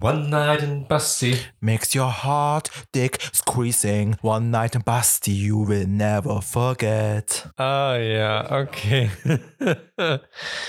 One 0.00 0.30
night 0.30 0.62
in 0.62 0.86
Basti. 0.86 1.36
Makes 1.60 1.92
your 1.92 2.08
heart 2.08 2.70
dick 2.92 3.18
squeezing. 3.32 4.16
One 4.22 4.52
night 4.52 4.76
in 4.76 4.82
Basti, 4.82 5.32
you 5.32 5.58
will 5.66 5.88
never 5.88 6.40
forget. 6.40 7.48
Ah 7.58 7.96
ja, 7.96 8.46
okay. 8.48 9.10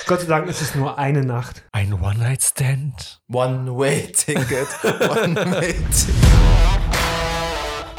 Gott 0.08 0.22
sei 0.22 0.26
Dank 0.26 0.48
ist 0.48 0.64
es 0.64 0.74
nur 0.74 0.98
eine 0.98 1.24
Nacht. 1.24 1.64
Ein 1.74 1.94
One-Night-Stand. 1.94 3.22
One-way-Ticket. 3.32 4.68
One-way-Ticket. 4.84 6.16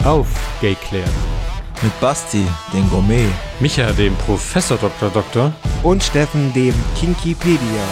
Aufgeklärt. 0.05 1.09
Mit 1.81 2.01
Basti, 2.01 2.45
den 2.73 2.91
Gourmet. 2.91 3.29
Micha, 3.61 3.93
dem 3.93 4.17
Professor 4.17 4.79
Dr. 4.79 5.11
Doktor. 5.11 5.53
Und 5.85 6.03
Steffen, 6.03 6.53
dem 6.55 6.75
Kinkipedia. 6.99 7.85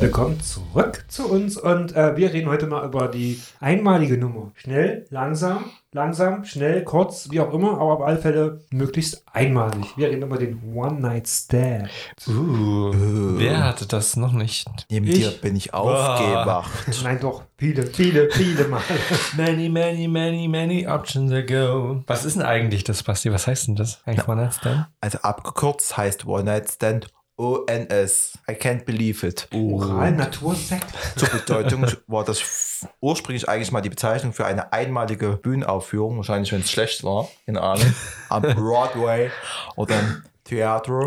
Willkommen 0.00 0.40
zurück 0.40 1.04
zu 1.08 1.30
uns 1.30 1.56
und 1.56 1.94
äh, 1.94 2.16
wir 2.16 2.32
reden 2.32 2.48
heute 2.48 2.66
mal 2.66 2.84
über 2.84 3.06
die 3.08 3.40
einmalige 3.60 4.18
Nummer. 4.18 4.50
Schnell, 4.56 5.06
langsam, 5.08 5.64
langsam, 5.92 6.44
schnell, 6.44 6.82
kurz, 6.82 7.30
wie 7.30 7.38
auch 7.40 7.54
immer, 7.54 7.74
aber 7.74 7.94
auf 7.94 8.02
alle 8.02 8.18
Fälle 8.18 8.60
möglichst 8.70 9.24
einmalig. 9.32 9.86
Wir 9.96 10.08
reden 10.08 10.22
über 10.22 10.36
den 10.36 10.60
One-Night-Stand. 10.74 11.88
Uh, 12.26 12.90
wer 13.38 13.64
hatte 13.64 13.86
das 13.86 14.16
noch 14.16 14.32
nicht? 14.32 14.66
Neben 14.90 15.06
Ich? 15.06 15.14
dir 15.14 15.30
bin 15.30 15.54
ich 15.54 15.72
aufgewacht. 15.72 16.70
Nein, 17.04 17.20
doch, 17.20 17.44
viele, 17.56 17.86
viele, 17.86 18.30
viele 18.32 18.66
Mal. 18.66 18.82
Many, 19.36 19.68
many, 19.68 20.08
many, 20.08 20.48
many 20.48 20.86
options 20.88 21.30
ago. 21.32 22.02
Was 22.08 22.24
ist 22.24 22.34
denn 22.36 22.42
eigentlich 22.42 22.82
das, 22.82 23.04
Basti? 23.04 23.30
Was 23.32 23.46
heißt 23.46 23.68
denn 23.68 23.76
das? 23.76 24.02
Ein 24.04 24.20
One-Night-Stand? 24.20 24.88
Also 25.00 25.18
abgekürzt 25.18 25.96
heißt 25.96 26.26
One-Night-Stand 26.26 27.06
ONS. 27.36 28.38
I 28.48 28.52
can't 28.52 28.84
believe 28.84 29.26
it. 29.26 29.48
Oral, 29.52 30.12
Natursekt. 30.12 30.86
Zur 31.16 31.28
Bedeutung 31.28 31.86
war 32.06 32.24
das 32.24 32.86
ursprünglich 33.00 33.48
eigentlich 33.48 33.72
mal 33.72 33.80
die 33.80 33.90
Bezeichnung 33.90 34.32
für 34.32 34.46
eine 34.46 34.72
einmalige 34.72 35.36
Bühnenaufführung, 35.36 36.16
wahrscheinlich 36.16 36.52
wenn 36.52 36.60
es 36.60 36.70
schlecht 36.70 37.02
war, 37.02 37.28
keine 37.46 37.60
Ahnung, 37.60 37.94
am 38.28 38.42
Broadway 38.54 39.30
oder 39.76 39.98
im 39.98 40.22
Theater. 40.44 41.06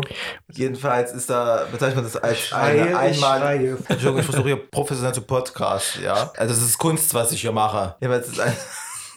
Jedenfalls 0.52 1.12
ist 1.12 1.30
da, 1.30 1.66
bezeichnet 1.70 1.96
man 1.96 2.04
das 2.04 2.16
als 2.16 2.52
eine 2.52 2.88
ich 2.88 2.96
einmalige... 2.96 3.78
Entschuldigung, 3.88 4.18
ich 4.18 4.26
versuche 4.26 4.48
hier 4.48 4.70
professionell 4.70 5.14
zu 5.14 5.22
Podcast, 5.22 6.00
ja. 6.02 6.32
Also 6.36 6.54
es 6.54 6.62
ist 6.62 6.78
Kunst, 6.78 7.14
was 7.14 7.32
ich 7.32 7.40
hier 7.40 7.52
mache. 7.52 7.94
Jedenfalls 8.00 8.26
ist 8.26 8.34
es 8.34 8.40
ein, 8.40 8.52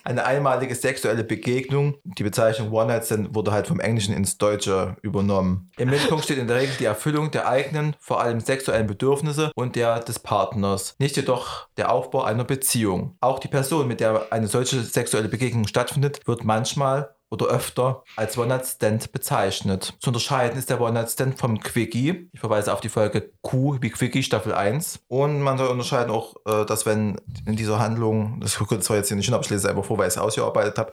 eine 0.04 0.26
einmalige 0.26 0.76
sexuelle 0.76 1.24
Begegnung. 1.24 1.96
Die 2.04 2.24
Bezeichnung 2.24 2.72
One-Night-Stand 2.72 3.36
wurde 3.36 3.52
halt 3.52 3.68
vom 3.68 3.80
Englischen 3.80 4.14
ins 4.14 4.38
Deutsche 4.38 4.96
übernommen. 5.02 5.72
Im 5.78 5.90
Mittelpunkt 5.90 6.26
steht 6.26 6.38
in 6.38 6.48
der 6.48 6.58
Regel 6.58 6.76
die 6.80 6.86
Erfüllung 6.86 7.32
der 7.32 7.48
eigenen, 7.48 7.96
vor 8.00 8.22
allem 8.22 8.40
sexuellen 8.40 8.88
Bedürfnisse 8.88 9.52
und 9.56 9.76
der 9.76 10.00
des 10.00 10.20
Partners. 10.20 10.96
Nicht 11.00 11.16
jedoch 11.16 11.68
der 11.78 11.92
Aufbau 11.92 12.24
einer 12.24 12.44
Beziehung. 12.44 13.16
Auch 13.22 13.40
die 13.40 13.48
Person, 13.48 13.88
mit 13.88 14.00
der 14.00 14.28
eine 14.32 14.48
solche 14.48 14.82
sexuelle 14.82 15.30
Begegnung 15.30 15.68
stattfindet, 15.68 16.20
wird 16.26 16.44
manchmal 16.44 17.16
oder 17.32 17.48
öfter 17.48 18.04
als 18.18 18.38
One-Night-Stand 18.38 19.14
bezeichnet. 19.14 19.94
Zu 20.00 20.10
unterscheiden 20.10 20.60
ist 20.60 20.70
der 20.70 20.82
One-Night-Stand 20.82 21.40
vom 21.40 21.60
Quickie. 21.60 22.30
Ich 22.34 22.40
verweise 22.40 22.74
auf 22.74 22.82
die 22.82 22.90
Folge 22.90 23.32
Q 23.42 23.78
wie 23.80 23.90
Quickie 23.90 24.22
Staffel 24.22 24.54
1. 24.54 25.00
Und 25.08 25.42
man 25.42 25.58
soll 25.58 25.70
unterscheiden 25.70 26.12
auch, 26.12 26.36
äh, 26.46 26.66
dass 26.66 26.86
wenn 26.86 27.22
in 27.46 27.56
dieser 27.56 27.80
Handlung, 27.80 28.42
das 28.42 28.56
kommt 28.60 28.84
zwar 28.84 28.98
jetzt 28.98 29.08
hier 29.08 29.16
nicht 29.16 29.26
hin, 29.26 29.34
aber 29.34 29.44
ich 29.44 29.50
lese 29.50 29.66
es 29.66 29.70
einfach 29.70 29.86
vor, 29.86 29.98
weil 29.98 30.10
ich 30.10 30.16
es 30.16 30.18
ausgearbeitet 30.18 30.78
habe, 30.78 30.92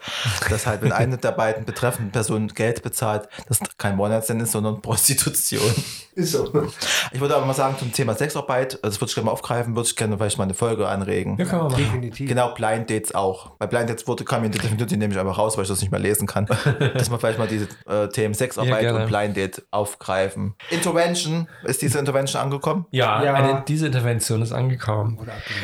dass 0.48 0.66
halt, 0.66 0.82
wenn 0.82 0.92
eine 0.92 1.18
der 1.18 1.32
beiden 1.32 1.64
betreffenden 1.64 2.12
Personen 2.12 2.48
Geld 2.48 2.82
bezahlt, 2.82 3.28
das 3.48 3.58
kein 3.76 3.98
One-Night-Stand 3.98 4.40
ist, 4.40 4.52
sondern 4.52 4.80
Prostitution. 4.80 5.74
Ist 6.14 6.32
so. 6.32 6.52
Ich 7.12 7.20
würde 7.20 7.36
aber 7.36 7.46
mal 7.46 7.54
sagen, 7.54 7.76
zum 7.78 7.92
Thema 7.92 8.14
Sexarbeit, 8.14 8.74
also 8.82 8.94
das 8.94 9.00
würde 9.00 9.10
ich 9.10 9.14
gerne 9.14 9.26
mal 9.26 9.32
aufgreifen, 9.32 9.74
würde 9.74 9.88
ich 9.88 9.96
gerne 9.96 10.16
vielleicht 10.16 10.38
mal 10.38 10.44
eine 10.44 10.54
Folge 10.54 10.86
anregen. 10.88 11.36
Ja, 11.38 11.44
kann 11.44 11.58
man 11.58 11.72
machen. 11.72 11.84
Definitiv. 11.84 12.28
Genau, 12.28 12.54
Blind 12.54 12.90
Dates 12.90 13.14
auch. 13.14 13.50
Bei 13.58 13.66
Blind 13.66 13.90
Dates 13.90 14.06
wurde, 14.06 14.24
kam 14.24 14.42
mir 14.42 14.50
die 14.50 14.58
Definition, 14.58 14.88
die 14.88 14.96
nehme 14.96 15.14
ich 15.14 15.20
einfach 15.20 15.38
raus, 15.38 15.56
weil 15.56 15.62
ich 15.62 15.68
das 15.68 15.80
nicht 15.80 15.90
mehr 15.90 16.00
lesen 16.00 16.27
kann. 16.28 16.46
Dass 16.94 17.10
wir 17.10 17.18
vielleicht 17.18 17.40
mal 17.40 17.48
diese 17.48 17.66
äh, 17.88 18.08
Themen 18.08 18.34
Sexarbeit 18.34 18.84
Ja, 18.84 18.94
und 18.94 19.08
Blind 19.08 19.36
Date 19.36 19.62
aufgreifen. 19.72 20.54
Intervention, 20.70 21.48
ist 21.64 21.82
diese 21.82 21.98
Intervention 21.98 22.40
angekommen? 22.40 22.86
Ja, 22.92 23.22
Ja. 23.24 23.34
Eine, 23.34 23.64
diese 23.66 23.86
Intervention 23.86 24.42
ist 24.42 24.52
angekommen. 24.52 25.18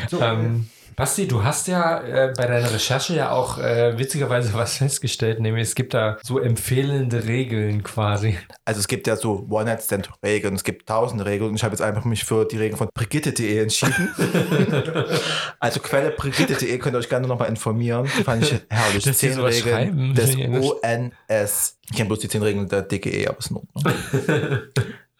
So, 0.09 0.19
Ähm, 0.21 0.69
Basti, 0.95 1.27
du 1.27 1.43
hast 1.43 1.67
ja 1.67 1.99
äh, 2.01 2.33
bei 2.35 2.45
deiner 2.45 2.71
Recherche 2.73 3.15
ja 3.15 3.31
auch 3.31 3.57
äh, 3.57 3.97
witzigerweise 3.97 4.53
was 4.55 4.77
festgestellt, 4.77 5.39
nämlich 5.41 5.63
es 5.63 5.75
gibt 5.75 5.93
da 5.93 6.17
so 6.23 6.39
empfehlende 6.39 7.25
Regeln 7.25 7.83
quasi. 7.83 8.37
Also 8.63 8.79
es 8.79 8.87
gibt 8.87 9.05
ja 9.07 9.15
so 9.17 9.45
One-Night-Stand-Regeln, 9.49 10.55
es 10.55 10.63
gibt 10.63 10.87
tausende 10.87 11.25
Regeln 11.25 11.49
und 11.51 11.55
ich 11.57 11.63
habe 11.63 11.73
jetzt 11.73 11.81
einfach 11.81 12.05
mich 12.05 12.23
für 12.23 12.45
die 12.45 12.57
Regeln 12.57 12.77
von 12.77 12.87
Brigitte.de 12.93 13.61
entschieden. 13.61 14.13
also 15.59 15.79
Quelle 15.81 16.11
Brigitte.de 16.11 16.77
könnt 16.77 16.95
ihr 16.95 16.99
euch 16.99 17.09
gerne 17.09 17.27
nochmal 17.27 17.49
informieren. 17.49 18.09
Die 18.17 18.23
fand 18.23 18.43
ich 18.43 18.51
herrlich. 18.69 19.03
Dass 19.03 19.17
die 19.17 19.29
zehn 19.29 19.39
Regeln 19.39 19.63
schreiben. 19.63 20.13
des 20.15 20.35
das- 20.37 20.71
ONS. 21.29 21.77
Ich 21.89 21.95
kenne 21.97 22.07
bloß 22.07 22.19
die 22.19 22.29
zehn 22.29 22.41
Regeln 22.41 22.69
der 22.69 22.83
DGE, 22.83 23.27
aber 23.27 23.39
ist 23.39 23.51
in 23.51 23.57
Ordnung. 23.57 23.93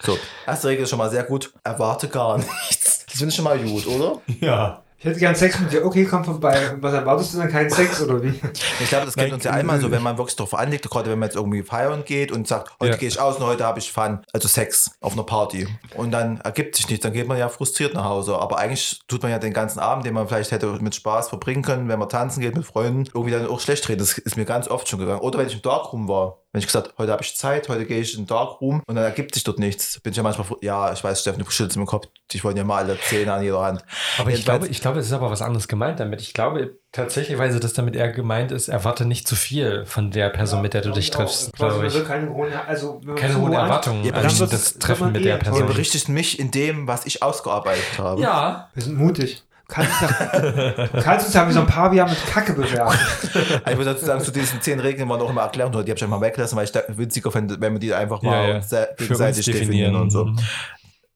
So, 0.02 0.18
erste 0.48 0.68
Regel 0.70 0.84
ist 0.84 0.90
schon 0.90 1.00
mal 1.00 1.10
sehr 1.10 1.24
gut. 1.24 1.54
Erwarte 1.64 2.08
gar 2.08 2.38
nichts. 2.38 3.06
Das 3.06 3.18
finde 3.18 3.30
ich 3.30 3.36
schon 3.36 3.46
mal 3.46 3.58
gut, 3.60 3.86
oder? 3.88 4.22
Ja. 4.42 4.85
Ich 5.06 5.10
hätte 5.12 5.20
gern 5.20 5.36
Sex 5.36 5.60
mit 5.60 5.72
dir. 5.72 5.86
Okay, 5.86 6.04
komm 6.04 6.24
vorbei. 6.24 6.72
Und 6.74 6.82
Was 6.82 6.94
erwartest 6.94 7.34
du 7.36 7.38
dann? 7.38 7.52
Keinen 7.52 7.70
Sex 7.70 8.02
oder 8.02 8.24
wie? 8.24 8.34
Ich 8.80 8.90
glaube, 8.90 9.06
das 9.06 9.16
geht 9.16 9.32
uns 9.32 9.44
ja 9.44 9.52
einmal 9.52 9.80
so, 9.80 9.92
wenn 9.92 10.02
man 10.02 10.18
wirklich 10.18 10.36
darauf 10.36 10.56
anlegt, 10.56 10.90
gerade 10.90 11.12
wenn 11.12 11.20
man 11.20 11.28
jetzt 11.28 11.36
irgendwie 11.36 11.62
feiern 11.62 12.04
geht 12.06 12.32
und 12.32 12.48
sagt, 12.48 12.72
heute 12.80 12.94
Ja. 12.94 12.98
gehe 12.98 13.08
ich 13.08 13.20
aus 13.20 13.38
und 13.38 13.46
heute 13.46 13.66
habe 13.66 13.78
ich 13.78 13.92
Fun, 13.92 14.20
also 14.34 14.48
Sex 14.48 14.92
auf 15.02 15.14
einer 15.14 15.22
Party. 15.24 15.68
Und 15.96 16.10
dann 16.10 16.42
ergibt 16.42 16.76
sich 16.76 16.90
nichts, 16.90 17.04
dann 17.04 17.14
geht 17.14 17.28
man 17.28 17.38
ja 17.38 17.50
frustriert 17.50 17.94
nach 17.94 18.06
Hause. 18.06 18.36
Aber 18.40 18.58
eigentlich 18.58 19.00
tut 19.08 19.22
man 19.22 19.32
ja 19.32 19.38
den 19.38 19.54
ganzen 19.54 19.78
Abend, 19.80 20.08
den 20.08 20.16
man 20.16 20.28
vielleicht 20.28 20.52
hätte 20.52 20.66
mit 20.82 20.96
Spaß 20.96 21.30
verbringen 21.30 21.62
können, 21.62 21.88
wenn 21.88 22.00
man 22.00 22.10
tanzen 22.10 22.42
geht 22.42 22.56
mit 22.56 22.66
Freunden, 22.66 23.04
irgendwie 23.14 23.32
dann 23.32 23.46
auch 23.46 23.60
schlecht 23.60 23.88
reden. 23.88 24.00
Das 24.00 24.18
ist 24.18 24.38
mir 24.38 24.46
ganz 24.46 24.68
oft 24.68 24.90
schon 24.90 25.00
gegangen. 25.00 25.20
Oder 25.22 25.38
wenn 25.38 25.46
ich 25.48 25.54
im 25.54 25.62
Darkroom 25.62 26.08
war. 26.08 26.40
Wenn 26.56 26.60
ich 26.60 26.68
gesagt 26.68 26.94
heute 26.98 27.12
habe 27.12 27.22
ich 27.22 27.36
Zeit, 27.36 27.68
heute 27.68 27.86
gehe 27.86 28.00
ich 28.00 28.14
in 28.14 28.22
den 28.22 28.28
Darkroom 28.28 28.82
und 28.88 28.96
dann 28.96 29.04
ergibt 29.04 29.34
sich 29.36 29.44
dort 29.44 29.60
nichts. 29.60 30.00
Bin 30.00 30.12
ich 30.12 30.16
ja 30.18 30.24
manchmal, 30.24 30.48
ja, 30.62 30.94
ich 30.94 31.04
weiß, 31.04 31.20
Steffen, 31.20 31.44
du 31.44 31.52
schüttelst 31.52 31.76
im 31.76 31.86
Kopf, 31.86 32.08
ich 32.32 32.46
wollte 32.46 32.60
ja 32.60 32.64
mal 32.64 32.78
alle 32.78 32.98
Zähne 32.98 33.34
an 33.34 33.44
jeder 33.44 33.60
Hand. 33.62 33.84
Aber 34.18 34.32
ich 34.32 34.46
glaube, 34.46 34.66
ich 34.70 34.80
glaube, 34.80 35.00
es 35.00 35.08
ist 35.08 35.12
aber 35.12 35.30
was 35.30 35.42
anderes 35.42 35.68
gemeint 35.68 36.00
damit. 36.00 36.22
Ich 36.22 36.34
glaube 36.34 36.78
tatsächlich, 36.94 37.38
weil 37.38 37.60
das 37.60 37.74
damit 37.74 37.98
eher 37.98 38.10
gemeint 38.10 38.54
ist, 38.54 38.70
erwarte 38.70 39.04
nicht 39.06 39.28
zu 39.28 39.36
viel 39.36 39.86
von 39.86 40.12
der 40.12 40.30
Person, 40.30 40.62
mit 40.62 40.74
der 40.74 40.82
du 40.82 40.92
dich 40.92 41.12
triffst, 41.12 41.52
Also, 41.60 41.76
glaube 41.82 41.88
ich. 41.88 42.08
Keine 42.08 42.30
hohen, 42.34 42.54
also, 42.54 43.02
Keine 43.18 43.36
hohen 43.38 43.52
Erwartungen 43.52 44.06
Ja, 44.06 44.14
an 44.14 44.24
das 44.24 44.80
Treffen 44.80 45.12
mit 45.12 45.26
der 45.26 45.34
eher 45.34 45.38
Ihr 45.40 45.44
Person. 45.44 45.68
berichtigt 45.68 46.08
mich 46.08 46.40
in 46.40 46.52
dem, 46.52 46.88
was 46.88 47.06
ich 47.06 47.22
ausgearbeitet 47.22 48.00
habe. 48.00 48.22
Ja, 48.22 48.70
Wir 48.74 48.84
sind 48.84 48.98
mutig. 48.98 49.44
Du 49.68 49.74
kannst, 49.74 50.02
ja- 50.02 50.88
du 50.88 51.02
kannst 51.02 51.26
uns 51.26 51.34
ja 51.34 51.48
wie 51.50 51.54
so 51.54 51.62
ein 51.62 51.68
Pavian 51.68 52.10
mit 52.10 52.24
Kacke 52.28 52.54
bewerben. 52.54 52.96
Ich 53.68 53.78
würde 53.78 53.94
dazu 53.94 54.06
sagen, 54.06 54.22
zu 54.22 54.32
diesen 54.32 54.62
zehn 54.62 54.80
Regeln 54.80 55.10
waren 55.10 55.20
auch 55.22 55.30
immer 55.30 55.42
Erklärungen, 55.42 55.74
die 55.86 55.92
habe 55.92 55.98
ich 55.98 56.04
einfach 56.04 56.20
mal 56.20 56.26
weggelassen, 56.26 56.56
weil 56.56 56.66
ich 56.66 56.72
da 56.72 56.82
witziger 56.88 57.32
finde, 57.32 57.60
wenn 57.60 57.74
wir 57.74 57.80
die 57.80 57.94
einfach 57.94 58.22
ja, 58.24 58.30
mal 58.30 58.50
ja. 58.50 58.56
uns 58.58 58.70
gegenseitig 58.98 59.46
definieren. 59.46 59.96
und 59.96 60.12
so. 60.12 60.26
Mhm. 60.26 60.40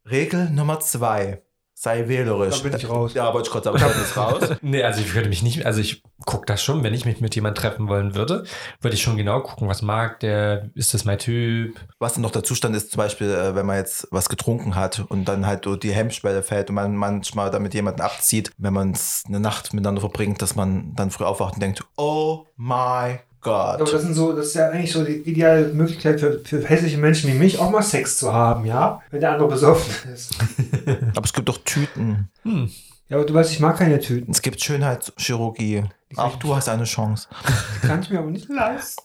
Regel 0.10 0.50
Nummer 0.50 0.80
zwei. 0.80 1.42
Sei 1.82 2.10
wählerisch. 2.10 2.62
Da 2.62 2.68
bin 2.68 2.78
ich 2.78 2.90
raus. 2.90 3.14
Ja, 3.14 3.34
wollte 3.34 3.48
ich 3.48 3.54
kurz 3.54 3.64
sagen, 3.64 3.78
ich 3.80 3.84
bin 3.84 4.02
jetzt 4.02 4.18
raus. 4.18 4.58
Nee, 4.62 4.84
also 4.84 5.00
ich 5.00 5.16
würde 5.16 5.30
mich 5.30 5.44
nicht, 5.44 5.66
also 5.66 5.80
ich 5.80 6.04
gucke 6.26 6.46
das 6.46 6.62
schon, 6.62 6.84
wenn 6.84 6.94
ich 6.94 7.06
mich 7.06 7.22
mit 7.22 7.34
jemandem 7.36 7.62
treffen 7.62 7.88
wollen 7.88 8.16
würde, 8.16 8.44
würde 8.82 8.96
ich 8.96 9.02
schon 9.02 9.16
genau 9.16 9.40
gucken, 9.40 9.70
was 9.70 9.82
mag 9.82 10.20
der, 10.20 10.72
ist 10.76 10.94
das 10.94 11.06
mein 11.06 11.20
Typ? 11.20 11.80
Was 11.98 12.16
dann 12.16 12.24
noch 12.24 12.32
der 12.32 12.44
Zustand 12.44 12.76
ist, 12.76 12.92
zum 12.92 12.98
Beispiel, 12.98 13.30
äh, 13.30 13.56
wenn 13.56 13.66
man 13.66 13.78
jetzt 13.78 14.10
was 14.12 14.28
getrunken 14.28 14.76
hat 14.76 15.06
und 15.08 15.24
dann 15.24 15.48
halt 15.48 15.64
so 15.64 15.78
die 15.78 15.94
Hemmschwelle 15.94 16.44
fällt 16.44 16.68
und 16.68 16.76
man 16.76 16.98
manchmal 16.98 17.50
damit 17.50 17.74
jemanden 17.74 18.02
abzieht, 18.02 18.52
wenn 18.58 18.74
man 18.74 18.92
es 18.92 19.24
eine 19.26 19.40
Nacht 19.40 19.74
miteinander 19.74 20.02
verbringt, 20.02 20.42
dass 20.42 20.58
man 20.58 20.94
dann 20.96 21.12
früh 21.12 21.24
aufwacht 21.24 21.54
und 21.54 21.64
denkt, 21.64 21.86
oh 21.96 22.46
my 22.58 23.20
Aber 23.42 23.78
God. 23.78 23.94
das, 23.94 24.02
sind 24.02 24.14
so, 24.14 24.34
das 24.34 24.48
ist 24.48 24.56
ja 24.56 24.70
eigentlich 24.70 24.92
so 24.92 25.04
die 25.04 25.18
ideale 25.18 25.70
Möglichkeit 25.70 26.20
für, 26.20 26.40
für 26.40 26.62
hässliche 26.64 26.98
Menschen 26.98 27.32
wie 27.32 27.36
mich, 27.36 27.60
auch 27.60 27.70
mal 27.70 27.82
Sex 27.82 28.18
zu 28.18 28.34
haben, 28.34 28.66
ja? 28.66 29.02
Wenn 29.12 29.22
der 29.22 29.32
andere 29.32 29.48
besoffen 29.48 30.12
ist. 30.14 30.38
Aber 31.16 31.26
es 31.26 31.34
gibt 31.34 31.48
doch 31.48 31.60
Tüten. 31.64 32.30
Hm. 32.44 32.70
Ja, 33.08 33.18
aber 33.18 33.26
du 33.26 33.34
weißt, 33.34 33.52
ich 33.52 33.60
mag 33.60 33.75
keine 33.75 34.00
Tüten. 34.00 34.31
Es 34.31 34.44
gibt 34.44 34.62
Schönheitschirurgie. 34.62 35.84
Auch 36.16 36.38
du 36.38 36.56
hast 36.56 36.68
eine 36.70 36.86
Chance. 36.86 37.28
Kann 37.82 38.02
ich 38.02 38.10
mir 38.10 38.20
aber 38.20 38.32
nicht 38.32 38.50
leisten. 38.50 39.04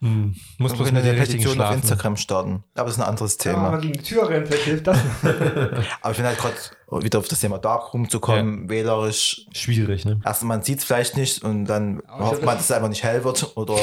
Hm. 0.00 0.34
Muss 0.58 0.74
bloß 0.74 0.92
mit 0.92 1.04
den 1.04 1.16
richtigen 1.18 1.42
Petition 1.42 1.62
auf. 1.62 1.74
Instagram 1.74 2.16
starten. 2.16 2.62
Aber 2.74 2.84
das 2.86 2.96
ist 2.98 3.02
ein 3.02 3.08
anderes 3.08 3.38
Wenn 3.44 3.52
man 3.52 3.60
Thema. 3.62 3.70
mal 3.72 3.80
gegen 3.80 3.92
die 3.94 4.02
Tür 4.02 4.28
rennt, 4.28 4.46
vielleicht 4.48 4.64
hilft 4.64 4.86
das. 4.86 4.98
Aber 6.02 6.10
ich 6.10 6.16
bin 6.18 6.26
halt 6.26 6.38
gerade 6.38 6.54
wieder 7.02 7.18
auf 7.18 7.26
das 7.28 7.40
Thema 7.40 7.58
Darkroom 7.58 8.08
zu 8.10 8.20
kommen, 8.20 8.68
wählerisch. 8.68 9.46
Schwierig, 9.52 10.04
ne? 10.04 10.20
Erst 10.24 10.42
man 10.44 10.62
sieht 10.62 10.78
es 10.80 10.84
vielleicht 10.84 11.16
nicht 11.16 11.42
und 11.42 11.64
dann 11.64 12.02
Aber 12.06 12.26
hofft 12.26 12.32
glaub, 12.40 12.44
man, 12.44 12.54
das- 12.56 12.66
dass 12.68 12.70
es 12.70 12.76
einfach 12.76 12.88
nicht 12.90 13.02
hell 13.02 13.24
wird. 13.24 13.56
Oder 13.56 13.76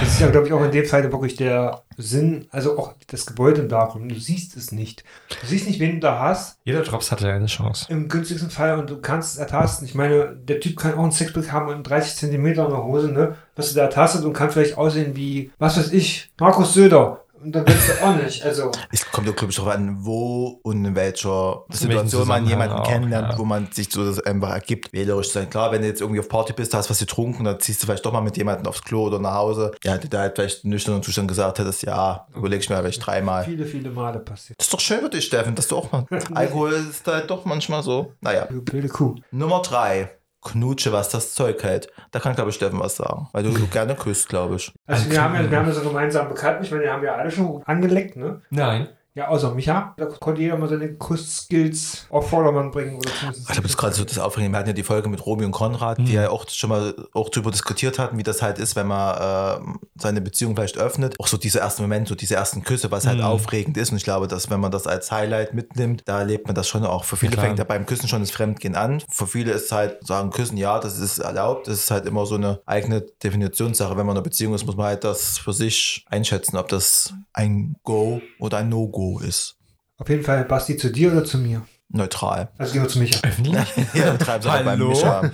Das 0.00 0.08
ist 0.08 0.20
ja, 0.20 0.28
glaube 0.30 0.46
ich, 0.46 0.52
auch 0.52 0.62
in 0.64 0.70
dem 0.70 0.86
Fall 0.86 1.02
wirklich 1.10 1.34
der 1.36 1.82
Sinn, 1.98 2.46
also 2.50 2.78
auch 2.78 2.94
das 3.08 3.26
Gebäude 3.26 3.62
im 3.62 3.68
Darkroom. 3.68 4.08
Du 4.08 4.14
siehst 4.14 4.56
es 4.56 4.70
nicht. 4.70 5.02
Du 5.40 5.46
siehst 5.46 5.66
nicht, 5.66 5.80
wen 5.80 5.94
du 5.94 6.00
da 6.00 6.20
hast. 6.20 6.58
Jeder 6.64 6.82
Drops 6.82 7.10
hatte 7.10 7.28
eine 7.30 7.46
Chance. 7.46 7.86
Im 7.88 8.08
günstigsten 8.08 8.50
Fall 8.50 8.78
und 8.78 8.88
du 8.90 9.00
kannst 9.00 9.32
es 9.34 9.38
ertasten. 9.38 9.86
Ich 9.86 9.94
meine, 9.94 10.36
der 10.36 10.60
Typ 10.60 10.76
kann 10.78 10.94
auch 10.94 11.04
ein 11.04 11.12
Sixpack 11.12 11.50
haben 11.52 11.68
und 11.68 11.82
30 11.96 12.16
Zentimeter 12.16 12.64
in 12.64 12.70
der 12.70 12.84
Hose, 12.84 13.12
ne? 13.12 13.36
Was 13.54 13.70
du 13.70 13.76
da 13.76 13.82
ertastet 13.82 14.24
und 14.24 14.32
kann 14.32 14.50
vielleicht 14.50 14.76
aussehen 14.76 15.16
wie, 15.16 15.50
was 15.58 15.76
weiß 15.76 15.92
ich, 15.92 16.30
Markus 16.38 16.74
Söder. 16.74 17.22
Und 17.42 17.52
dann 17.52 17.66
willst 17.66 17.88
du 17.88 18.04
auch 18.04 18.16
nicht. 18.16 18.42
Also, 18.44 18.70
Es 18.90 19.10
kommt 19.10 19.26
ja, 19.26 19.32
glaube 19.32 19.50
ich, 19.50 19.56
darauf 19.56 19.74
an, 19.74 19.98
wo 20.00 20.58
und 20.62 20.84
in 20.84 20.96
welcher 20.96 21.64
Situation 21.70 22.26
man 22.26 22.46
jemanden 22.46 22.76
auch, 22.76 22.88
kennenlernt, 22.88 23.32
ja. 23.32 23.38
wo 23.38 23.44
man 23.44 23.68
sich 23.70 23.92
so 23.92 24.04
das 24.04 24.20
einfach 24.20 24.50
ergibt, 24.50 24.92
wählerisch 24.92 25.28
zu 25.28 25.34
sein. 25.34 25.50
Klar, 25.50 25.70
wenn 25.70 25.82
du 25.82 25.86
jetzt 25.86 26.00
irgendwie 26.00 26.20
auf 26.20 26.28
Party 26.28 26.54
bist, 26.54 26.74
hast 26.74 26.88
was 26.88 26.98
getrunken, 26.98 27.44
dann 27.44 27.60
ziehst 27.60 27.82
du 27.82 27.86
vielleicht 27.86 28.04
doch 28.06 28.12
mal 28.12 28.22
mit 28.22 28.36
jemandem 28.36 28.66
aufs 28.66 28.82
Klo 28.82 29.06
oder 29.06 29.18
nach 29.18 29.34
Hause. 29.34 29.72
Ja, 29.84 29.98
der 29.98 30.20
halt 30.20 30.34
vielleicht 30.34 30.64
im 30.64 30.70
nüchternen 30.70 31.02
Zustand 31.02 31.28
gesagt 31.28 31.58
hättest, 31.58 31.82
ja, 31.82 32.26
überleg 32.34 32.60
ich 32.60 32.70
mir 32.70 32.78
vielleicht 32.78 33.06
dreimal. 33.06 33.44
viele, 33.44 33.66
viele 33.66 33.90
Male 33.90 34.18
passiert. 34.18 34.58
Das 34.58 34.66
ist 34.66 34.72
doch 34.72 34.80
schön 34.80 35.00
für 35.00 35.10
dich, 35.10 35.26
Steffen, 35.26 35.54
dass 35.54 35.68
du 35.68 35.76
auch 35.76 35.92
mal. 35.92 36.06
Alkohol 36.34 36.72
ist 36.72 37.06
halt 37.06 37.30
doch 37.30 37.44
manchmal 37.44 37.82
so. 37.82 38.12
Naja. 38.22 38.48
Blöde 38.50 38.88
Kuh. 38.88 39.14
Nummer 39.30 39.60
drei. 39.62 40.10
Knutsche, 40.46 40.92
was 40.92 41.08
das 41.08 41.34
Zeug 41.34 41.62
hält. 41.62 41.88
Da 42.10 42.20
kann, 42.20 42.34
glaube 42.34 42.50
ich, 42.50 42.56
Steffen 42.56 42.80
was 42.80 42.96
sagen. 42.96 43.28
Weil 43.32 43.42
du, 43.42 43.50
du 43.50 43.66
gerne 43.70 43.94
küsst, 43.94 44.28
glaube 44.28 44.56
ich. 44.56 44.72
Also, 44.86 45.10
wir 45.10 45.22
haben, 45.22 45.34
ja, 45.34 45.50
wir 45.50 45.58
haben 45.58 45.66
ja 45.66 45.72
so 45.72 45.82
gemeinsam 45.82 46.28
bekannt. 46.28 46.58
Ich 46.62 46.70
meine, 46.70 46.84
wir 46.84 46.92
haben 46.92 47.04
ja 47.04 47.14
alle 47.14 47.30
schon 47.30 47.62
angeleckt, 47.64 48.16
ne? 48.16 48.40
Nein. 48.50 48.88
Ja, 49.16 49.28
außer 49.28 49.54
Micha. 49.54 49.94
Da 49.96 50.04
konnte 50.04 50.42
jeder 50.42 50.58
mal 50.58 50.68
seine 50.68 50.92
Kussskills 50.92 52.06
auf 52.10 52.28
Vordermann 52.28 52.70
bringen. 52.70 52.96
Oder 52.96 53.08
Ich 53.08 53.46
glaube, 53.46 53.62
das 53.62 53.70
ist 53.70 53.76
gerade 53.78 53.94
so 53.94 54.04
das 54.04 54.18
Aufregende. 54.18 54.52
Wir 54.54 54.58
hatten 54.58 54.68
ja 54.68 54.74
die 54.74 54.82
Folge 54.82 55.08
mit 55.08 55.24
Romy 55.24 55.46
und 55.46 55.52
Konrad, 55.52 55.96
die 55.96 56.12
ja 56.12 56.28
auch 56.28 56.46
schon 56.50 56.68
mal 56.68 56.94
auch 57.14 57.30
darüber 57.30 57.50
diskutiert 57.50 57.98
hatten, 57.98 58.18
wie 58.18 58.22
das 58.22 58.42
halt 58.42 58.58
ist, 58.58 58.76
wenn 58.76 58.86
man 58.86 59.16
äh, 59.16 59.78
seine 59.98 60.20
Beziehung 60.20 60.54
vielleicht 60.54 60.76
öffnet. 60.76 61.18
Auch 61.18 61.28
so 61.28 61.38
dieser 61.38 61.60
erste 61.60 61.80
Moment, 61.80 62.08
so 62.08 62.14
diese 62.14 62.34
ersten 62.34 62.62
Küsse, 62.62 62.90
was 62.90 63.06
halt 63.06 63.22
aufregend 63.22 63.78
ist. 63.78 63.90
Und 63.90 63.96
ich 63.96 64.04
glaube, 64.04 64.28
dass 64.28 64.50
wenn 64.50 64.60
man 64.60 64.70
das 64.70 64.86
als 64.86 65.10
Highlight 65.10 65.54
mitnimmt, 65.54 66.02
da 66.04 66.18
erlebt 66.18 66.46
man 66.46 66.54
das 66.54 66.68
schon 66.68 66.84
auch. 66.84 67.04
Für 67.04 67.16
viele 67.16 67.32
klar. 67.32 67.46
fängt 67.46 67.58
ja 67.58 67.64
beim 67.64 67.86
Küssen 67.86 68.08
schon 68.08 68.20
das 68.20 68.30
Fremdgehen 68.30 68.74
an. 68.74 69.02
Für 69.08 69.26
viele 69.26 69.52
ist 69.52 69.72
halt 69.72 70.06
sagen, 70.06 70.28
Küssen, 70.28 70.58
ja, 70.58 70.78
das 70.78 70.98
ist 70.98 71.20
erlaubt. 71.20 71.68
Das 71.68 71.78
ist 71.78 71.90
halt 71.90 72.04
immer 72.04 72.26
so 72.26 72.34
eine 72.34 72.60
eigene 72.66 73.00
Definitionssache. 73.00 73.96
Wenn 73.96 74.04
man 74.04 74.08
in 74.08 74.18
einer 74.18 74.24
Beziehung 74.24 74.52
ist, 74.52 74.66
muss 74.66 74.76
man 74.76 74.88
halt 74.88 75.04
das 75.04 75.38
für 75.38 75.54
sich 75.54 76.04
einschätzen, 76.10 76.58
ob 76.58 76.68
das 76.68 77.14
ein 77.32 77.76
Go 77.82 78.20
oder 78.38 78.58
ein 78.58 78.68
No-Go 78.68 79.05
ist. 79.20 79.56
Auf 79.98 80.08
jeden 80.08 80.22
Fall, 80.24 80.44
Basti, 80.44 80.76
zu 80.76 80.90
dir 80.90 81.10
oder 81.12 81.24
zu 81.24 81.38
mir? 81.38 81.62
Neutral. 81.88 82.48
Also 82.58 82.72
gehen 82.72 82.82
wir 82.82 82.88
zu 82.88 82.98
Micha. 82.98 83.20
Öffentlich? 83.26 83.56
Ja, 83.94 84.12
betreiben 84.12 84.42
sie 84.42 84.50
halt 84.50 84.64
beim 84.64 84.78
Hallo? 84.80 84.88
Micha. 84.88 85.30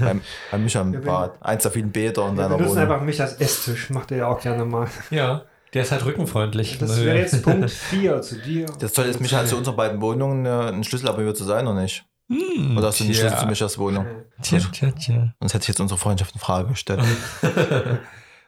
beim, 0.00 0.20
beim 0.50 0.62
Micha 0.64 0.80
im 0.80 0.92
Ja, 0.94 1.00
Bad. 1.00 1.42
Eins 1.42 1.62
der 1.64 1.72
vielen 1.72 1.90
Bäder 1.90 2.28
in 2.28 2.36
Wir 2.36 2.44
benutzen 2.48 2.66
Wohnung. 2.70 2.78
einfach 2.78 3.00
mich 3.02 3.20
als 3.20 3.34
Esstisch. 3.34 3.90
Macht 3.90 4.10
er 4.12 4.18
ja 4.18 4.26
auch 4.28 4.40
gerne 4.40 4.64
mal. 4.64 4.88
Ja. 5.10 5.42
Der 5.74 5.82
ist 5.82 5.90
halt 5.90 6.04
rückenfreundlich. 6.04 6.78
Das 6.78 7.02
wäre 7.02 7.18
jetzt 7.18 7.42
Punkt 7.42 7.68
4 7.90 8.22
zu 8.22 8.36
dir. 8.40 8.66
Das 8.78 8.92
Tolle 8.92 9.08
ist, 9.08 9.20
Micha 9.20 9.38
hat 9.38 9.48
zu 9.48 9.56
unseren 9.56 9.74
beiden 9.76 10.00
Wohnungen 10.00 10.46
äh, 10.46 10.48
einen 10.68 10.84
Schlüssel, 10.84 11.08
aber 11.08 11.24
wir 11.24 11.34
zu 11.34 11.42
sein 11.44 11.64
noch 11.64 11.74
nicht. 11.74 12.04
Hm, 12.28 12.78
Oder 12.78 12.86
hast 12.86 13.00
du 13.00 13.04
einen. 13.04 13.12
Schlüssel 13.14 13.36
zu 13.38 13.46
Michas 13.46 13.76
Wohnung? 13.76 14.06
Tja, 14.40 14.60
tja, 14.72 14.92
tja. 14.92 15.34
Sonst 15.40 15.52
hätte 15.54 15.62
ich 15.64 15.68
jetzt 15.68 15.80
unsere 15.80 15.98
Freundschaft 15.98 16.32
in 16.34 16.40
Frage 16.40 16.68
gestellt. 16.68 17.02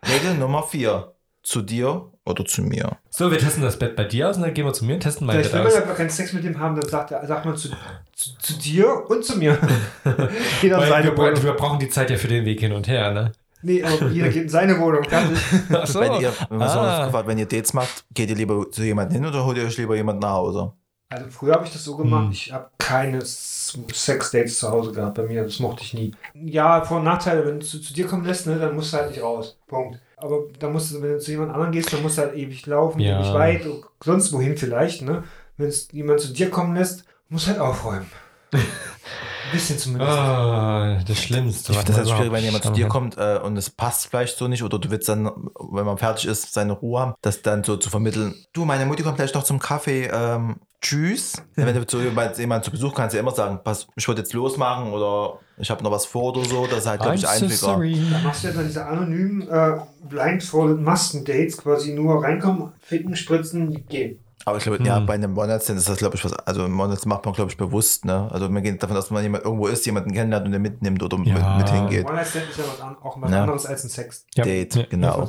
Regel 0.09 0.35
Nummer 0.39 0.63
4. 0.63 1.13
Zu 1.43 1.63
dir 1.63 2.13
oder 2.26 2.44
zu 2.44 2.62
mir. 2.62 2.96
So, 3.11 3.31
wir 3.31 3.38
testen 3.38 3.62
das 3.62 3.78
Bett 3.78 3.96
bei 3.96 4.05
dir 4.05 4.28
aus 4.28 4.37
und 4.37 4.43
dann 4.43 4.52
gehen 4.55 4.67
wir 4.67 4.73
zu 4.73 4.84
mir 4.84 4.94
und 4.94 5.00
testen 5.00 5.26
mein 5.26 5.37
Vielleicht 5.37 5.52
Bett 5.52 5.61
will 5.64 5.70
man 5.70 5.73
aus. 5.73 5.78
ja 5.81 5.87
gar 5.87 5.94
keinen 5.96 6.11
Sex 6.11 6.32
mit 6.32 6.44
dem 6.44 6.58
haben, 6.58 6.78
dann 6.78 6.88
sagt, 6.88 7.12
er, 7.12 7.26
sagt 7.26 7.44
man 7.46 7.56
zu, 7.56 7.69
zu, 8.14 8.37
zu 8.38 8.52
dir 8.58 9.08
und 9.08 9.25
zu 9.25 9.38
mir. 9.38 9.58
jeder 10.62 10.78
Weil 10.78 10.88
seine 10.88 11.11
wir, 11.12 11.17
Wohnung. 11.19 11.43
wir 11.43 11.52
brauchen 11.55 11.78
die 11.78 11.88
Zeit 11.88 12.11
ja 12.11 12.17
für 12.17 12.28
den 12.28 12.44
Weg 12.44 12.61
hin 12.61 12.73
und 12.73 12.88
her, 12.88 13.12
ne? 13.12 13.32
Nee, 13.62 13.82
aber 13.82 14.08
jeder 14.08 14.28
geht 14.28 14.43
in 14.44 14.49
seine 14.49 14.78
Wohnung. 14.78 15.02
So. 15.87 16.00
Wenn 16.00 16.20
ihr, 16.20 16.32
wenn, 16.50 16.58
man 16.58 16.69
so 16.69 16.78
Ah. 16.78 17.06
gefragt, 17.06 17.26
wenn 17.26 17.38
ihr 17.38 17.46
Dates 17.46 17.73
macht, 17.73 18.05
geht 18.12 18.28
ihr 18.28 18.37
lieber 18.37 18.70
zu 18.70 18.82
jemandem 18.82 19.23
hin 19.23 19.26
oder 19.31 19.44
holt 19.44 19.56
ihr 19.56 19.64
euch 19.64 19.76
lieber 19.78 19.96
jemanden 19.96 20.20
nach 20.20 20.32
Hause? 20.32 20.73
Also 21.08 21.26
früher 21.31 21.55
habe 21.55 21.64
ich 21.64 21.73
das 21.73 21.84
so 21.84 21.96
gemacht, 21.96 22.25
Hm. 22.26 22.32
ich 22.32 22.52
habe 22.52 22.69
keine 22.78 23.20
Sex-Dates 23.25 24.58
zu 24.58 24.70
Hause 24.70 24.93
gehabt 24.93 25.14
bei 25.14 25.23
mir, 25.23 25.43
das 25.44 25.58
mochte 25.61 25.82
ich 25.82 25.94
nie. 25.94 26.12
Ja, 26.34 26.84
Vor- 26.84 26.99
und 26.99 27.05
Nachteile, 27.05 27.46
wenn 27.46 27.61
du 27.61 27.67
zu, 27.67 27.81
zu 27.81 27.94
dir 27.94 28.06
kommen 28.06 28.25
lässt, 28.25 28.46
ne, 28.46 28.56
dann 28.58 28.75
musst 28.75 28.93
du 28.93 28.96
halt 28.99 29.11
nicht 29.11 29.23
raus. 29.23 29.58
Punkt. 29.67 29.99
Aber 30.17 30.45
dann 30.59 30.73
musst 30.73 30.93
du, 30.93 31.03
wenn 31.03 31.13
du 31.13 31.19
zu 31.21 31.31
jemand 31.31 31.53
anderem 31.53 31.73
gehst, 31.73 31.93
dann 31.93 32.03
musst 32.03 32.17
du 32.19 32.23
halt 32.23 32.35
ewig 32.35 32.65
laufen, 32.67 33.01
Ja. 33.01 33.21
ewig 33.21 33.35
weit, 33.35 33.67
sonst 34.03 34.33
wohin 34.33 34.57
vielleicht, 34.57 35.03
ne? 35.03 35.25
Wenn 35.59 35.69
es 35.69 35.89
jemand 35.93 36.21
zu 36.21 36.33
dir 36.33 36.51
kommen 36.51 36.75
lässt, 36.75 37.05
musst 37.29 37.47
du 37.47 37.51
halt 37.51 37.61
aufräumen. 37.61 38.07
Ein 38.53 38.61
bisschen 39.53 39.79
zumindest. 39.79 40.11
Ah, 40.11 40.99
das 41.07 41.19
Schlimmste. 41.19 41.73
Ich 41.73 41.79
das 41.79 41.97
halt 41.97 42.07
man 42.07 42.17
schwierig, 42.17 42.33
wenn 42.33 42.45
jemand 42.45 42.65
zu 42.65 42.73
dir 42.73 42.89
kommt 42.89 43.17
äh, 43.17 43.39
und 43.43 43.57
es 43.57 43.71
passt 43.71 44.09
vielleicht 44.09 44.37
so 44.37 44.49
nicht 44.49 44.63
oder 44.63 44.79
du 44.79 44.91
willst 44.91 45.09
dann, 45.09 45.27
wenn 45.71 45.87
man 45.87 45.99
fertig 45.99 46.27
ist, 46.27 46.53
seine 46.53 46.73
Ruhe 46.73 47.01
haben, 47.01 47.15
das 47.23 47.43
dann 47.43 47.65
so 47.65 47.77
zu 47.77 47.91
vermitteln. 47.91 48.35
Du, 48.53 48.65
meine 48.65 48.87
Mutti 48.87 49.03
kommt 49.03 49.17
gleich 49.17 49.35
noch 49.35 49.45
zum 49.45 49.59
Kaffee. 49.59 50.09
Ähm, 50.13 50.57
tschüss. 50.81 51.43
Wenn 51.55 51.75
du 51.75 51.87
zu 51.87 52.01
jemand, 52.01 52.39
jemand 52.39 52.65
zu 52.65 52.71
Besuch 52.71 52.95
kannst, 52.95 53.13
du 53.13 53.17
ja 53.17 53.23
immer 53.23 53.33
sagen, 53.33 53.61
pass, 53.65 53.89
ich 53.97 54.07
wollte 54.07 54.21
jetzt 54.21 54.33
losmachen 54.33 54.93
oder 54.93 55.39
ich 55.59 55.71
habe 55.71 55.83
noch 55.83 55.91
was 55.91 56.07
vor 56.07 56.37
oder 56.37 56.45
so. 56.45 56.67
Das 56.67 56.81
ist 56.81 56.87
halt, 56.87 57.01
glaube 57.01 57.17
ich, 57.17 57.27
einfacher. 57.27 57.51
sorry. 57.51 58.01
Da 58.11 58.19
machst 58.21 58.45
du 58.45 58.49
ja 58.49 58.55
dann 58.55 58.67
diese 58.67 58.87
anonymen 58.87 59.49
äh, 59.49 59.81
blindfolded 60.09 60.81
Masken-Dates, 60.81 61.57
quasi 61.57 61.93
nur 61.93 62.23
reinkommen, 62.23 62.73
ficken, 62.81 63.17
spritzen, 63.17 63.87
gehen. 63.89 64.21
Aber 64.49 64.59
ich 64.59 64.63
glaube, 64.65 64.81
ja, 64.85 65.01
bei 65.01 65.15
einem 65.15 65.37
One-Night-Stand 65.37 65.77
ist 65.81 65.89
das, 65.89 65.99
glaube 65.99 66.15
ich, 66.15 66.25
was, 66.25 66.33
also 66.33 66.63
ein 66.65 66.73
One-Night-Stand 66.73 67.07
macht 67.07 67.25
man, 67.25 67.35
glaube 67.35 67.51
ich, 67.51 67.57
bewusst, 67.57 68.05
ne? 68.05 68.29
Also 68.33 68.49
man 68.49 68.63
geht 68.63 68.81
davon 68.81 68.97
aus, 68.97 69.05
dass 69.07 69.11
man 69.11 69.23
jemand 69.25 69.45
irgendwo 69.45 69.67
ist, 69.67 69.85
jemanden 69.87 70.13
kennenlernt 70.13 70.47
und 70.47 70.53
den 70.53 70.63
mitnimmt 70.63 71.03
oder 71.03 71.19
mit, 71.19 71.27
Ja. 71.29 71.57
mit 71.59 71.69
hingeht. 71.69 72.07
One-Night-Stand 72.07 72.49
ist 72.51 72.59
ja 72.59 72.65
was 72.73 72.81
an, 72.81 72.97
auch 73.03 73.21
was 73.21 73.31
Ja. 73.33 73.43
anderes 73.43 73.67
als 73.67 73.83
ein 73.85 73.91
Sex. 73.91 74.25
Ja. 74.37 74.45
Date, 74.45 74.75
Ja. 74.77 74.85
genau. 74.89 75.29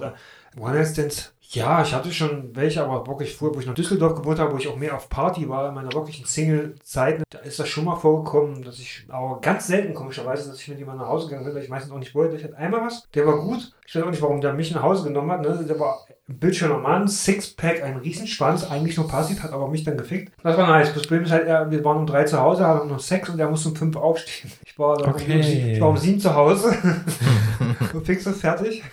One-Night-Stands, 0.59 1.33
ja, 1.49 1.81
ich 1.81 1.93
hatte 1.93 2.11
schon 2.11 2.55
welche, 2.55 2.83
aber 2.83 3.07
wirklich 3.07 3.35
früher, 3.35 3.55
wo 3.55 3.59
ich 3.59 3.65
nach 3.65 3.73
Düsseldorf 3.73 4.15
gewohnt 4.15 4.39
habe, 4.39 4.53
wo 4.53 4.57
ich 4.57 4.67
auch 4.67 4.75
mehr 4.75 4.95
auf 4.95 5.07
Party 5.07 5.47
war, 5.47 5.69
in 5.69 5.75
meiner 5.75 5.93
wirklichen 5.93 6.25
Single-Zeit, 6.25 7.23
da 7.29 7.39
ist 7.39 7.59
das 7.59 7.69
schon 7.69 7.85
mal 7.85 7.95
vorgekommen, 7.95 8.63
dass 8.63 8.79
ich, 8.79 9.05
aber 9.07 9.39
ganz 9.39 9.67
selten 9.67 9.93
komischerweise, 9.93 10.49
dass 10.49 10.59
ich 10.59 10.67
mit 10.67 10.79
jemandem 10.79 11.03
nach 11.05 11.11
Hause 11.11 11.27
gegangen 11.27 11.45
bin, 11.45 11.55
weil 11.55 11.63
ich 11.63 11.69
meistens 11.69 11.91
auch 11.93 11.99
nicht 11.99 12.13
wollte. 12.13 12.35
Ich 12.35 12.43
hatte 12.43 12.57
einmal 12.57 12.81
was, 12.81 13.07
der 13.13 13.25
war 13.25 13.39
gut. 13.39 13.71
Ich 13.87 13.95
weiß 13.95 14.03
auch 14.03 14.09
nicht, 14.09 14.21
warum 14.21 14.41
der 14.41 14.53
mich 14.53 14.73
nach 14.73 14.83
Hause 14.83 15.05
genommen 15.07 15.31
hat. 15.31 15.41
Ne? 15.41 15.63
Der 15.65 15.79
war 15.79 16.05
ein 16.27 16.39
bildschöner 16.39 16.79
Mann, 16.79 17.07
Sixpack, 17.07 17.81
ein 17.81 17.95
Riesenschwanz, 17.97 18.65
eigentlich 18.69 18.97
nur 18.97 19.07
passiv, 19.07 19.41
hat 19.41 19.53
aber 19.53 19.69
mich 19.69 19.85
dann 19.85 19.97
gefickt. 19.97 20.33
Das 20.43 20.57
war 20.57 20.67
nice. 20.67 20.93
Das 20.93 21.03
Problem 21.03 21.23
ist 21.23 21.31
halt, 21.31 21.47
wir 21.71 21.85
waren 21.85 21.97
um 21.99 22.05
drei 22.05 22.25
zu 22.25 22.41
Hause, 22.41 22.65
haben 22.65 22.89
noch 22.89 22.99
Sex 22.99 23.29
und 23.29 23.39
er 23.39 23.49
musste 23.49 23.69
um 23.69 23.75
fünf 23.77 23.95
aufstehen. 23.95 24.51
Ich 24.65 24.77
war, 24.77 24.99
Okay. 25.07 25.35
um, 25.35 25.71
ich 25.73 25.79
war 25.81 25.89
um 25.89 25.97
sieben 25.97 26.19
zu 26.19 26.35
Hause. 26.35 26.75
fix 28.03 28.27
und 28.27 28.35
fertig. 28.35 28.83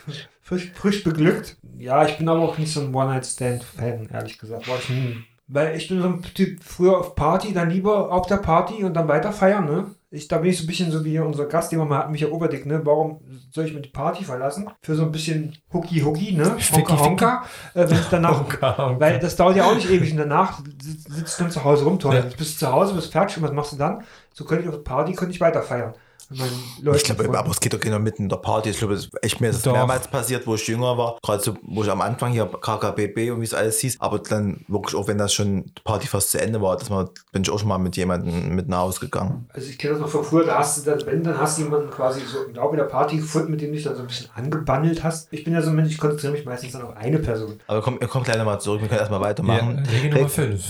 Frisch, 0.45 0.71
frisch 0.75 1.03
beglückt. 1.03 1.57
Ja, 1.79 2.05
ich 2.05 2.19
bin 2.19 2.29
aber 2.29 2.41
auch 2.41 2.59
nicht 2.59 2.71
so 2.71 2.83
ein 2.83 2.95
One-Night-Stand-Fan, 2.95 4.11
ehrlich 4.13 4.39
gesagt. 4.39 4.69
War 4.69 4.77
ich 4.79 4.91
nie. 4.91 5.25
Weil 5.47 5.75
ich 5.75 5.89
bin 5.89 6.03
so 6.03 6.09
ein 6.09 6.23
Typ, 6.23 6.63
früher 6.63 6.99
auf 6.99 7.15
Party, 7.15 7.55
dann 7.55 7.71
lieber 7.71 8.13
auf 8.13 8.27
der 8.27 8.37
Party 8.37 8.85
und 8.85 8.95
dann 8.95 9.09
weiter 9.09 9.33
feiern, 9.33 9.65
ne? 9.65 9.87
Ich, 10.11 10.29
da 10.29 10.39
bin 10.39 10.51
ich 10.51 10.59
so 10.59 10.65
ein 10.65 10.67
bisschen 10.67 10.93
so 10.93 11.05
wie 11.05 11.19
unser 11.19 11.47
Gastgeber 11.47 11.87
mal 11.87 11.99
hat 11.99 12.11
mich 12.11 12.21
ja 12.21 12.29
Oberdick, 12.29 12.67
ne? 12.67 12.83
Warum 12.85 13.21
soll 13.51 13.65
ich 13.65 13.73
mir 13.75 13.81
die 13.81 13.89
Party 13.89 14.23
verlassen? 14.23 14.71
Für 14.83 14.95
so 14.95 15.03
ein 15.03 15.13
bisschen 15.13 15.57
Hucki-Hucki, 15.73 16.37
ne? 16.37 16.57
Honka 16.73 16.99
Honka. 16.99 17.45
Äh, 17.73 17.89
wenn 17.89 17.99
ich 17.99 18.07
danach, 18.11 18.39
Honka, 18.39 18.79
Honka. 18.79 19.01
weil 19.01 19.19
das 19.19 19.37
dauert 19.37 19.57
ja 19.57 19.65
auch 19.65 19.75
nicht 19.75 19.91
ewig 19.91 20.13
und 20.13 20.19
danach 20.19 20.61
sitzt, 20.81 21.11
sitzt 21.11 21.41
du 21.41 21.45
dann 21.45 21.53
zu 21.53 21.65
Hause 21.65 21.85
rum, 21.85 21.99
toll. 21.99 22.15
Jetzt 22.15 22.37
bist 22.37 22.61
du 22.61 22.67
zu 22.67 22.73
Hause, 22.73 22.95
bist 22.95 23.13
fertig 23.13 23.39
und 23.39 23.45
was 23.45 23.53
machst 23.53 23.73
du 23.73 23.77
dann? 23.77 24.05
So 24.35 24.45
könnte 24.45 24.65
ich 24.65 24.69
auf 24.69 24.77
der 24.77 24.83
Party, 24.83 25.15
könnte 25.15 25.35
ich 25.35 25.41
weiter 25.41 25.63
feiern. 25.63 25.95
Ich 26.31 27.05
glaube, 27.05 27.39
aber 27.39 27.51
es 27.51 27.61
geht 27.61 27.73
doch 27.75 27.81
genau 27.81 27.99
mitten 27.99 28.25
in 28.25 28.29
der 28.29 28.37
Party. 28.37 28.71
Ich 28.71 28.79
glaube, 28.79 28.95
es 28.95 29.07
ist 29.07 29.11
echt 29.23 29.41
mir 29.41 29.49
ist 29.51 29.57
es 29.57 29.63
Doch. 29.63 29.73
mehrmals 29.73 30.09
passiert, 30.09 30.47
wo 30.47 30.55
ich 30.55 30.67
jünger 30.67 30.97
war. 30.99 31.19
Gerade 31.23 31.43
so, 31.43 31.55
wo 31.63 31.83
ich 31.83 31.91
am 31.91 32.01
Anfang 32.01 32.33
hier 32.33 32.47
KKBB 32.47 33.31
und 33.33 33.41
wie 33.41 33.45
es 33.45 33.55
alles 33.55 33.79
hieß. 33.81 34.01
Aber 34.01 34.19
dann 34.19 34.65
wirklich, 34.69 34.95
auch 34.95 35.07
wenn 35.09 35.19
das 35.19 35.33
schon 35.35 35.65
die 35.67 35.83
Party 35.85 36.07
fast 36.07 36.31
zu 36.31 36.41
Ende 36.41 36.61
war, 36.61 36.77
dass 36.77 36.91
man, 36.91 37.09
bin 37.33 37.43
ich 37.43 37.51
auch 37.51 37.59
schon 37.59 37.69
mal 37.69 37.79
mit 37.79 37.97
jemandem 37.97 38.55
mit 38.55 38.69
nach 38.69 38.79
Hause 38.79 39.01
gegangen. 39.01 39.47
Also 39.53 39.69
ich 39.69 39.79
kenne 39.79 39.95
das 39.95 40.01
noch 40.03 40.09
von 40.09 40.25
früher, 40.25 40.45
da 40.45 40.59
hast 40.59 40.79
du 40.87 40.91
dann, 40.91 41.05
wenn, 41.07 41.23
dann 41.23 41.39
hast 41.39 41.59
du 41.59 41.63
jemanden 41.63 41.91
quasi 41.91 42.21
so 42.21 42.45
im 42.45 42.55
Laufe 42.55 42.77
der 42.77 42.85
Party 42.85 43.17
gefunden, 43.17 43.51
mit 43.51 43.61
dem 43.61 43.69
du 43.71 43.75
dich 43.77 43.85
dann 43.85 43.95
so 43.97 44.03
ein 44.03 44.07
bisschen 44.09 44.29
angebandelt 44.35 45.03
hast. 45.03 45.29
Ich 45.33 45.45
bin 45.45 45.53
ja 45.55 45.63
so 45.63 45.71
ein 45.71 45.77
Mensch, 45.77 45.91
ich 45.93 45.99
konzentriere 45.99 46.33
mich 46.33 46.45
meistens 46.45 46.73
dann 46.73 46.83
auf 46.83 46.97
eine 46.97 47.19
Person. 47.19 47.61
Aber 47.67 47.83
komm, 47.83 47.99
ihr 48.01 48.09
kommt 48.09 48.25
gleich 48.25 48.37
nochmal 48.39 48.61
zurück, 48.61 48.81
wir 48.81 48.89
können 48.89 49.01
erstmal 49.01 49.21
Ja, 49.21 49.27
weitermachen. 49.27 49.87
Regel 49.91 50.11
Nummer 50.11 50.23
Reg- 50.25 50.31
5. 50.31 50.65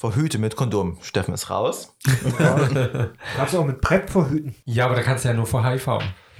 Verhüte 0.00 0.38
mit 0.38 0.56
Kondom. 0.56 0.96
Steffen 1.02 1.34
ist 1.34 1.50
raus. 1.50 1.94
Kannst 3.36 3.52
du 3.52 3.58
auch 3.58 3.66
mit 3.66 3.82
PrEP 3.82 4.08
verhüten. 4.08 4.54
Ja, 4.64 4.86
aber 4.86 4.94
da 4.94 5.02
kannst 5.02 5.26
du 5.26 5.28
ja 5.28 5.34
nur 5.34 5.44
vor 5.44 5.62
HIV. 5.62 5.88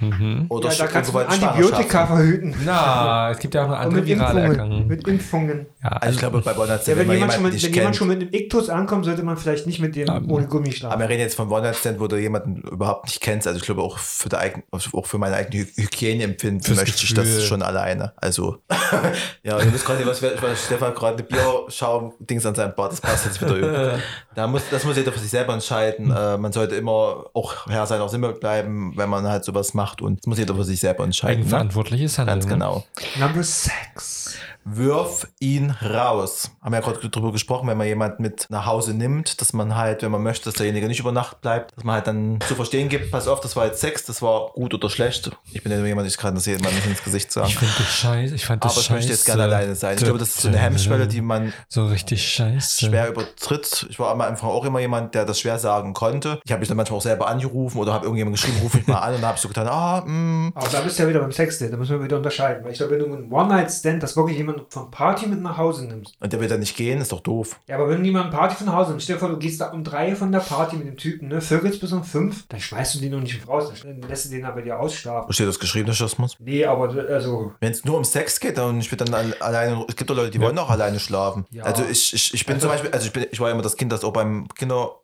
Mhm. 0.01 0.45
Oder 0.49 0.69
ja, 0.71 0.75
da 0.79 0.87
kannst 0.87 1.13
du 1.13 1.17
Antibiotika 1.19 2.07
verhüten. 2.07 2.55
Na, 2.65 3.31
es 3.31 3.39
gibt 3.39 3.53
ja 3.53 3.65
auch 3.65 3.69
noch 3.69 3.77
andere 3.77 4.05
virale. 4.05 4.41
Erkrankungen. 4.41 4.87
Mit 4.87 5.07
Impfungen. 5.07 5.67
Ja, 5.83 5.89
Also 5.89 6.13
ich 6.15 6.19
glaube, 6.19 6.41
bei 6.41 6.53
Night 6.53 6.87
Ja, 6.87 6.95
wenn, 6.97 6.99
wenn 6.99 7.07
man 7.07 7.15
jemand 7.17 7.33
schon, 7.33 7.41
jemanden 7.43 7.53
mit, 7.55 7.63
wenn 7.63 7.73
jemand 7.73 7.95
schon 7.95 8.07
mit 8.07 8.21
einem 8.21 8.29
Iktus 8.33 8.69
ankommt, 8.69 9.05
sollte 9.05 9.23
man 9.23 9.37
vielleicht 9.37 9.67
nicht 9.67 9.79
mit 9.79 9.95
dem 9.95 10.07
Ja, 10.07 10.21
ohne 10.27 10.47
Gummi 10.47 10.67
Aber 10.69 10.75
schlafen. 10.75 10.99
wir 10.99 11.09
reden 11.09 11.21
jetzt 11.21 11.35
von 11.35 11.49
One 11.51 11.61
Night 11.61 11.75
Stand, 11.75 11.99
wo 11.99 12.07
du 12.07 12.17
jemanden 12.17 12.61
überhaupt 12.61 13.05
nicht 13.05 13.21
kennst. 13.21 13.47
Also 13.47 13.59
ich 13.59 13.65
glaube 13.65 13.81
auch 13.81 13.97
für, 13.97 14.29
der 14.29 14.39
eigen, 14.39 14.63
auch 14.71 15.05
für 15.05 15.17
meine 15.17 15.35
eigene 15.35 15.63
Hy- 15.63 15.77
Hygiene 15.77 16.23
empfinden 16.23 16.61
Fürs 16.63 16.77
möchte 16.79 17.03
ich 17.03 17.13
Gefühl. 17.15 17.35
das 17.35 17.43
schon 17.45 17.61
alleine. 17.61 18.13
Also 18.17 18.57
ja, 19.43 19.59
ihr 19.59 19.73
wisst 19.73 19.85
gerade, 19.85 20.05
was 20.05 20.21
wir- 20.21 20.33
ich 20.33 20.41
weiß, 20.41 20.65
Stefan 20.65 20.93
gerade 20.93 21.17
eine 21.17 21.23
Bierschaum-Dings 21.23 22.45
an 22.45 22.55
seinem 22.55 22.75
Bart, 22.75 22.91
das 22.93 23.01
passt 23.01 23.25
jetzt 23.25 23.41
wieder. 23.41 23.99
da 24.35 24.47
muss, 24.47 24.63
das 24.71 24.83
muss 24.85 24.95
jeder 24.97 25.11
für 25.11 25.19
sich 25.19 25.29
selber 25.29 25.53
entscheiden. 25.53 26.11
Äh, 26.11 26.37
man 26.37 26.51
sollte 26.51 26.75
immer 26.75 27.25
auch 27.33 27.67
Herr 27.67 27.85
sein, 27.85 28.01
auch 28.01 28.09
Simmel 28.09 28.33
bleiben, 28.33 28.93
wenn 28.95 29.09
man 29.09 29.27
halt 29.27 29.43
sowas 29.43 29.73
macht 29.73 29.90
und 29.99 30.19
das 30.19 30.27
muss 30.27 30.37
jeder 30.37 30.55
für 30.55 30.63
sich 30.63 30.79
selber 30.79 31.03
entscheiden. 31.03 31.39
Ne? 31.39 31.45
Eigenverantwortliches 31.45 32.17
Handeln. 32.19 32.39
Ganz 32.39 32.45
ne? 32.45 32.53
genau. 32.53 32.85
Number 33.19 33.43
six. 33.43 34.37
Wirf 34.63 35.27
ihn 35.39 35.71
raus. 35.71 36.51
Haben 36.61 36.73
wir 36.73 36.79
ja 36.79 36.85
gerade 36.85 37.09
drüber 37.09 37.31
gesprochen, 37.31 37.67
wenn 37.67 37.77
man 37.77 37.87
jemanden 37.87 38.21
mit 38.21 38.45
nach 38.49 38.65
Hause 38.65 38.93
nimmt, 38.93 39.41
dass 39.41 39.53
man 39.53 39.75
halt, 39.75 40.03
wenn 40.03 40.11
man 40.11 40.21
möchte, 40.21 40.45
dass 40.45 40.55
derjenige 40.55 40.87
nicht 40.87 40.99
über 40.99 41.11
Nacht 41.11 41.41
bleibt, 41.41 41.75
dass 41.75 41.83
man 41.83 41.95
halt 41.95 42.07
dann 42.07 42.39
zu 42.47 42.55
verstehen 42.55 42.89
gibt, 42.89 43.11
pass 43.11 43.27
auf, 43.27 43.39
das 43.39 43.55
war 43.55 43.65
jetzt 43.65 43.81
Sex, 43.81 44.05
das 44.05 44.21
war 44.21 44.51
gut 44.51 44.73
oder 44.73 44.89
schlecht. 44.89 45.31
Ich 45.51 45.63
bin 45.63 45.71
ja 45.71 45.77
nur 45.77 45.87
jemand, 45.87 46.07
ich 46.07 46.17
kann 46.17 46.35
das 46.35 46.45
jemandem 46.45 46.75
nicht 46.75 46.87
ins 46.87 47.03
Gesicht 47.03 47.31
sagen. 47.31 47.47
Ich 47.47 47.57
finde 47.57 47.73
das 47.77 47.87
scheiße. 47.87 48.35
Ich 48.35 48.45
fand 48.45 48.63
das 48.63 48.73
Aber 48.73 48.81
ich 48.81 48.85
scheiße. 48.87 48.97
möchte 48.97 49.11
jetzt 49.11 49.25
gerne 49.25 49.43
alleine 49.43 49.75
sein. 49.75 49.97
Ich 49.97 50.03
glaube, 50.03 50.19
das 50.19 50.29
ist 50.29 50.41
so 50.41 50.47
eine 50.47 50.57
Hemmschwelle, 50.57 51.07
die 51.07 51.21
man 51.21 51.53
So 51.67 51.85
richtig 51.87 52.27
scheiße. 52.27 52.85
schwer 52.85 53.09
übertritt. 53.09 53.87
Ich 53.89 53.99
war 53.99 54.11
am 54.11 54.21
Anfang 54.21 54.49
auch 54.49 54.65
immer 54.65 54.79
jemand, 54.79 55.15
der 55.15 55.25
das 55.25 55.39
schwer 55.39 55.57
sagen 55.59 55.93
konnte. 55.93 56.39
Ich 56.45 56.51
habe 56.51 56.59
mich 56.59 56.67
dann 56.67 56.77
manchmal 56.77 56.97
auch 56.97 57.03
selber 57.03 57.27
angerufen 57.27 57.77
oder 57.79 57.93
habe 57.93 58.05
irgendjemand 58.05 58.35
geschrieben, 58.37 58.57
ruf 58.61 58.73
mich 58.73 58.87
mal 58.87 58.99
an 58.99 59.15
und 59.15 59.21
dann 59.21 59.27
habe 59.27 59.35
ich 59.35 59.41
so 59.41 59.47
getan, 59.47 59.67
ah, 59.67 60.01
mm. 60.05 60.51
Aber 60.55 60.67
da 60.69 60.81
bist 60.81 60.99
du 60.99 61.03
ja 61.03 61.09
wieder 61.09 61.19
beim 61.19 61.31
Sexdate, 61.31 61.71
da 61.71 61.77
müssen 61.77 61.97
wir 61.97 62.03
wieder 62.03 62.17
unterscheiden. 62.17 62.63
Weil 62.63 62.71
ich 62.71 62.77
glaube, 62.77 62.93
wenn 62.93 62.99
du 62.99 63.05
einen 63.05 63.31
One-Night-Stand, 63.31 64.03
das 64.03 64.15
wirklich 64.15 64.37
jemand 64.37 64.50
von 64.69 64.91
Party 64.91 65.27
mit 65.27 65.41
nach 65.41 65.57
Hause 65.57 65.85
nimmst. 65.85 66.15
Und 66.19 66.31
der 66.33 66.39
will 66.39 66.47
dann 66.47 66.59
nicht 66.59 66.75
gehen, 66.77 67.01
ist 67.01 67.11
doch 67.11 67.19
doof. 67.21 67.59
Ja, 67.67 67.75
aber 67.75 67.89
wenn 67.89 67.99
du 67.99 68.05
jemanden 68.05 68.31
Party 68.31 68.55
von 68.55 68.67
nach 68.67 68.75
Hause 68.75 68.91
nimmst, 68.91 69.03
stell 69.05 69.15
dir 69.15 69.19
vor, 69.19 69.29
du 69.29 69.37
gehst 69.37 69.59
da 69.61 69.71
um 69.71 69.83
drei 69.83 70.15
von 70.15 70.31
der 70.31 70.39
Party 70.39 70.75
mit 70.77 70.87
dem 70.87 70.97
Typen, 70.97 71.27
ne, 71.29 71.41
vögelst 71.41 71.79
bis 71.81 71.91
um 71.91 72.03
fünf, 72.03 72.47
dann 72.49 72.59
schmeißt 72.59 72.95
du 72.95 72.99
den 72.99 73.11
noch 73.11 73.19
nicht 73.21 73.47
raus, 73.47 73.71
dann 73.83 74.01
lässt 74.01 74.25
du 74.25 74.29
den 74.29 74.45
aber 74.45 74.61
dir 74.61 74.79
ausschlafen. 74.79 75.31
Steht 75.33 75.47
das 75.47 75.59
geschriebene 75.59 75.93
Schismus? 75.93 76.35
Nee, 76.39 76.65
aber 76.65 76.89
also, 77.09 77.53
Wenn 77.59 77.71
es 77.71 77.85
nur 77.85 77.97
um 77.97 78.03
Sex 78.03 78.39
geht 78.39 78.57
und 78.59 78.79
ich 78.79 78.89
bin 78.89 78.97
dann 78.97 79.13
al- 79.13 79.35
alleine, 79.39 79.85
es 79.87 79.95
gibt 79.95 80.09
doch 80.09 80.15
Leute, 80.15 80.31
die 80.31 80.41
wollen 80.41 80.57
auch 80.59 80.69
alleine 80.69 80.99
schlafen. 80.99 81.45
Ja. 81.51 81.63
Also 81.63 81.83
ich, 81.89 82.13
ich, 82.13 82.33
ich 82.33 82.45
bin 82.45 82.55
Also- 82.55 82.67
zum 82.67 82.73
Beispiel, 82.73 82.91
also 82.91 83.05
ich, 83.07 83.13
bin, 83.13 83.25
ich 83.31 83.39
war 83.39 83.47
ja 83.47 83.53
immer 83.53 83.63
das 83.63 83.77
Kind, 83.77 83.91
das 83.91 84.03
auch 84.03 84.13
beim 84.13 84.47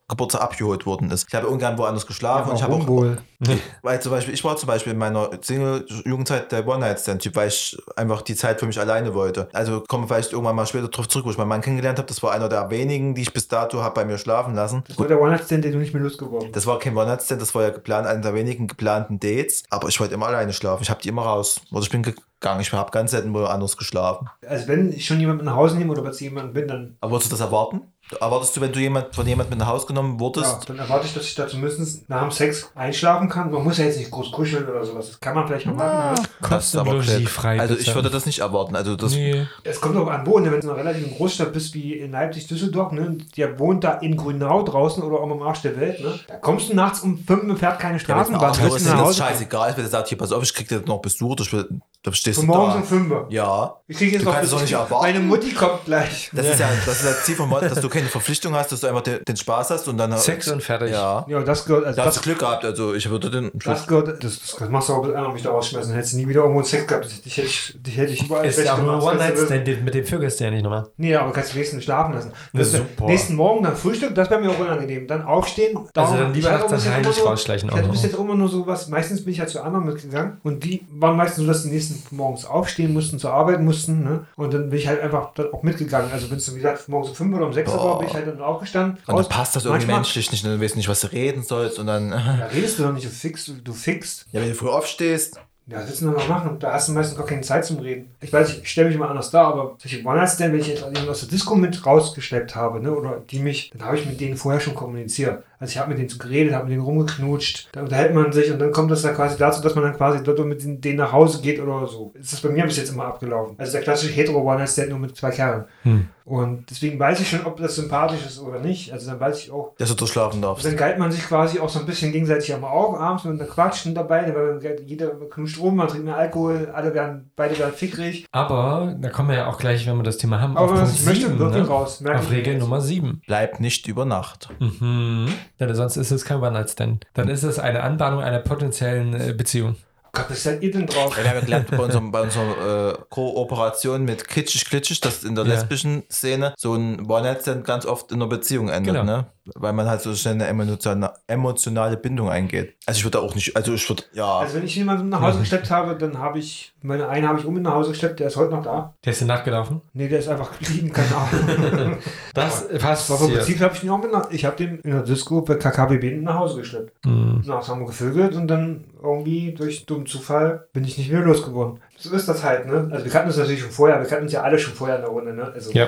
Kindergeburtstag 0.07 0.41
abgeholt 0.41 0.85
worden 0.85 1.11
ist. 1.11 1.25
Ich 1.27 1.35
habe 1.35 1.47
irgendwann 1.47 1.77
woanders 1.77 2.07
geschlafen 2.07 2.49
und 2.49 2.55
ich 2.55 2.63
habe 2.63 2.75
auch, 2.75 2.87
wohl? 2.87 3.17
weil 3.81 4.01
zum 4.01 4.11
Beispiel, 4.11 4.33
ich 4.33 4.43
war 4.43 4.55
zum 4.55 4.67
Beispiel 4.67 4.93
in 4.93 4.99
meiner 4.99 5.29
Single-Jugendzeit 5.41 6.51
der 6.51 6.65
One-Night-Stand-Typ, 6.65 7.35
weil 7.35 7.49
ich 7.49 7.77
einfach 7.95 8.21
die 8.21 8.35
Zeit 8.35 8.59
für 8.59 8.65
mich 8.65 8.79
alleine 8.79 9.13
wollte. 9.13 9.49
Also 9.51 9.83
komme 9.87 10.07
vielleicht 10.07 10.31
irgendwann 10.31 10.55
mal 10.55 10.65
später 10.65 10.87
drauf 10.87 11.09
zurück, 11.09 11.25
wo 11.25 11.31
ich 11.31 11.37
meinen 11.37 11.49
Mann 11.49 11.61
kennengelernt 11.61 11.97
habe. 11.99 12.07
Das 12.07 12.23
war 12.23 12.31
einer 12.31 12.47
der 12.47 12.69
wenigen, 12.69 13.15
die 13.15 13.23
ich 13.23 13.33
bis 13.33 13.47
dato 13.47 13.83
habe 13.83 13.95
bei 13.95 14.05
mir 14.05 14.17
schlafen 14.17 14.55
lassen. 14.55 14.83
Das 14.87 14.97
war 14.97 15.07
der 15.07 15.21
One-Night-Stand, 15.21 15.65
den 15.65 15.73
du 15.73 15.77
nicht 15.79 15.93
mehr 15.93 16.03
losgeworden 16.03 16.51
Das 16.53 16.65
war 16.65 16.79
kein 16.79 16.95
One-Night-Stand, 16.95 17.41
das 17.41 17.53
war 17.53 17.63
ja 17.63 17.69
geplant, 17.69 18.07
einer 18.07 18.21
der 18.21 18.33
wenigen 18.33 18.67
geplanten 18.67 19.19
Dates. 19.19 19.63
Aber 19.69 19.89
ich 19.89 19.99
wollte 19.99 20.13
immer 20.13 20.27
alleine 20.27 20.53
schlafen. 20.53 20.83
Ich 20.83 20.89
habe 20.89 21.01
die 21.01 21.09
immer 21.09 21.23
raus. 21.23 21.61
Oder 21.71 21.81
ich 21.81 21.89
bin 21.89 22.03
gegangen. 22.03 22.61
Ich 22.61 22.71
habe 22.71 22.91
ganz 22.91 23.11
selten 23.11 23.33
woanders 23.33 23.75
geschlafen. 23.75 24.29
Also 24.47 24.67
wenn 24.67 24.93
ich 24.93 25.05
schon 25.05 25.19
jemanden 25.19 25.45
nach 25.45 25.55
Hause 25.55 25.77
nehme 25.77 25.91
oder 25.91 26.01
bei 26.01 26.11
jemandem 26.11 26.53
bin, 26.53 26.67
dann, 26.67 26.97
Aber 27.01 27.13
würdest 27.13 27.31
du 27.31 27.35
das 27.35 27.41
erwarten? 27.41 27.81
Erwartest 28.19 28.55
du, 28.55 28.61
wenn 28.61 28.71
du 28.71 28.79
jemand, 28.79 29.13
von 29.13 29.27
jemandem 29.27 29.57
mit 29.57 29.59
nach 29.59 29.73
Hause 29.73 29.87
genommen 29.87 30.13
ja, 30.13 30.19
wurdest? 30.19 30.69
dann 30.69 30.79
erwarte 30.79 31.07
ich, 31.07 31.13
dass 31.13 31.25
ich 31.25 31.35
da 31.35 31.47
zumindest 31.47 32.09
nach 32.09 32.21
dem 32.21 32.31
Sex 32.31 32.71
einschlafen 32.73 33.27
kann. 33.27 33.51
Man 33.51 33.63
muss 33.63 33.77
ja 33.77 33.85
jetzt 33.85 33.97
nicht 33.97 34.11
groß 34.11 34.31
kuscheln 34.31 34.67
oder 34.67 34.85
sowas. 34.85 35.07
Das 35.07 35.19
kann 35.19 35.35
man 35.35 35.47
vielleicht 35.47 35.65
mal 35.65 35.73
machen. 35.73 36.27
Das 36.49 36.67
ist 36.67 36.75
aber 36.75 36.99
blöd. 36.99 37.29
Also 37.43 37.75
ich 37.75 37.93
würde 37.93 38.09
das 38.09 38.25
nicht 38.25 38.39
erwarten. 38.39 38.75
Also 38.75 38.95
das, 38.95 39.11
Nee. 39.11 39.47
Es 39.63 39.81
kommt 39.81 39.97
auch 39.97 40.07
an 40.07 40.25
wo, 40.25 40.39
ne? 40.39 40.51
wenn 40.51 40.61
du 40.61 40.67
in 40.67 40.73
einer 40.73 40.79
relativen 40.79 41.15
Großstadt 41.15 41.51
bist 41.53 41.73
wie 41.73 41.93
in 41.93 42.11
Leipzig, 42.11 42.47
Düsseldorf, 42.47 42.91
ne? 42.91 43.17
der 43.35 43.59
wohnt 43.59 43.83
da 43.83 43.93
in 43.95 44.15
Grünau 44.15 44.63
draußen 44.63 45.03
oder 45.03 45.19
auch 45.19 45.29
am 45.29 45.41
Arsch 45.41 45.61
der 45.61 45.79
Welt, 45.79 45.99
ne? 46.01 46.19
da 46.27 46.35
kommst 46.35 46.69
du 46.69 46.75
nachts 46.75 47.01
um 47.01 47.17
fünf 47.17 47.43
und 47.43 47.57
fährt 47.57 47.79
keine 47.79 47.95
ja, 47.95 47.99
Straßenbahn, 47.99 48.43
Arschloch 48.43 48.71
willst 48.71 48.85
ist, 48.85 48.93
du 48.93 49.13
scheißegal. 49.13 49.75
Wenn 49.75 49.85
er 49.85 49.89
sagt, 49.89 50.07
hier, 50.09 50.17
pass 50.17 50.31
auf, 50.31 50.43
ich 50.43 50.53
krieg 50.53 50.67
dir 50.67 50.81
noch 50.85 50.99
Besuch, 50.99 51.35
stehst 51.41 51.67
da 52.03 52.13
stehst 52.13 52.39
Von 52.39 52.47
du 52.47 52.53
morgens 52.53 52.73
da. 52.75 52.79
um 52.79 52.85
fünf 52.85 53.11
Uhr. 53.11 53.27
Ja. 53.29 53.75
Ich 53.87 53.97
kriege 53.97 54.11
jetzt 54.11 54.21
Du 54.21 54.25
noch 54.27 54.33
kannst 54.33 54.45
es 54.45 54.51
doch 54.51 54.61
nicht 54.61 54.71
erwarten. 54.73 54.93
Meine 55.01 55.19
Mutti 55.19 55.51
kommt 55.53 55.85
gleich. 55.85 56.29
Das 56.33 56.45
ist 56.45 56.59
ja 56.59 56.69
das, 56.85 56.97
ist 56.97 57.05
das 57.05 57.23
Ziel 57.25 57.35
vom 57.35 57.49
Mod, 57.49 57.63
dass 57.63 57.81
du 57.81 57.89
keine 57.89 58.07
Verpflichtung 58.07 58.53
hast, 58.53 58.71
dass 58.71 58.81
du 58.81 58.87
einfach 58.87 59.01
den, 59.01 59.23
den 59.27 59.35
Spaß 59.35 59.71
hast 59.71 59.87
und 59.87 59.97
dann 59.97 60.17
Sex 60.17 60.47
und 60.49 60.61
fertig. 60.61 60.91
Ja. 60.91 61.25
Ja, 61.27 61.41
das 61.41 61.65
gehört, 61.65 61.85
also 61.85 61.97
Da 61.97 62.05
hast 62.05 62.15
du 62.15 62.19
das, 62.19 62.23
Glück 62.23 62.39
gehabt, 62.39 62.63
also 62.65 62.93
ich 62.93 63.09
würde 63.09 63.29
den 63.29 63.51
das 63.53 63.87
gehört, 63.87 64.07
das, 64.23 64.39
das, 64.39 64.55
das 64.57 64.69
machst 64.69 64.89
du 64.89 64.93
auch 64.93 65.03
einmal 65.03 65.33
mich 65.33 65.43
da 65.43 65.49
rausschmeißen, 65.51 65.89
dann 65.89 65.95
hättest 65.97 66.13
du 66.13 66.17
nie 66.17 66.27
wieder 66.27 66.41
irgendwo 66.41 66.63
Sex 66.63 66.85
gehabt. 66.87 67.25
Dich 67.25 67.37
hätte 67.37 67.47
ich, 67.47 67.73
dich 67.77 67.97
hätte 67.97 68.13
ich 68.13 68.23
überall 68.23 68.45
Ist 68.45 68.59
ja 68.59 68.73
auch 68.73 68.81
nur 68.81 69.03
One-Night-Stand, 69.03 69.83
mit 69.83 69.93
dem 69.93 70.05
vögelst 70.05 70.39
du 70.39 70.43
ja 70.45 70.51
nicht 70.51 70.63
nochmal. 70.63 70.87
Nee, 70.97 71.15
aber 71.15 71.31
kannst 71.31 71.51
du 71.51 71.55
wenigstens 71.55 71.83
schlafen 71.83 72.13
lassen. 72.13 72.31
Das 72.53 72.71
super. 72.71 73.05
Nächsten 73.05 73.35
Morgen 73.35 73.63
dann 73.63 73.75
Frühstück, 73.75 74.13
das 74.15 74.29
wäre 74.29 74.39
mir 74.39 74.51
auch 74.51 74.59
unangenehm. 74.59 75.07
Dann 75.07 75.23
aufstehen. 75.23 75.77
Also 75.95 76.15
dann 76.15 76.33
lieber 76.33 76.51
nachts 76.51 76.71
auch 76.71 76.91
heimlich 76.91 77.25
rausschleichen 77.25 77.69
Ich 77.69 77.75
hatte 77.75 77.87
auch 77.87 77.91
bis 77.91 78.03
jetzt 78.03 78.15
immer 78.15 78.35
nur 78.35 78.49
so 78.49 78.67
was, 78.67 78.87
meistens 78.89 79.23
bin 79.23 79.33
ich 79.33 79.39
halt 79.39 79.49
zu 79.49 79.61
anderen 79.61 79.85
mitgegangen 79.85 80.37
und 80.43 80.63
die 80.63 80.85
waren 80.91 81.15
meistens 81.17 81.43
so, 81.43 81.47
dass 81.47 81.63
die 81.63 81.69
nächsten 81.69 81.86
morgens 82.11 82.45
aufstehen 82.45 82.93
mussten, 82.93 83.19
zur 83.19 83.31
Arbeit 83.33 83.61
mussten. 83.61 84.03
Ne? 84.03 84.25
Und 84.35 84.53
dann 84.53 84.69
bin 84.69 84.79
ich 84.79 84.87
halt 84.87 85.01
einfach 85.01 85.33
dann 85.33 85.53
auch 85.53 85.63
mitgegangen. 85.63 86.11
Also 86.11 86.29
wenn 86.29 86.37
es 86.37 86.51
wie 86.53 86.57
gesagt, 86.57 86.87
morgens 86.89 87.09
um 87.09 87.15
5 87.15 87.35
oder 87.35 87.45
um 87.47 87.53
6 87.53 87.71
Uhr 87.71 87.77
war, 87.77 87.83
Boah. 87.85 87.99
bin 87.99 88.07
ich 88.07 88.13
halt 88.13 88.27
dann 88.27 88.41
aufgestanden. 88.41 88.97
Und 89.07 89.13
raus. 89.13 89.27
dann 89.27 89.37
passt 89.37 89.55
das 89.55 89.65
irgendwie 89.65 89.85
Manchmal- 89.85 89.97
menschlich 90.01 90.31
nicht, 90.31 90.45
weißt 90.45 90.73
du 90.73 90.77
nicht, 90.77 90.89
was 90.89 91.01
du 91.01 91.07
reden 91.11 91.43
sollst 91.43 91.79
und 91.79 91.87
dann, 91.87 92.09
Da 92.11 92.47
redest 92.53 92.79
du 92.79 92.83
doch 92.83 92.93
nicht, 92.93 93.05
du 93.05 93.09
fixst, 93.09 93.51
du, 93.63 93.73
fixst. 93.73 94.25
ja, 94.31 94.41
wenn 94.41 94.49
du 94.49 94.55
früh 94.55 94.69
aufstehst, 94.69 95.39
Ja, 95.69 95.79
das 95.79 95.87
willst 95.89 96.01
du 96.01 96.05
noch 96.05 96.15
mal 96.17 96.27
machen. 96.29 96.59
Da 96.59 96.71
hast 96.71 96.87
du 96.87 96.93
meistens 96.93 97.17
gar 97.17 97.25
keine 97.25 97.41
Zeit 97.41 97.65
zum 97.65 97.79
Reden. 97.79 98.09
Ich 98.21 98.31
weiß, 98.31 98.57
ich 98.59 98.69
stelle 98.69 98.87
mich 98.87 98.95
immer 98.95 99.09
anders 99.09 99.31
dar, 99.31 99.47
aber 99.47 99.75
solche 99.79 100.01
One-Night-Stand, 100.05 100.53
wenn 100.53 100.61
ich 100.61 100.67
jetzt 100.67 100.79
jemanden 100.79 101.09
aus 101.09 101.19
der 101.19 101.27
Disco 101.29 101.55
mit 101.55 101.85
rausgeschleppt 101.85 102.55
habe, 102.55 102.79
ne, 102.79 102.93
oder 102.95 103.21
die 103.29 103.39
mich, 103.39 103.71
dann 103.73 103.85
habe 103.85 103.97
ich 103.97 104.05
mit 104.05 104.21
denen 104.21 104.37
vorher 104.37 104.61
schon 104.61 104.75
kommuniziert. 104.75 105.43
Also 105.59 105.71
ich 105.71 105.77
habe 105.79 105.89
mit 105.89 105.97
denen 105.97 106.09
so 106.09 106.17
geredet, 106.19 106.53
habe 106.53 106.65
mit 106.65 106.73
denen 106.73 106.83
rumgeknutscht, 106.83 107.69
da 107.71 107.81
unterhält 107.81 108.13
man 108.13 108.31
sich 108.31 108.51
und 108.51 108.59
dann 108.59 108.71
kommt 108.71 108.91
das 108.91 109.01
dann 109.01 109.15
quasi 109.15 109.37
dazu, 109.37 109.61
dass 109.61 109.73
man 109.75 109.83
dann 109.85 109.95
quasi 109.95 110.23
dort 110.23 110.39
mit 110.45 110.63
den- 110.63 110.79
denen 110.81 110.97
nach 110.97 111.11
Hause 111.11 111.41
geht 111.41 111.59
oder 111.59 111.87
so. 111.87 112.13
Das 112.15 112.33
ist 112.33 112.41
bei 112.43 112.49
mir 112.49 112.63
bis 112.65 112.77
jetzt 112.77 112.91
immer 112.91 113.05
abgelaufen. 113.05 113.55
Also 113.57 113.71
der 113.71 113.81
klassische 113.81 114.13
hetero 114.13 114.39
One-Night-Stand 114.41 114.89
nur 114.89 114.99
mit 114.99 115.15
zwei 115.17 115.31
Kerlen. 115.31 115.65
Hm. 115.83 116.09
Und 116.25 116.69
deswegen 116.69 116.99
weiß 116.99 117.21
ich 117.21 117.29
schon, 117.29 117.45
ob 117.45 117.55
das 117.57 117.75
sympathisch 117.77 118.25
ist 118.25 118.41
oder 118.41 118.59
nicht. 118.59 118.91
Also 118.91 119.09
dann 119.09 119.19
weiß 119.19 119.39
ich 119.39 119.49
auch, 119.51 119.73
dass 119.77 119.87
du 119.89 119.95
durchschlafen 119.95 120.41
darfst. 120.41 120.65
dann 120.65 120.75
galt 120.75 120.99
man 120.99 121.09
sich 121.09 121.23
quasi 121.23 121.59
auch 121.59 121.69
so 121.69 121.79
ein 121.79 121.85
bisschen 121.85 122.11
gegenseitig 122.11 122.53
am 122.53 122.65
Auge 122.65 122.99
abends 122.99 123.23
und 123.23 123.37
dann 123.37 123.47
quatschen 123.47 123.95
dabei, 123.95 124.35
weil 124.35 124.59
jeder 124.85 125.07
knuscht 125.29 125.57
rum, 125.59 125.77
man 125.77 125.87
trinkt 125.87 126.03
mehr 126.05 126.17
Alkohol, 126.17 126.69
alle 126.73 126.93
werden, 126.93 127.31
beide 127.37 127.57
werden 127.57 127.73
fickrig. 127.73 128.25
Aber 128.33 128.93
da 128.99 129.09
kommen 129.09 129.29
wir 129.29 129.37
ja 129.37 129.47
auch 129.47 129.57
gleich, 129.57 129.87
wenn 129.87 129.95
wir 129.95 130.03
das 130.03 130.17
Thema 130.17 130.41
haben, 130.41 130.57
Aber 130.57 130.67
man 130.73 130.83
Punkt 130.83 130.99
es 130.99 131.05
möchte, 131.05 131.27
sieben, 131.27 131.39
wirklich 131.39 131.63
ne? 131.63 131.69
raus. 131.69 132.01
Merke 132.01 132.19
auf 132.19 132.29
Regel 132.29 132.53
jetzt. 132.55 132.61
Nummer 132.61 132.81
7. 132.81 133.21
Bleib 133.25 133.61
nicht 133.61 133.87
über 133.87 134.03
Nacht. 134.03 134.49
Mhm. 134.59 135.29
Ja, 135.59 135.73
sonst 135.73 135.97
ist 135.97 136.11
es 136.11 136.25
kein 136.25 136.37
One-Night-Stand. 136.41 137.05
Dann 137.13 137.29
ist 137.29 137.43
es 137.43 137.59
eine 137.59 137.83
Anbahnung 137.83 138.21
einer 138.21 138.39
potenziellen 138.39 139.13
äh, 139.13 139.33
Beziehung. 139.33 139.75
Gott, 140.13 140.25
was 140.29 140.43
seid 140.43 140.63
ihr 140.63 140.71
denn 140.71 140.87
drauf? 140.87 141.15
Ja, 141.17 141.23
wir 141.23 141.29
haben 141.31 141.41
gelernt 141.45 141.69
bei, 141.69 141.77
unserem, 141.77 142.11
bei 142.11 142.21
unserer 142.21 142.91
äh, 142.91 142.97
Kooperation 143.09 144.03
mit 144.05 144.27
Kitschig 144.27 144.65
Klitschig, 144.65 144.99
dass 145.01 145.23
in 145.23 145.35
der 145.35 145.45
Ja. 145.45 145.51
lesbischen 145.53 146.03
Szene 146.11 146.53
so 146.57 146.73
ein 146.75 147.09
One-Night-Stand 147.09 147.65
ganz 147.65 147.85
oft 147.85 148.11
in 148.11 148.17
einer 148.21 148.27
Beziehung 148.29 148.69
endet, 148.69 148.95
Genau. 148.95 149.03
ne? 149.05 149.27
Weil 149.55 149.73
man 149.73 149.87
halt 149.89 150.01
so 150.01 150.13
schnell 150.15 150.35
eine 150.35 150.47
emotiona- 150.49 151.13
emotionale 151.27 151.97
Bindung 151.97 152.29
eingeht. 152.29 152.75
Also 152.85 152.99
ich 152.99 153.03
würde 153.05 153.19
auch 153.21 153.33
nicht, 153.35 153.55
also 153.55 153.73
ich 153.73 153.87
würde, 153.89 154.03
ja. 154.13 154.39
Also 154.39 154.55
wenn 154.55 154.63
ich 154.65 154.75
jemanden 154.75 155.09
nach 155.09 155.21
Hause 155.21 155.39
geschleppt 155.39 155.69
habe, 155.71 155.95
dann 155.95 156.17
habe 156.19 156.39
ich, 156.39 156.73
meine 156.81 157.07
eine 157.09 157.27
habe 157.27 157.39
ich 157.39 157.45
um 157.45 157.61
nach 157.61 157.73
Hause 157.73 157.91
geschleppt, 157.91 158.19
der 158.19 158.27
ist 158.27 158.35
heute 158.37 158.51
noch 158.51 158.63
da. 158.63 158.93
Der 159.05 159.11
ist 159.13 159.21
dir 159.21 159.25
nachgelaufen. 159.25 159.81
Nee, 159.93 160.07
der 160.07 160.19
ist 160.19 160.27
einfach 160.29 160.51
geblieben, 160.59 160.91
keine 160.91 161.15
Ahnung. 161.15 161.97
Das 162.33 162.69
Aber 162.69 162.77
passt. 162.77 163.07
vom 163.07 163.31
Prinzip 163.31 163.59
habe 163.61 163.73
ich 163.75 163.83
ihn 163.83 163.89
auch 163.89 163.97
mit 164.01 164.11
nach, 164.11 164.29
ich 164.31 164.45
habe 164.45 164.55
den 164.55 164.79
in 164.81 164.91
der 164.91 165.01
Disco 165.01 165.41
bei 165.41 165.55
KKBB 165.55 166.21
nach 166.21 166.35
Hause 166.35 166.59
geschleppt. 166.59 166.93
Mhm. 167.05 167.41
Nachts 167.45 167.67
haben 167.67 167.79
wir 167.81 167.87
gevögelt 167.87 168.35
und 168.35 168.47
dann 168.47 168.83
irgendwie 169.01 169.53
durch 169.53 169.85
dummen 169.87 170.05
Zufall 170.05 170.67
bin 170.73 170.83
ich 170.83 170.97
nicht 170.99 171.11
mehr 171.11 171.21
losgeworden. 171.21 171.79
So 171.97 172.13
ist 172.13 172.27
das 172.29 172.43
halt, 172.43 172.67
ne? 172.67 172.89
Also 172.91 173.05
wir 173.05 173.11
kannten 173.11 173.29
uns 173.29 173.37
natürlich 173.37 173.61
schon 173.61 173.71
vorher, 173.71 173.99
wir 173.99 174.05
kannten 174.07 174.25
uns 174.25 174.33
ja 174.33 174.43
alle 174.43 174.59
schon 174.59 174.73
vorher 174.75 174.97
in 174.97 175.01
der 175.01 175.09
Runde, 175.11 175.33
ne? 175.33 175.51
Also, 175.51 175.71
Ja. 175.71 175.87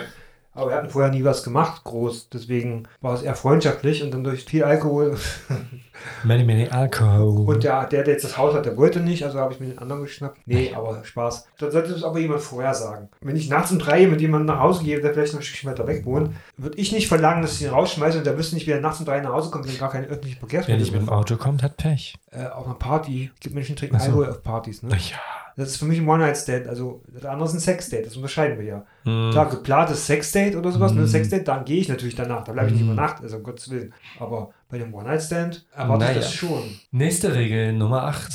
Aber 0.60 0.72
wir 0.72 0.76
hatten 0.76 0.90
vorher 0.90 1.12
nie 1.12 1.24
was 1.24 1.44
gemacht, 1.44 1.84
groß. 1.86 2.30
Deswegen 2.30 2.88
war 3.02 3.14
es 3.14 3.22
eher 3.22 3.36
freundschaftlich 3.36 4.04
und 4.04 4.12
dann 4.12 4.24
durch 4.24 4.44
viel 4.44 4.64
Alkohol. 4.64 5.18
Many, 6.24 6.44
many 6.44 6.68
Alcohol. 6.68 7.46
Und 7.48 7.64
der, 7.64 7.86
der, 7.86 8.04
der 8.04 8.14
jetzt 8.14 8.24
das 8.24 8.38
Haus 8.38 8.54
hat, 8.54 8.66
der 8.66 8.76
wollte 8.78 9.00
nicht, 9.00 9.24
also 9.24 9.40
habe 9.40 9.54
ich 9.54 9.60
mir 9.60 9.68
den 9.68 9.80
anderen 9.80 10.02
geschnappt. 10.04 10.40
Nee, 10.46 10.74
aber 10.76 11.04
Spaß. 11.04 11.48
Dann 11.58 11.72
sollte 11.72 11.94
es 11.94 12.04
aber 12.04 12.20
jemand 12.20 12.42
vorher 12.42 12.74
sagen. 12.74 13.10
Wenn 13.22 13.36
ich 13.36 13.50
nachts 13.50 13.72
um 13.72 13.80
drei 13.80 14.06
mit 14.08 14.22
jemandem 14.22 14.48
nach 14.56 14.62
Hause 14.62 14.84
gehe, 14.84 15.00
der 15.00 15.14
vielleicht 15.14 15.34
noch 15.34 15.40
ein 15.40 15.44
Stückchen 15.44 15.70
weiter 15.72 15.88
weg 15.88 16.06
wohnt, 16.06 16.32
würde 16.58 16.78
ich 16.78 16.92
nicht 16.92 17.08
verlangen, 17.08 17.42
dass 17.42 17.54
ich 17.54 17.62
ihn 17.64 17.70
rausschmeiße 17.70 18.18
und 18.18 18.26
der 18.26 18.38
wüsste 18.38 18.56
nicht, 18.56 18.68
wie 18.68 18.72
er 18.72 18.82
nachts 18.82 19.00
um 19.00 19.06
drei 19.06 19.20
nach 19.22 19.32
Hause 19.34 19.50
kommt, 19.52 19.68
wenn 19.68 19.78
gar 19.78 19.90
keine 19.92 20.08
öffentliche 20.08 20.36
Wer 20.36 20.40
Verkehrsmittel 20.42 20.82
nicht 20.82 20.92
mit 20.94 21.02
dem 21.02 21.10
Auto 21.10 21.38
kommt, 21.38 21.64
hat 21.64 21.78
Pech. 21.78 22.16
äh, 22.32 22.46
auf 22.48 22.66
einer 22.66 22.76
Party. 22.76 23.32
Es 23.34 23.40
gibt 23.40 23.56
Menschen, 23.56 23.76
die 23.76 23.80
trinken. 23.80 23.96
Alkohol 23.98 24.30
auf 24.30 24.44
Partys. 24.44 24.84
Ne? 24.84 24.90
Ja. 24.92 25.18
Das 25.58 25.68
ist 25.72 25.78
für 25.78 25.86
mich 25.86 26.00
ein 26.00 26.08
One-Night-Stand. 26.08 26.68
Also 26.68 27.02
das 27.14 27.26
andere 27.26 27.50
ist 27.50 27.54
ein 27.54 27.60
Sex-Date. 27.60 28.06
Das 28.06 28.16
unterscheiden 28.16 28.58
wir 28.60 28.66
ja. 28.66 28.86
Mhm. 29.04 29.32
Klar, 29.32 29.50
geplantes 29.50 30.08
Sex-Date 30.08 30.56
oder 30.56 30.72
sowas, 30.72 30.94
ne? 30.94 31.02
Mhm. 31.02 31.08
Sex-Date, 31.08 31.46
dann 31.50 31.66
gehe 31.66 31.82
ich 31.82 31.90
natürlich 31.90 32.16
danach. 32.16 32.46
Da 32.46 32.54
bleibe 32.54 32.68
ich 32.70 32.76
nicht 32.76 32.84
Mhm. 32.86 32.94
über 32.94 33.02
Nacht, 33.02 33.22
also 33.22 33.36
um 33.38 33.44
Gottes 33.44 33.70
Willen. 33.70 33.94
Aber 34.22 34.52
bei 34.70 34.78
dem 34.78 34.94
One-Night-Stand 34.94 35.66
erwarte 35.76 36.06
Naja. 36.06 36.20
ich 36.20 36.26
das 36.26 36.34
schon. 36.34 36.80
Nächste 36.92 37.34
Regel, 37.34 37.74
Nummer 37.74 38.04
8. 38.04 38.32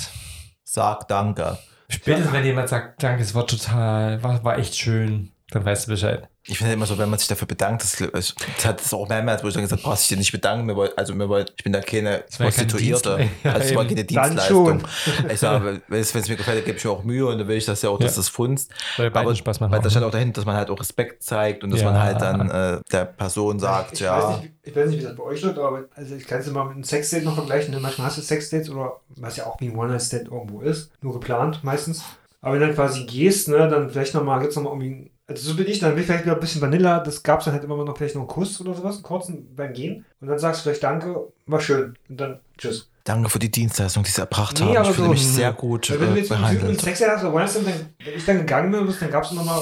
Sag 0.64 1.08
Danke. 1.08 1.56
Spätestens, 1.88 2.32
wenn 2.32 2.44
jemand 2.44 2.68
sagt, 2.68 3.02
danke, 3.02 3.22
es 3.22 3.34
war 3.34 3.46
total, 3.46 4.22
war, 4.22 4.42
war 4.42 4.58
echt 4.58 4.74
schön, 4.74 5.30
dann 5.50 5.64
weißt 5.64 5.86
du 5.86 5.92
Bescheid. 5.92 6.28
Ich 6.46 6.58
finde 6.58 6.74
immer 6.74 6.84
so, 6.84 6.98
wenn 6.98 7.08
man 7.08 7.18
sich 7.18 7.26
dafür 7.28 7.46
bedankt, 7.48 7.82
das, 7.82 7.96
das 8.12 8.34
hat 8.64 8.80
es 8.80 8.92
auch 8.92 9.08
mehrmals, 9.08 9.42
wo 9.42 9.48
ich 9.48 9.54
dann 9.54 9.62
gesagt 9.62 9.80
habe, 9.82 9.90
brauchst 9.90 10.02
dich 10.04 10.08
dir 10.10 10.18
nicht 10.18 10.30
bedanken, 10.32 10.66
mir 10.66 10.76
wollt, 10.76 10.96
also 10.98 11.14
mir 11.14 11.26
wollt, 11.28 11.54
ich 11.56 11.64
bin 11.64 11.72
da 11.72 11.80
keine 11.80 12.24
Prostituierte, 12.36 13.30
Ja, 13.42 13.52
also 13.52 13.68
es 13.70 13.74
war 13.74 13.84
keine 13.86 14.04
Dienstleistung. 14.04 14.82
Ich 15.30 15.40
sage, 15.40 15.80
wenn 15.88 16.00
es 16.00 16.12
mir 16.14 16.36
gefällt, 16.36 16.58
dann 16.58 16.64
gebe 16.66 16.76
ich 16.76 16.84
mir 16.84 16.90
auch 16.90 17.02
Mühe 17.02 17.26
und 17.26 17.38
dann 17.38 17.48
will 17.48 17.56
ich 17.56 17.64
das 17.64 17.80
ja 17.80 17.88
auch, 17.88 17.98
dass 17.98 18.12
Ja. 18.12 18.16
das 18.18 18.28
funzt. 18.28 18.70
Beiden 18.98 19.16
Aber 19.16 19.34
Spaß 19.34 19.60
machen. 19.60 19.72
Weil 19.72 19.80
da 19.80 19.88
stand 19.88 20.04
auch 20.04 20.10
dahinter, 20.10 20.34
dass 20.40 20.44
man 20.44 20.56
halt 20.56 20.68
auch 20.68 20.78
Respekt 20.78 21.22
zeigt 21.22 21.64
und 21.64 21.70
dass 21.70 21.80
Ja. 21.80 21.90
man 21.92 22.02
halt 22.02 22.20
dann 22.20 22.50
äh, 22.50 22.80
der 22.92 23.04
Person 23.06 23.58
sagt, 23.58 23.94
ich, 23.94 24.00
ja, 24.00 24.14
Weiß 24.28 24.40
nicht, 24.42 24.52
ich 24.64 24.76
weiß 24.76 24.88
nicht, 24.90 24.98
wie 25.00 25.04
das 25.04 25.16
bei 25.16 25.22
euch 25.22 25.40
läuft, 25.42 25.58
aber 25.58 25.84
also 25.94 26.14
ich 26.14 26.26
kann 26.26 26.40
es 26.40 26.50
mal 26.50 26.64
mit 26.64 26.74
einem 26.74 26.84
Sex-Date 26.84 27.24
noch 27.24 27.34
vergleichen. 27.36 27.72
Ne? 27.72 27.80
Manchmal 27.80 28.08
hast 28.08 28.18
du 28.18 28.22
Sex-Dates 28.22 28.68
oder 28.68 29.00
was 29.16 29.36
ja 29.36 29.46
auch 29.46 29.58
wie 29.60 29.68
ein 29.68 29.76
One-Night-Stand 29.76 30.28
irgendwo 30.28 30.60
ist, 30.60 30.90
nur 31.00 31.14
geplant 31.14 31.64
meistens. 31.64 32.02
Aber 32.42 32.52
wenn 32.54 32.60
du 32.60 32.66
dann 32.66 32.76
quasi 32.76 33.04
gehst, 33.06 33.48
ne, 33.48 33.66
dann 33.68 33.88
vielleicht 33.88 34.12
nochmal, 34.12 34.38
gibt 34.40 34.50
es 34.50 34.56
nochmal 34.56 34.74
irgendwie 34.74 35.10
also 35.26 35.50
so 35.50 35.56
bin 35.56 35.66
ich, 35.66 35.78
dann 35.78 35.90
bin 35.92 36.00
ich 36.00 36.06
vielleicht 36.06 36.24
wieder 36.24 36.34
ein 36.34 36.40
bisschen 36.40 36.60
Vanilla, 36.60 37.00
das 37.00 37.22
gab 37.22 37.38
es 37.40 37.46
dann 37.46 37.54
halt 37.54 37.64
immer 37.64 37.82
noch 37.82 37.96
vielleicht 37.96 38.14
noch 38.14 38.22
einen 38.22 38.28
Kuss 38.28 38.60
oder 38.60 38.74
sowas, 38.74 38.96
einen 38.96 39.02
kurzen 39.04 39.54
beim 39.56 39.72
Gehen. 39.72 40.04
Und 40.20 40.28
dann 40.28 40.38
sagst 40.38 40.60
du 40.60 40.62
vielleicht 40.64 40.82
Danke, 40.82 41.32
war 41.46 41.60
schön. 41.60 41.96
Und 42.08 42.20
dann 42.20 42.40
Tschüss. 42.58 42.90
Danke 43.04 43.28
für 43.28 43.38
die 43.38 43.50
Dienstleistung, 43.50 44.02
die 44.02 44.10
Sie 44.10 44.20
erbracht 44.20 44.58
Nee, 44.60 44.66
haben. 44.66 44.76
aber 44.78 44.88
Ich 44.90 44.94
fühle 44.94 45.06
so- 45.08 45.12
mich 45.12 45.26
sehr 45.26 45.52
gut 45.52 45.90
Weil 45.90 46.00
wenn 46.00 46.14
du 46.14 46.20
äh, 46.20 46.28
behandelt. 46.28 46.80
Sex 46.80 47.02
hast, 47.06 47.24
oder 47.24 47.44
dann, 47.44 47.66
wenn 47.66 48.14
ich 48.16 48.24
dann 48.24 48.38
gegangen 48.38 48.70
bin, 48.72 48.94
dann 48.98 49.10
gab 49.10 49.24
es 49.24 49.32
nochmal 49.32 49.58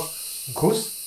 einen 0.47 0.55
Kuss 0.55 0.99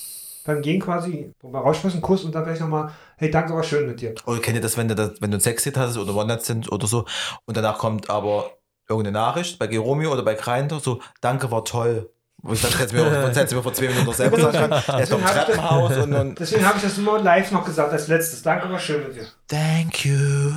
beim 0.46 0.62
Gehen 0.62 0.80
quasi, 0.82 1.32
wo 1.42 1.50
man 1.50 1.62
rausschmeißt, 1.64 1.96
einen 1.96 2.02
Kuss 2.02 2.24
und 2.24 2.36
dann 2.36 2.44
vielleicht 2.44 2.62
nochmal, 2.62 2.92
hey, 3.18 3.32
danke, 3.32 3.54
war 3.54 3.64
schön 3.64 3.88
mit 3.88 4.00
dir. 4.02 4.14
Oder 4.26 4.40
kennt 4.42 4.56
ihr 4.58 4.62
das, 4.62 4.78
wenn 4.78 4.88
du, 4.88 4.96
das, 4.96 5.14
wenn 5.22 5.32
du 5.32 5.38
ein 5.38 5.42
Sexdate 5.42 5.80
hattest 5.80 5.98
oder 5.98 6.14
One 6.16 6.28
Night 6.28 6.44
sind 6.44 6.72
oder 6.72 6.88
so 6.88 7.06
und 7.46 7.58
danach 7.58 7.78
kommt 7.78 8.10
aber 8.10 8.52
irgendeine 8.88 9.18
Nachricht 9.18 9.58
bei 9.58 9.68
Geromeo 9.68 10.12
oder 10.14 10.22
bei 10.24 10.36
Grindr 10.36 10.80
so, 10.80 11.02
danke, 11.22 11.50
war 11.52 11.66
toll. 11.66 12.10
Wo 12.48 12.54
ich 12.54 12.62
dann 12.62 12.72
hätte 12.78 12.94
mir, 12.96 13.28
hätte 13.36 13.56
mir 13.56 13.64
vor 13.64 13.74
zwei 13.74 13.88
Minuten 13.88 14.06
noch 14.06 14.14
selber 14.14 14.40
sagen 14.40 14.58
können, 14.58 14.72
er 14.88 15.00
ist 15.02 15.12
im 15.12 15.18
Deswegen 15.20 15.24
hab 15.24 15.30
ich 15.32 15.36
das- 15.36 15.46
Treppenhaus 15.46 15.98
und, 15.98 16.14
und 16.14 16.40
Deswegen 16.40 16.66
habe 16.66 16.78
ich 16.78 16.84
das 16.84 16.98
immer 17.00 17.20
live 17.20 17.52
noch 17.52 17.66
gesagt 17.66 17.92
als 17.92 18.08
letztes. 18.08 18.42
Danke, 18.44 18.70
war 18.72 18.80
schön 18.80 19.02
mit 19.04 19.16
dir. 19.16 19.26
thank 19.48 20.06
you. 20.06 20.52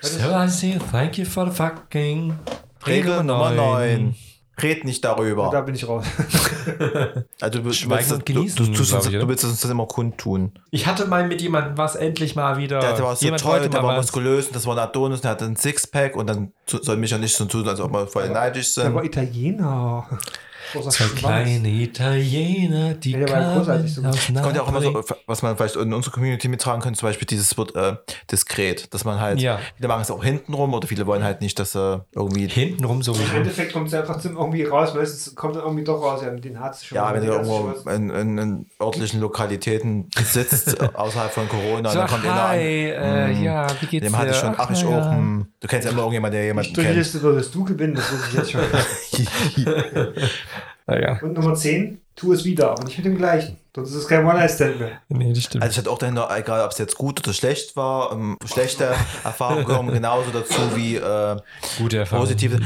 So 0.00 0.18
I 0.30 0.48
say 0.48 0.78
thank 0.90 1.16
you 1.16 1.24
for 1.24 1.46
the 1.48 1.52
fucking 1.56 2.34
Regel 2.86 3.22
Nummer 3.22 3.50
9. 3.50 3.56
neun. 3.56 4.14
Red 4.60 4.82
nicht 4.84 5.04
Da 5.04 5.14
darüber. 5.14 5.62
bin 5.62 5.76
ich 5.76 5.86
raus. 5.86 6.04
Also 7.40 7.60
du, 7.60 7.72
Schweigen 7.72 7.90
willst, 8.00 8.12
und 8.12 8.28
du, 8.28 8.32
genießen, 8.34 8.56
du, 8.56 8.64
du, 8.72 8.78
uns- 8.96 9.06
ich, 9.06 9.12
du 9.12 9.28
willst 9.28 9.44
uns 9.44 9.60
das 9.60 9.70
immer 9.70 9.86
kundtun. 9.86 10.52
Ich 10.72 10.86
hatte 10.86 11.06
mal 11.06 11.26
mit 11.26 11.40
jemandem 11.40 11.78
was 11.78 11.94
endlich 11.94 12.34
mal 12.34 12.56
wieder. 12.58 12.80
Der, 12.80 12.94
der 12.94 13.04
war 13.04 13.16
so 13.16 13.24
Jemand 13.24 13.42
toll, 13.42 13.60
der 13.68 13.82
war 13.82 13.96
was. 13.96 14.06
muskulös 14.06 14.48
und 14.48 14.56
das 14.56 14.66
war 14.66 14.74
ein 14.74 14.80
Adonis 14.80 15.18
und 15.18 15.24
der 15.24 15.30
hatte 15.30 15.44
ein 15.44 15.56
Sixpack 15.56 16.16
und 16.16 16.26
dann 16.26 16.52
soll 16.66 16.96
mich 16.96 17.10
ja 17.12 17.18
nicht 17.18 17.34
so 17.36 17.44
tun, 17.46 17.66
als 17.68 17.80
ob 17.80 17.92
wir 17.92 18.06
voll 18.08 18.28
neidisch 18.28 18.74
Der 18.74 18.92
war 18.92 19.02
sind. 19.02 19.14
Italiener. 19.16 20.06
Großer 20.72 20.90
Zwei 20.90 21.04
Schwanz. 21.04 21.18
kleine 21.18 21.68
Italiener, 21.68 22.94
die 22.94 23.12
Ja, 23.12 23.54
großartig 23.54 23.94
so. 23.94 24.02
kamen 24.02 24.14
aus 24.14 24.42
Kommt 24.42 24.56
ja 24.56 24.62
auch 24.62 24.68
immer 24.68 24.82
so, 24.82 25.02
was 25.26 25.42
man 25.42 25.56
vielleicht 25.56 25.76
in 25.76 25.92
unserer 25.92 26.12
Community 26.12 26.48
mittragen 26.48 26.80
könnte, 26.82 26.98
zum 26.98 27.08
Beispiel 27.08 27.26
dieses 27.26 27.56
Wort 27.56 27.74
äh, 27.76 27.96
diskret, 28.30 28.92
dass 28.92 29.04
man 29.04 29.20
halt, 29.20 29.40
Ja. 29.40 29.58
viele 29.76 29.88
machen 29.88 30.02
es 30.02 30.10
auch 30.10 30.22
hintenrum 30.22 30.74
oder 30.74 30.86
viele 30.88 31.06
wollen 31.06 31.22
halt 31.24 31.40
nicht, 31.40 31.58
dass 31.58 31.74
äh, 31.74 31.98
irgendwie, 32.14 32.46
Hintenrum 32.48 32.98
Im 32.98 33.02
sowieso. 33.02 33.34
Endeffekt 33.34 33.72
kommt 33.72 33.88
es 33.88 33.94
einfach 33.94 34.18
zum 34.18 34.36
irgendwie 34.36 34.64
raus. 34.64 34.94
Meistens 34.94 35.34
kommt 35.34 35.56
er 35.56 35.62
irgendwie 35.62 35.84
doch 35.84 36.02
raus. 36.02 36.20
Ja, 36.22 36.30
den 36.30 36.58
Harz 36.60 36.84
schon. 36.84 36.96
ja, 36.96 37.12
wenn 37.12 37.20
du 37.22 37.26
die 37.28 37.32
irgendwo 37.32 37.90
in, 37.90 38.10
in, 38.10 38.38
in 38.38 38.66
örtlichen 38.80 39.20
Lokalitäten 39.20 40.08
sitzt, 40.22 40.80
außerhalb 40.94 41.30
von 41.32 41.48
Corona, 41.48 41.90
So, 41.90 41.98
dann 41.98 42.08
kommt 42.08 42.24
einer 42.24 42.42
an, 42.42 42.48
hi, 42.50 42.58
äh, 42.58 43.44
ja, 43.44 43.66
wie 43.80 43.86
geht's 43.86 44.04
dem 44.06 44.16
hatte 44.16 44.30
ich 44.30 44.34
dir? 44.36 44.40
schon, 44.40 44.54
ach, 44.58 44.70
ich 44.70 44.82
na 44.84 44.88
auch, 44.88 45.04
ja. 45.04 45.10
hm, 45.12 45.46
du 45.60 45.68
kennst 45.68 45.84
ja 45.86 45.90
immer 45.92 46.00
irgendjemanden, 46.02 46.36
der 46.38 46.44
jemanden 46.46 46.74
die 46.74 46.80
kennt. 46.82 46.96
Liste 46.96 47.22
würdest 47.22 47.54
du 47.54 47.64
gewinnen, 47.64 47.94
das 47.94 48.12
wusste 48.12 48.28
ich 48.30 48.34
jetzt 48.34 48.50
schon. 48.52 48.60
Naja, 50.88 51.18
Und 51.22 51.34
Nummer 51.34 51.54
10, 51.54 52.00
tu 52.16 52.32
es 52.32 52.44
wieder, 52.44 52.72
aber 52.72 52.82
nicht 52.84 52.96
mit 52.96 53.06
dem 53.06 53.16
gleichen. 53.16 53.56
Sonst 53.76 53.90
ist 53.90 53.96
es 53.96 54.08
kein 54.08 54.24
One-Night-Stand 54.26 54.80
mehr. 54.80 55.00
nee, 55.08 55.32
das 55.32 55.44
stimmt. 55.44 55.62
Also 55.62 55.72
ich 55.72 55.78
hatte 55.78 55.90
auch 55.90 55.98
dahinter, 55.98 56.28
egal 56.36 56.64
ob 56.64 56.72
es 56.72 56.78
jetzt 56.78 56.96
gut 56.96 57.20
oder 57.20 57.32
schlecht 57.32 57.76
war, 57.76 58.10
ähm, 58.12 58.36
schlechte 58.44 58.84
Erfahrungen 59.24 59.64
gehören 59.66 59.86
genauso 59.92 60.30
dazu 60.32 60.74
wie 60.74 60.96
äh, 60.96 61.36
Gute 61.78 61.98
Erfahrung. 61.98 62.24
positive. 62.24 62.58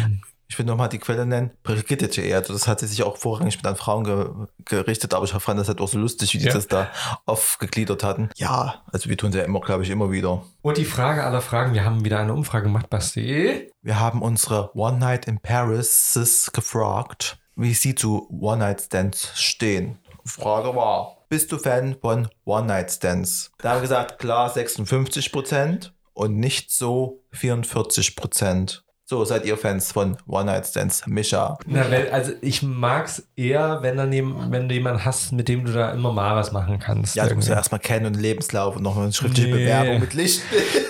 Ich 0.48 0.58
will 0.58 0.66
nochmal 0.66 0.90
die 0.90 0.98
Quelle 0.98 1.24
nennen. 1.26 1.50
Brigitte.de. 1.62 2.32
Also 2.34 2.52
das 2.52 2.68
hat 2.68 2.80
sie 2.80 2.86
sich 2.86 3.02
auch 3.02 3.16
vorrangig 3.16 3.56
mit 3.56 3.66
an 3.66 3.74
Frauen 3.76 4.04
ge 4.04 4.26
gerichtet, 4.66 5.14
aber 5.14 5.24
ich 5.24 5.32
fand 5.32 5.58
das 5.58 5.68
halt 5.68 5.80
auch 5.80 5.88
so 5.88 5.98
lustig, 5.98 6.34
wie 6.34 6.38
die 6.38 6.44
Ja. 6.46 6.52
das 6.52 6.68
da 6.68 6.88
aufgegliedert 7.26 8.04
hatten. 8.04 8.28
Ja, 8.36 8.82
also 8.92 9.08
wir 9.08 9.16
tun 9.16 9.32
sie 9.32 9.38
ja 9.38 9.44
immer, 9.44 9.60
glaube 9.60 9.82
ich, 9.82 9.90
immer 9.90 10.10
wieder. 10.10 10.42
Und 10.60 10.76
die 10.76 10.84
Frage 10.84 11.24
aller 11.24 11.40
Fragen, 11.40 11.72
wir 11.74 11.84
haben 11.84 12.04
wieder 12.04 12.18
eine 12.18 12.34
Umfrage 12.34 12.64
gemacht, 12.64 12.90
Basti. 12.90 13.70
Wir 13.82 13.98
haben 13.98 14.20
unsere 14.22 14.76
One 14.76 14.98
Night 14.98 15.26
in 15.26 15.40
Paris 15.40 16.50
gefragt, 16.52 17.38
wie 17.56 17.74
sie 17.74 17.94
zu 17.94 18.28
One 18.30 18.58
Night 18.58 18.80
Stands 18.80 19.38
stehen. 19.40 19.98
Frage 20.24 20.74
war, 20.74 21.18
bist 21.28 21.50
du 21.52 21.58
Fan 21.58 21.96
von 22.00 22.28
One 22.44 22.66
Night 22.66 22.90
Stands? 22.90 23.50
Da 23.58 23.70
haben 23.70 23.78
wir 23.78 23.82
gesagt, 23.82 24.18
klar 24.18 24.54
56% 24.54 25.90
und 26.14 26.38
nicht 26.38 26.70
so 26.70 27.24
44%. 27.34 28.82
So, 29.12 29.26
seid 29.26 29.44
ihr 29.44 29.58
Fans 29.58 29.92
von 29.92 30.16
One 30.26 30.46
Night 30.46 30.66
Stands? 30.66 31.06
Mischa. 31.06 31.58
Na, 31.66 31.90
wenn, 31.90 32.10
also 32.10 32.32
ich 32.40 32.62
mag's 32.62 33.22
eher, 33.36 33.80
wenn, 33.82 33.98
dann 33.98 34.08
neben, 34.08 34.50
wenn 34.50 34.70
du 34.70 34.74
jemanden 34.74 35.04
hast, 35.04 35.32
mit 35.32 35.48
dem 35.48 35.66
du 35.66 35.72
da 35.74 35.90
immer 35.90 36.12
mal 36.12 36.34
was 36.34 36.50
machen 36.52 36.78
kannst. 36.78 37.14
Ja, 37.14 37.26
du 37.26 37.34
musst 37.34 37.46
ja 37.46 37.56
erstmal 37.56 37.78
kennen 37.80 38.06
und 38.06 38.14
Lebenslauf 38.18 38.76
und 38.76 38.82
noch 38.82 38.96
eine 38.96 39.12
schriftliche 39.12 39.48
Nee. 39.50 39.64
Bewerbung 39.64 40.00
mit 40.00 40.14
Licht. 40.14 40.40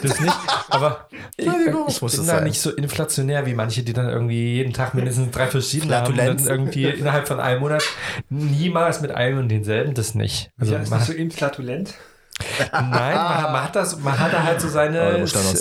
Das 0.04 0.20
nicht, 0.20 0.36
aber 0.70 1.08
ich, 1.36 1.48
ich 1.48 1.72
muss 1.74 1.98
bin 1.98 2.06
das 2.10 2.16
da 2.18 2.22
sein. 2.36 2.44
nicht 2.44 2.60
so 2.60 2.70
inflationär 2.70 3.44
wie 3.44 3.54
manche, 3.54 3.82
die 3.82 3.92
dann 3.92 4.08
irgendwie 4.08 4.52
jeden 4.54 4.72
Tag 4.72 4.94
mindestens 4.94 5.32
drei 5.32 5.48
verschiedene 5.48 5.96
haben 5.96 6.12
und 6.12 6.16
dann 6.16 6.38
irgendwie 6.38 6.84
innerhalb 6.84 7.26
von 7.26 7.40
einem 7.40 7.58
Monat 7.58 7.82
niemals 8.28 9.00
mit 9.00 9.10
einem 9.10 9.38
und 9.38 9.48
denselben, 9.48 9.94
das 9.94 10.14
nicht. 10.14 10.52
Also 10.60 10.74
ja, 10.74 10.78
ist 10.78 10.92
nicht 10.92 11.06
so 11.06 11.12
inflatulent. 11.12 11.94
nein, 12.70 12.92
man, 13.16 13.52
man 13.52 13.64
hat 13.64 13.74
das, 13.74 13.98
man 13.98 14.16
hat 14.16 14.32
da 14.32 14.44
halt 14.44 14.60
so 14.60 14.68
seine 14.68 15.24
trinken. 15.24 15.56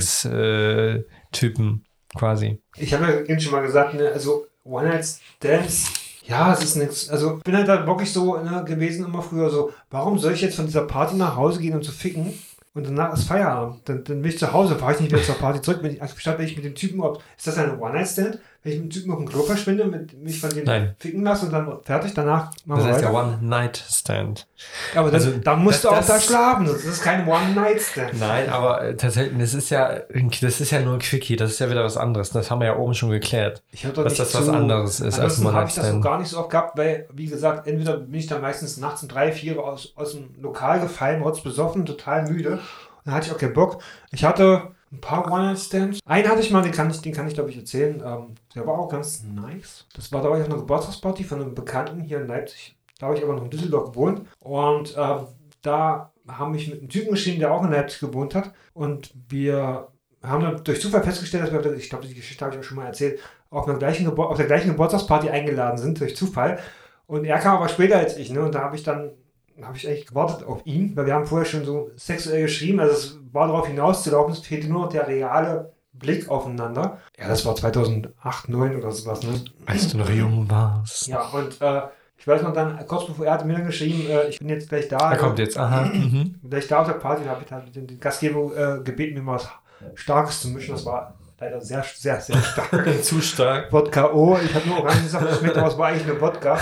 Sex-Typen 0.00 1.84
quasi. 2.14 2.60
Ich 2.76 2.94
habe 2.94 3.04
ja 3.04 3.20
eben 3.20 3.40
schon 3.40 3.52
mal 3.52 3.62
gesagt, 3.62 3.94
ne, 3.94 4.10
also 4.12 4.46
One-Night-Stands, 4.64 5.92
ja, 6.26 6.52
es 6.52 6.62
ist 6.62 6.76
nichts. 6.76 7.10
Also, 7.10 7.38
ich 7.38 7.44
bin 7.44 7.56
halt 7.56 7.68
da 7.68 7.86
wirklich 7.86 8.12
so 8.12 8.36
ne, 8.38 8.64
gewesen 8.64 9.04
immer 9.04 9.22
früher 9.22 9.50
so, 9.50 9.72
warum 9.90 10.18
soll 10.18 10.32
ich 10.32 10.40
jetzt 10.40 10.56
von 10.56 10.66
dieser 10.66 10.86
Party 10.86 11.16
nach 11.16 11.36
Hause 11.36 11.60
gehen 11.60 11.74
und 11.74 11.84
zu 11.84 11.92
ficken? 11.92 12.32
Und 12.72 12.88
danach 12.88 13.12
ist 13.12 13.24
Feierabend. 13.24 13.88
Dann, 13.88 14.02
dann 14.02 14.20
bin 14.20 14.30
ich 14.30 14.38
zu 14.38 14.52
Hause, 14.52 14.74
fahre 14.74 14.94
ich 14.94 15.00
nicht 15.00 15.12
mehr 15.12 15.22
zur 15.22 15.36
Party 15.36 15.60
zurück. 15.60 15.78
Wenn 15.82 15.92
ich, 15.92 16.02
also 16.02 16.16
statt 16.16 16.38
wenn 16.38 16.46
ich 16.46 16.56
mit 16.56 16.64
dem 16.64 16.74
Typen, 16.74 17.00
ob, 17.00 17.22
ist 17.36 17.46
das 17.46 17.58
eine 17.58 17.78
One-Night-Stand? 17.78 18.40
Wenn 18.64 18.72
ich 18.72 18.80
mit 18.80 18.92
Typen 18.94 19.12
auf 19.12 19.18
dem 19.18 19.28
Klo 19.28 19.42
verschwinde, 19.42 19.84
mit, 19.84 20.18
mich 20.22 20.40
von 20.40 20.48
dem 20.48 20.64
Nein. 20.64 20.96
ficken 20.98 21.22
lasse 21.22 21.44
und 21.46 21.52
dann 21.52 21.78
fertig, 21.82 22.14
danach 22.14 22.50
machen 22.64 22.78
Das 22.78 22.86
wir 22.86 22.92
heißt 22.94 23.02
ja 23.02 23.12
weiter. 23.12 23.28
One-Night-Stand. 23.28 24.46
Ja, 24.94 25.00
aber 25.00 25.10
dann, 25.10 25.20
also, 25.20 25.32
dann 25.38 25.62
musst 25.62 25.84
das- 25.84 25.90
du 25.90 25.96
auch 25.98 26.06
da 26.06 26.20
schlafen. 26.20 26.66
Das 26.66 26.84
ist 26.84 27.02
kein 27.02 27.28
One-Night-Stand. 27.28 28.18
Nein, 28.18 28.48
aber 28.48 28.82
äh, 28.82 28.96
tatsächlich, 28.96 29.38
das 29.38 29.54
ist 29.54 29.70
ja, 29.70 30.00
das 30.40 30.60
ist 30.60 30.70
ja 30.70 30.80
nur 30.80 30.94
ein 30.94 30.98
Quickie, 31.00 31.36
das 31.36 31.50
ist 31.50 31.58
ja 31.58 31.68
wieder 31.70 31.84
was 31.84 31.96
anderes. 31.96 32.30
Das 32.30 32.50
haben 32.50 32.60
wir 32.60 32.68
ja 32.68 32.76
oben 32.76 32.94
schon 32.94 33.10
geklärt. 33.10 33.62
Ich 33.70 33.84
hab 33.84 33.94
doch 33.94 34.02
Dass 34.04 34.12
nicht 34.18 34.20
das 34.20 34.34
was 34.34 34.48
anderes 34.48 35.00
ist 35.00 35.18
als 35.20 35.38
ein 35.40 35.52
habe 35.52 35.68
ich 35.68 35.74
das 35.74 35.84
so 35.86 35.90
One-Night-Stand. 35.92 36.04
gar 36.04 36.18
nicht 36.18 36.28
so 36.28 36.38
oft 36.38 36.50
gehabt, 36.50 36.78
weil, 36.78 37.06
wie 37.12 37.26
gesagt, 37.26 37.66
entweder 37.66 37.98
bin 37.98 38.14
ich 38.18 38.26
dann 38.28 38.40
meistens 38.40 38.78
nachts 38.78 39.02
um 39.02 39.08
drei, 39.08 39.30
vier 39.32 39.58
aus, 39.62 39.92
aus 39.96 40.12
dem 40.12 40.30
Lokal 40.40 40.80
gefallen, 40.80 41.22
rotz 41.22 41.40
besoffen, 41.42 41.84
total 41.84 42.28
müde. 42.30 42.52
Und 42.52 42.60
dann 43.04 43.14
hatte 43.14 43.26
ich 43.26 43.32
auch 43.34 43.38
keinen 43.38 43.52
Bock. 43.52 43.82
Ich 44.10 44.24
hatte 44.24 44.73
ein 44.94 45.00
paar 45.00 45.30
One-Night-Stands. 45.30 46.00
Einen 46.04 46.28
hatte 46.28 46.40
ich 46.40 46.50
mal, 46.50 46.62
den 46.62 46.72
kann 46.72 46.90
ich, 46.90 47.00
den 47.00 47.12
kann 47.12 47.26
ich 47.26 47.34
glaube 47.34 47.50
ich 47.50 47.56
erzählen. 47.56 48.02
Ähm, 48.04 48.34
der 48.54 48.66
war 48.66 48.78
auch 48.78 48.88
ganz 48.88 49.22
nice. 49.22 49.86
Das 49.94 50.12
war, 50.12 50.22
war 50.22 50.36
ich 50.36 50.42
auf 50.42 50.48
einer 50.48 50.58
Geburtstagsparty 50.58 51.24
von 51.24 51.40
einem 51.40 51.54
Bekannten 51.54 52.00
hier 52.00 52.20
in 52.20 52.26
Leipzig. 52.26 52.76
Da 52.98 53.06
habe 53.06 53.16
ich 53.16 53.24
aber 53.24 53.34
noch 53.34 53.44
in 53.44 53.50
Düsseldorf 53.50 53.90
gewohnt. 53.90 54.22
Und 54.40 54.94
ähm, 54.96 55.26
da 55.62 56.12
haben 56.28 56.52
mich 56.52 56.68
mit 56.68 56.80
einem 56.80 56.88
Typen 56.88 57.10
geschrieben, 57.10 57.40
der 57.40 57.52
auch 57.52 57.64
in 57.64 57.70
Leipzig 57.70 58.00
gewohnt 58.00 58.34
hat. 58.34 58.52
Und 58.72 59.12
wir 59.28 59.88
haben 60.22 60.42
dann 60.42 60.64
durch 60.64 60.80
Zufall 60.80 61.02
festgestellt, 61.02 61.44
dass 61.44 61.52
wir, 61.52 61.74
ich 61.74 61.90
glaube, 61.90 62.06
die 62.06 62.14
Geschichte 62.14 62.44
habe 62.44 62.54
ich 62.54 62.60
auch 62.60 62.64
schon 62.64 62.76
mal 62.76 62.86
erzählt, 62.86 63.20
auf, 63.50 63.68
einer 63.68 63.78
gleichen 63.78 64.06
auf 64.06 64.36
der 64.36 64.46
gleichen 64.46 64.70
Geburtstagsparty 64.70 65.28
eingeladen 65.30 65.78
sind, 65.78 66.00
durch 66.00 66.16
Zufall. 66.16 66.58
Und 67.06 67.24
er 67.24 67.38
kam 67.38 67.56
aber 67.56 67.68
später 67.68 67.98
als 67.98 68.16
ich, 68.16 68.30
ne? 68.30 68.42
Und 68.42 68.54
da 68.54 68.62
habe 68.62 68.76
ich 68.76 68.82
dann, 68.82 69.12
habe 69.62 69.76
ich 69.76 69.88
eigentlich 69.88 70.06
gewartet 70.06 70.46
auf 70.46 70.66
ihn, 70.66 70.96
weil 70.96 71.06
wir 71.06 71.14
haben 71.14 71.26
vorher 71.26 71.46
schon 71.46 71.64
so 71.64 71.90
sexuell 71.96 72.42
geschrieben, 72.42 72.80
also 72.80 72.94
es 72.94 73.18
war 73.32 73.46
darauf 73.46 73.66
hinauszulaufen, 73.66 74.32
es 74.32 74.40
fehlte 74.40 74.68
nur 74.68 74.82
noch 74.82 74.88
der 74.88 75.06
reale 75.06 75.72
Blick 75.92 76.28
aufeinander. 76.28 76.98
Ja, 77.18 77.28
das 77.28 77.46
war 77.46 77.54
2008, 77.54 78.12
2009 78.46 78.76
oder 78.76 78.90
sowas, 78.90 79.22
ne? 79.22 79.44
Als 79.66 79.88
du 79.88 79.98
noch 79.98 80.10
jung 80.10 80.50
warst. 80.50 81.06
Ja, 81.06 81.28
und 81.28 81.60
äh, 81.60 81.82
ich 82.16 82.26
weiß 82.26 82.42
noch 82.42 82.52
dann, 82.52 82.84
kurz 82.86 83.06
bevor 83.06 83.26
er 83.26 83.32
hat 83.32 83.44
mir 83.44 83.54
dann 83.54 83.66
geschrieben, 83.66 84.08
äh, 84.08 84.28
ich 84.28 84.38
bin 84.38 84.48
jetzt 84.48 84.68
gleich 84.68 84.88
da. 84.88 84.96
Da 85.10 85.16
kommt 85.16 85.38
jetzt, 85.38 85.56
aha. 85.56 85.84
Mhm. 85.84 86.36
Gleich 86.48 86.66
da 86.66 86.80
auf 86.80 86.86
der 86.86 86.94
Party 86.94 87.24
habe 87.24 87.42
ich 87.42 87.48
dann 87.48 87.70
den, 87.70 87.86
den 87.86 88.00
Gastgeber 88.00 88.78
äh, 88.78 88.82
gebeten, 88.82 89.14
mir 89.14 89.22
mal 89.22 89.34
was 89.34 89.48
Starkes 89.94 90.40
zu 90.40 90.48
mischen. 90.48 90.74
Das 90.74 90.84
war 90.84 91.14
leider 91.38 91.60
sehr, 91.60 91.84
sehr, 91.94 92.20
sehr 92.20 92.36
stark. 92.38 92.88
Zu 93.02 93.20
stark. 93.20 93.72
Wodka 93.72 94.12
O. 94.12 94.38
Ich 94.42 94.54
habe 94.54 94.66
nur 94.66 94.78
Orangensaft 94.78 95.28
geschmeckt, 95.28 95.56
aber 95.56 95.68
es 95.68 95.78
war 95.78 95.88
eigentlich 95.88 96.08
eine 96.08 96.20
Wodka. 96.20 96.58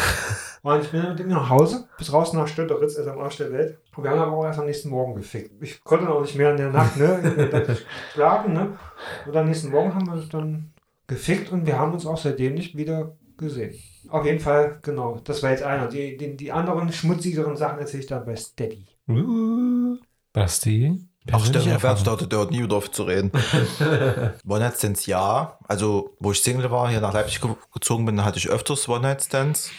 Und 0.63 0.83
ich 0.83 0.91
bin 0.91 1.03
dann 1.03 1.13
mit 1.13 1.21
ihm 1.21 1.29
nach 1.29 1.51
Hause, 1.51 1.89
bis 1.99 2.13
raus 2.13 2.33
nach 2.33 2.47
Stötteritz, 2.47 2.97
also 2.97 3.11
am 3.11 3.19
Arsch 3.19 3.39
der 3.39 3.53
Welt. 3.53 3.79
Und 3.97 4.05
wir 4.05 4.11
haben 4.11 4.21
aber 4.21 4.37
auch 4.37 4.45
erst 4.45 4.61
am 4.61 4.67
nächsten 4.67 4.91
Morgen 4.91 5.17
gefickt. 5.17 5.61
Ich 5.61 5.83
konnte 5.83 6.05
noch 6.05 6.21
nicht 6.21 6.37
mehr 6.37 6.53
in 6.53 6.57
der 6.57 6.71
Nacht, 6.71 6.97
ne? 6.97 7.77
Schlafen, 8.15 8.53
ne? 8.53 8.79
Und 9.27 9.37
am 9.37 9.47
nächsten 9.47 9.71
Morgen 9.71 9.93
haben 9.95 10.07
wir 10.07 10.15
uns 10.15 10.29
dann 10.29 10.73
gefickt 11.09 11.51
und 11.51 11.67
wir 11.67 11.79
haben 11.79 11.93
uns 11.93 12.07
auch 12.07 12.17
seitdem 12.17 12.55
nicht 12.55 12.77
wieder 12.77 13.17
gesehen. 13.37 13.75
Auf 14.09 14.25
jeden 14.25 14.39
Fall, 14.39 14.79
genau. 14.83 15.21
Das 15.25 15.43
war 15.43 15.51
jetzt 15.51 15.65
einer. 15.65 15.89
Die, 15.89 16.17
die, 16.17 16.37
die 16.37 16.53
anderen 16.53 16.93
schmutzigeren 16.93 17.57
Sachen 17.57 17.79
erzähle 17.81 18.03
ich 18.03 18.09
dann 18.09 18.25
bei 18.25 18.37
Steady. 18.37 18.87
Uh, 19.09 19.97
Basti. 20.33 21.09
Ach, 21.27 21.31
persönliche 21.31 21.61
Steffen 21.61 21.73
Erfahrung. 21.73 22.05
Bernd 22.05 22.21
dachte, 22.21 22.29
der 22.29 22.39
hat 22.41 22.51
nie 22.51 22.63
wieder 22.63 22.77
auf 22.77 22.91
zu 22.91 23.05
reden. 23.05 23.31
One-Night-Stands 24.47 25.07
ja. 25.07 25.59
Also, 25.67 26.17
wo 26.19 26.33
ich 26.33 26.43
Single 26.43 26.71
war, 26.71 26.89
hier 26.89 27.01
nach 27.01 27.13
Leipzig 27.13 27.41
ge 27.41 27.51
gezogen 27.73 28.05
bin, 28.05 28.25
hatte 28.25 28.39
ich 28.39 28.49
öfters 28.49 28.89
One-Night-Stands. 28.89 29.71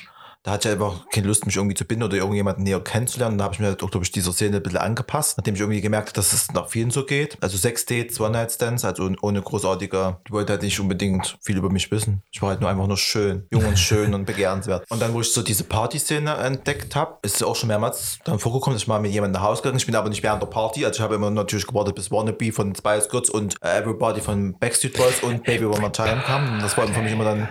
Da 0.43 0.51
hatte 0.51 0.67
ich 0.67 0.73
einfach 0.73 1.09
keine 1.09 1.27
Lust, 1.27 1.45
mich 1.45 1.55
irgendwie 1.55 1.73
zu 1.73 1.85
binden 1.85 2.03
oder 2.03 2.17
irgendjemanden 2.17 2.65
näher 2.65 2.81
kennenzulernen. 2.81 3.37
Da 3.37 3.45
habe 3.45 3.53
ich 3.53 3.61
mir, 3.61 3.71
auch, 3.71 3.89
glaube 3.89 4.03
ich, 4.03 4.11
dieser 4.11 4.33
Szene 4.33 4.57
ein 4.57 4.63
bisschen 4.63 4.79
angepasst, 4.79 5.37
nachdem 5.37 5.55
ich 5.55 5.61
irgendwie 5.61 5.79
gemerkt 5.79 6.09
habe, 6.09 6.15
dass 6.15 6.33
es 6.33 6.51
nach 6.51 6.67
vielen 6.67 6.91
so 6.91 7.05
geht. 7.05 7.37
Also 7.39 7.57
Sex 7.57 7.85
Dates, 7.85 8.19
One-Night-Stands, 8.19 8.83
also 8.83 9.09
ohne 9.21 9.41
großartige, 9.41 10.17
die 10.27 10.31
wollte 10.33 10.51
halt 10.51 10.63
nicht 10.63 10.77
unbedingt 10.81 11.37
viel 11.41 11.55
über 11.55 11.69
mich 11.69 11.89
wissen. 11.91 12.23
Ich 12.29 12.41
war 12.41 12.49
halt 12.49 12.59
nur 12.59 12.69
einfach 12.69 12.87
nur 12.87 12.97
schön, 12.97 13.47
jung 13.51 13.65
und 13.65 13.79
schön 13.79 14.13
und 14.15 14.25
begehrenswert. 14.25 14.83
Und 14.89 15.01
dann, 15.01 15.13
wo 15.13 15.21
ich 15.21 15.31
so 15.31 15.41
diese 15.41 15.63
Partyszene 15.63 16.35
entdeckt 16.35 16.93
habe, 16.93 17.19
ist 17.21 17.37
es 17.37 17.43
auch 17.43 17.55
schon 17.55 17.69
mehrmals 17.69 18.19
dann 18.25 18.37
vorgekommen, 18.37 18.75
dass 18.75 18.83
ich 18.83 18.87
mal 18.89 18.99
mit 18.99 19.13
jemandem 19.13 19.41
nach 19.41 19.47
Hause 19.47 19.61
gegangen 19.61 19.75
bin. 19.75 19.79
Ich 19.79 19.85
bin 19.85 19.95
aber 19.95 20.09
nicht 20.09 20.23
während 20.23 20.41
der 20.41 20.47
Party, 20.47 20.83
also 20.83 20.97
ich 20.97 21.01
habe 21.01 21.15
immer 21.15 21.29
natürlich 21.29 21.67
gewartet, 21.67 21.95
bis 21.95 22.11
Wannabe 22.11 22.51
von 22.51 22.75
Spice 22.75 23.07
Girls 23.07 23.29
und 23.29 23.55
äh, 23.61 23.79
Everybody 23.79 24.19
von 24.19 24.59
Backstreet 24.59 24.97
Boys 24.97 25.23
und 25.23 25.43
Baby 25.45 25.65
One 25.65 25.79
More 25.79 25.93
Time 25.93 26.21
kam. 26.25 26.55
Und 26.55 26.61
das 26.61 26.77
war 26.77 26.85
für 26.85 27.01
mich 27.01 27.13
immer 27.13 27.23
dann 27.23 27.47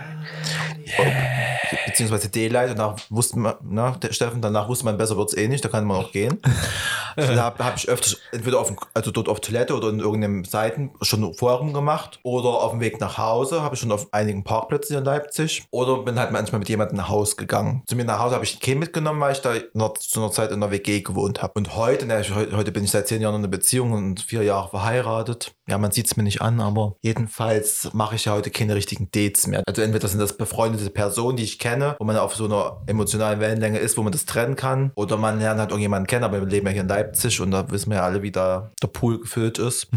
beziehungsweise 1.85 2.29
Daylight. 2.29 2.69
Danach 2.83 2.99
wusste 3.09 3.39
man, 3.39 3.99
der 4.01 4.11
Steffen, 4.11 4.41
danach 4.41 4.67
wusste 4.67 4.85
man, 4.85 4.97
besser 4.97 5.15
wird 5.15 5.29
es 5.29 5.37
eh 5.37 5.47
nicht, 5.47 5.63
da 5.63 5.69
kann 5.69 5.85
man 5.85 6.03
auch 6.03 6.11
gehen. 6.11 6.39
da 7.15 7.43
habe 7.43 7.63
hab 7.63 7.77
ich 7.77 7.87
öfters 7.87 8.17
entweder 8.31 8.59
auf 8.59 8.73
also 8.93 9.11
dort 9.11 9.29
auf 9.29 9.39
Toilette 9.39 9.75
oder 9.75 9.89
in 9.89 9.99
irgendeinem 9.99 10.43
Seiten 10.43 10.91
schon 11.01 11.33
vorher 11.33 11.59
rumgemacht 11.59 12.19
oder 12.23 12.49
auf 12.49 12.71
dem 12.71 12.81
Weg 12.81 12.99
nach 12.99 13.17
Hause 13.17 13.61
habe 13.61 13.75
ich 13.75 13.81
schon 13.81 13.91
auf 13.91 14.07
einigen 14.11 14.43
Parkplätzen 14.43 14.97
in 14.97 15.05
Leipzig 15.05 15.65
oder 15.71 15.99
bin 15.99 16.19
halt 16.19 16.31
manchmal 16.31 16.59
mit 16.59 16.69
jemandem 16.69 16.97
nach 16.97 17.09
Hause 17.09 17.35
gegangen. 17.35 17.83
Zu 17.87 17.95
mir 17.95 18.03
nach 18.03 18.19
Hause 18.19 18.35
habe 18.35 18.43
ich 18.43 18.55
ein 18.55 18.59
Kind 18.59 18.79
mitgenommen, 18.79 19.21
weil 19.21 19.33
ich 19.33 19.41
da 19.41 19.53
noch, 19.73 19.93
zu 19.93 20.19
einer 20.19 20.31
Zeit 20.31 20.51
in 20.51 20.59
der 20.59 20.71
WG 20.71 21.01
gewohnt 21.01 21.41
habe. 21.41 21.53
Und 21.55 21.75
heute, 21.75 22.05
ne, 22.05 22.19
ich, 22.19 22.33
heute 22.33 22.71
bin 22.71 22.83
ich 22.83 22.91
seit 22.91 23.07
zehn 23.07 23.21
Jahren 23.21 23.35
in 23.35 23.41
einer 23.41 23.47
Beziehung 23.47 23.93
und 23.93 24.21
vier 24.21 24.43
Jahre 24.43 24.69
verheiratet. 24.69 25.53
Ja, 25.67 25.77
man 25.77 25.91
sieht 25.91 26.07
es 26.07 26.17
mir 26.17 26.23
nicht 26.23 26.41
an, 26.41 26.59
aber 26.59 26.95
jedenfalls 27.01 27.89
mache 27.93 28.15
ich 28.15 28.25
ja 28.25 28.33
heute 28.33 28.51
keine 28.51 28.75
richtigen 28.75 29.09
Dates 29.11 29.47
mehr. 29.47 29.63
Also 29.65 29.81
entweder 29.81 30.07
sind 30.07 30.19
das 30.19 30.35
befreundete 30.35 30.89
Personen, 30.89 31.37
die 31.37 31.43
ich 31.43 31.59
kenne, 31.59 31.95
wo 31.99 32.05
man 32.05 32.17
auf 32.17 32.35
so 32.35 32.45
einer 32.45 32.72
emotionalen 32.85 33.39
Wellenlänge 33.39 33.79
ist, 33.79 33.97
wo 33.97 34.03
man 34.03 34.11
das 34.11 34.25
trennen 34.25 34.55
kann. 34.55 34.91
Oder 34.95 35.17
man 35.17 35.39
lernt 35.39 35.59
halt 35.59 35.69
irgendjemanden 35.69 36.07
kennen, 36.07 36.23
aber 36.23 36.39
wir 36.39 36.47
leben 36.47 36.67
ja 36.67 36.73
hier 36.73 36.81
in 36.81 36.87
Leipzig 36.87 37.41
und 37.41 37.51
da 37.51 37.69
wissen 37.71 37.89
wir 37.89 37.97
ja 37.97 38.03
alle, 38.03 38.21
wie 38.21 38.31
da 38.31 38.71
der 38.81 38.87
Pool 38.87 39.19
gefüllt 39.19 39.59
ist. 39.59 39.87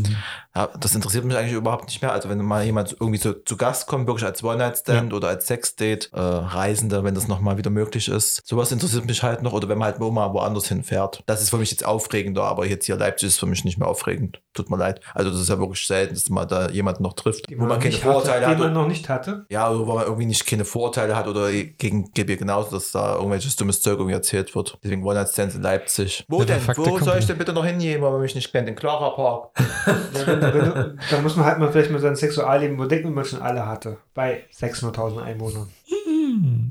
ja, 0.54 0.68
das 0.78 0.94
interessiert 0.94 1.24
mich 1.24 1.36
eigentlich 1.36 1.52
überhaupt 1.52 1.86
nicht 1.86 2.02
mehr. 2.02 2.12
Also 2.12 2.28
wenn 2.28 2.38
mal 2.38 2.64
jemand 2.64 2.96
irgendwie 2.98 3.18
so, 3.18 3.32
zu 3.32 3.56
Gast 3.56 3.86
kommt, 3.86 4.06
wirklich 4.06 4.24
als 4.24 4.42
One-Night-Stand 4.42 5.10
ja. 5.10 5.16
oder 5.16 5.28
als 5.28 5.46
Sex-Date, 5.46 6.10
äh, 6.12 6.20
Reisende, 6.20 7.04
wenn 7.04 7.14
das 7.14 7.28
nochmal 7.28 7.56
wieder 7.58 7.70
möglich 7.70 8.08
ist. 8.08 8.46
Sowas 8.46 8.72
interessiert 8.72 9.06
mich 9.06 9.22
halt 9.22 9.42
noch. 9.42 9.52
Oder 9.52 9.68
wenn 9.68 9.78
man 9.78 9.86
halt 9.86 10.00
mal 10.00 10.32
woanders 10.32 10.68
hinfährt. 10.68 11.22
Das 11.26 11.42
ist 11.42 11.50
für 11.50 11.58
mich 11.58 11.70
jetzt 11.70 11.84
aufregender, 11.84 12.44
aber 12.44 12.66
jetzt 12.66 12.86
hier 12.86 12.96
Leipzig 12.96 13.28
ist 13.28 13.38
für 13.38 13.46
mich 13.46 13.64
nicht 13.64 13.78
mehr 13.78 13.88
aufregend. 13.88 14.40
Tut 14.54 14.70
mir 14.70 14.76
leid. 14.76 15.00
Also 15.14 15.30
das 15.30 15.40
ist 15.40 15.48
ja 15.48 15.58
wirklich 15.58 15.86
selten, 15.86 16.14
dass 16.14 16.28
man 16.28 16.46
da 16.48 16.68
jemanden 16.68 17.02
noch 17.02 17.14
trifft, 17.14 17.48
die 17.48 17.58
wo 17.58 17.64
man 17.64 17.80
keine 17.80 17.94
Vorteile 17.94 18.46
hatte, 18.46 18.46
hat. 18.46 18.58
Die 18.58 18.62
man 18.62 18.72
noch 18.72 18.86
nicht 18.86 19.08
hatte. 19.08 19.46
Ja, 19.48 19.76
wo 19.76 19.94
man 19.94 20.04
irgendwie 20.04 20.26
nicht 20.26 20.46
keine 20.46 20.64
Vorteile 20.64 21.16
hat 21.16 21.26
oder 21.26 21.50
gegen 21.52 22.12
GB 22.24 22.36
genauso, 22.36 22.70
dass 22.70 22.92
da 22.92 23.14
irgendwelches 23.14 23.56
dummes 23.56 23.80
Zeug 23.80 23.94
irgendwie 23.94 24.14
erzählt 24.14 24.54
wird. 24.54 24.78
Deswegen 24.82 25.04
One 25.04 25.14
Night 25.14 25.28
Stands 25.28 25.54
in 25.54 25.62
Leipzig. 25.62 26.24
Wo 26.28 26.40
ja, 26.40 26.44
denn? 26.46 26.60
Wo 26.76 26.98
soll 26.98 27.18
ich 27.18 27.26
denn 27.26 27.38
bitte 27.38 27.52
noch 27.52 27.64
hingehen, 27.64 28.02
weil 28.02 28.10
man 28.10 28.20
mich 28.20 28.34
nicht 28.34 28.52
kennt? 28.52 28.68
In 28.68 28.74
Clara 28.74 29.10
Park. 29.10 29.50
ja, 30.26 30.94
da 31.10 31.20
muss 31.22 31.36
man 31.36 31.46
halt 31.46 31.58
mal 31.58 31.70
vielleicht 31.70 31.90
mal 31.90 32.00
sein 32.00 32.16
Sexualleben 32.16 32.76
überdenken, 32.76 33.10
wie 33.10 33.14
man 33.14 33.24
schon 33.24 33.42
alle 33.42 33.66
hatte. 33.66 33.98
Bei 34.14 34.44
600.000 34.54 35.22
Einwohnern. 35.22 35.68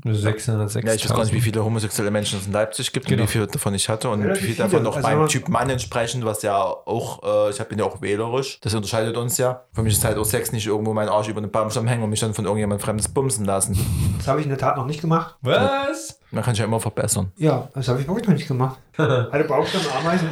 606. 0.04 0.86
Ja, 0.86 0.94
ich 0.94 1.04
weiß 1.04 1.14
gar 1.14 1.24
nicht, 1.24 1.34
wie 1.34 1.40
viele 1.40 1.64
homosexuelle 1.64 2.10
Menschen 2.10 2.38
es 2.38 2.46
in 2.46 2.52
Leipzig 2.52 2.92
gibt 2.92 3.06
genau. 3.06 3.22
und 3.22 3.28
wie 3.28 3.32
viele 3.32 3.46
davon 3.46 3.74
ich 3.74 3.88
hatte 3.88 4.08
und 4.08 4.22
ja, 4.24 4.34
wie 4.34 4.38
viele 4.38 4.56
davon 4.56 4.82
noch 4.82 4.96
also 4.96 5.08
beim 5.08 5.28
Typ 5.28 5.48
Mann 5.48 5.70
entsprechen, 5.70 6.24
was 6.24 6.42
ja 6.42 6.56
auch, 6.56 7.22
äh, 7.22 7.50
ich 7.50 7.58
bin 7.64 7.78
ja 7.78 7.84
auch 7.84 8.02
wählerisch. 8.02 8.58
Das 8.60 8.74
unterscheidet 8.74 9.16
uns 9.16 9.38
ja. 9.38 9.64
Für 9.72 9.82
mich 9.82 9.94
ist 9.94 10.04
halt 10.04 10.18
auch 10.18 10.24
Sex 10.24 10.52
nicht 10.52 10.66
irgendwo 10.66 10.92
meinen 10.92 11.08
Arsch 11.08 11.28
über 11.28 11.40
den 11.40 11.50
Baumstamm 11.50 11.86
hängen 11.86 12.02
und 12.02 12.10
mich 12.10 12.20
dann 12.20 12.34
von 12.34 12.44
irgendjemand 12.44 12.82
Fremdes 12.82 13.08
bumsen 13.08 13.44
lassen. 13.44 13.78
Das 14.18 14.28
habe 14.28 14.40
ich 14.40 14.46
in 14.46 14.50
der 14.50 14.58
Tat 14.58 14.76
noch 14.76 14.86
nicht 14.86 15.00
gemacht. 15.00 15.36
Was? 15.42 16.20
Man 16.30 16.42
kann 16.42 16.54
sich 16.54 16.60
ja 16.60 16.66
immer 16.66 16.80
verbessern. 16.80 17.30
Ja, 17.36 17.68
das 17.74 17.88
habe 17.88 18.00
ich 18.00 18.08
wirklich 18.08 18.26
noch 18.26 18.34
nicht 18.34 18.48
gemacht. 18.48 18.78
Alle 18.96 19.44
Baumstamm, 19.44 19.82
Ameisen, 19.98 20.28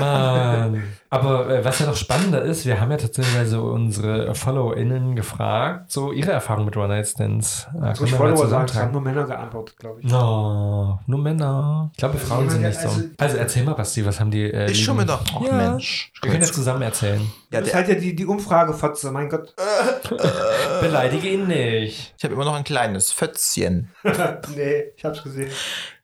Mann. 0.00 0.82
Aber 1.12 1.46
äh, 1.50 1.62
was 1.62 1.78
ja 1.78 1.84
noch 1.84 1.96
spannender 1.96 2.40
ist, 2.40 2.64
wir 2.64 2.80
haben 2.80 2.90
ja 2.90 2.96
tatsächlich 2.96 3.46
so 3.46 3.64
unsere 3.64 4.34
FollowerInnen 4.34 5.14
gefragt, 5.14 5.92
so 5.92 6.10
ihre 6.10 6.30
Erfahrung 6.30 6.64
mit 6.64 6.74
One-Night-Stands. 6.74 7.66
Äh, 7.82 7.94
so 7.94 8.06
ich 8.06 8.14
Follower 8.14 8.46
sagen, 8.46 8.64
es 8.64 8.74
haben 8.76 8.92
nur 8.92 9.02
Männer 9.02 9.24
geantwortet, 9.24 9.76
glaube 9.78 10.00
ich. 10.00 10.10
No, 10.10 11.00
nur 11.06 11.18
Männer. 11.18 11.90
Ich 11.92 11.98
glaube, 11.98 12.16
Frauen 12.16 12.48
sind 12.48 12.62
nicht 12.62 12.80
so. 12.80 12.88
Also, 12.88 13.04
also 13.18 13.36
erzähl 13.36 13.62
mal, 13.62 13.74
Basti, 13.74 14.06
was 14.06 14.20
haben 14.20 14.30
die 14.30 14.44
äh, 14.44 14.70
Ich 14.70 14.82
schon 14.82 14.98
wieder. 14.98 15.20
Ach 15.22 15.42
ja. 15.42 15.52
Mensch. 15.52 16.10
Wir 16.22 16.30
können 16.30 16.42
jetzt 16.42 16.54
zusammen 16.54 16.80
erzählen. 16.80 17.20
Ja, 17.50 17.60
das 17.60 17.68
ist 17.68 17.74
halt 17.74 17.88
ja 17.88 17.94
die, 17.96 18.16
die 18.16 18.24
Umfrage, 18.24 18.72
Fotze, 18.72 19.12
mein 19.12 19.28
Gott. 19.28 19.54
Beleidige 20.80 21.28
ihn 21.28 21.46
nicht. 21.46 22.14
Ich 22.16 22.24
habe 22.24 22.32
immer 22.32 22.46
noch 22.46 22.54
ein 22.54 22.64
kleines 22.64 23.12
Fötzchen. 23.12 23.90
nee, 24.56 24.84
ich 24.96 25.04
hab's 25.04 25.22
gesehen. 25.22 25.50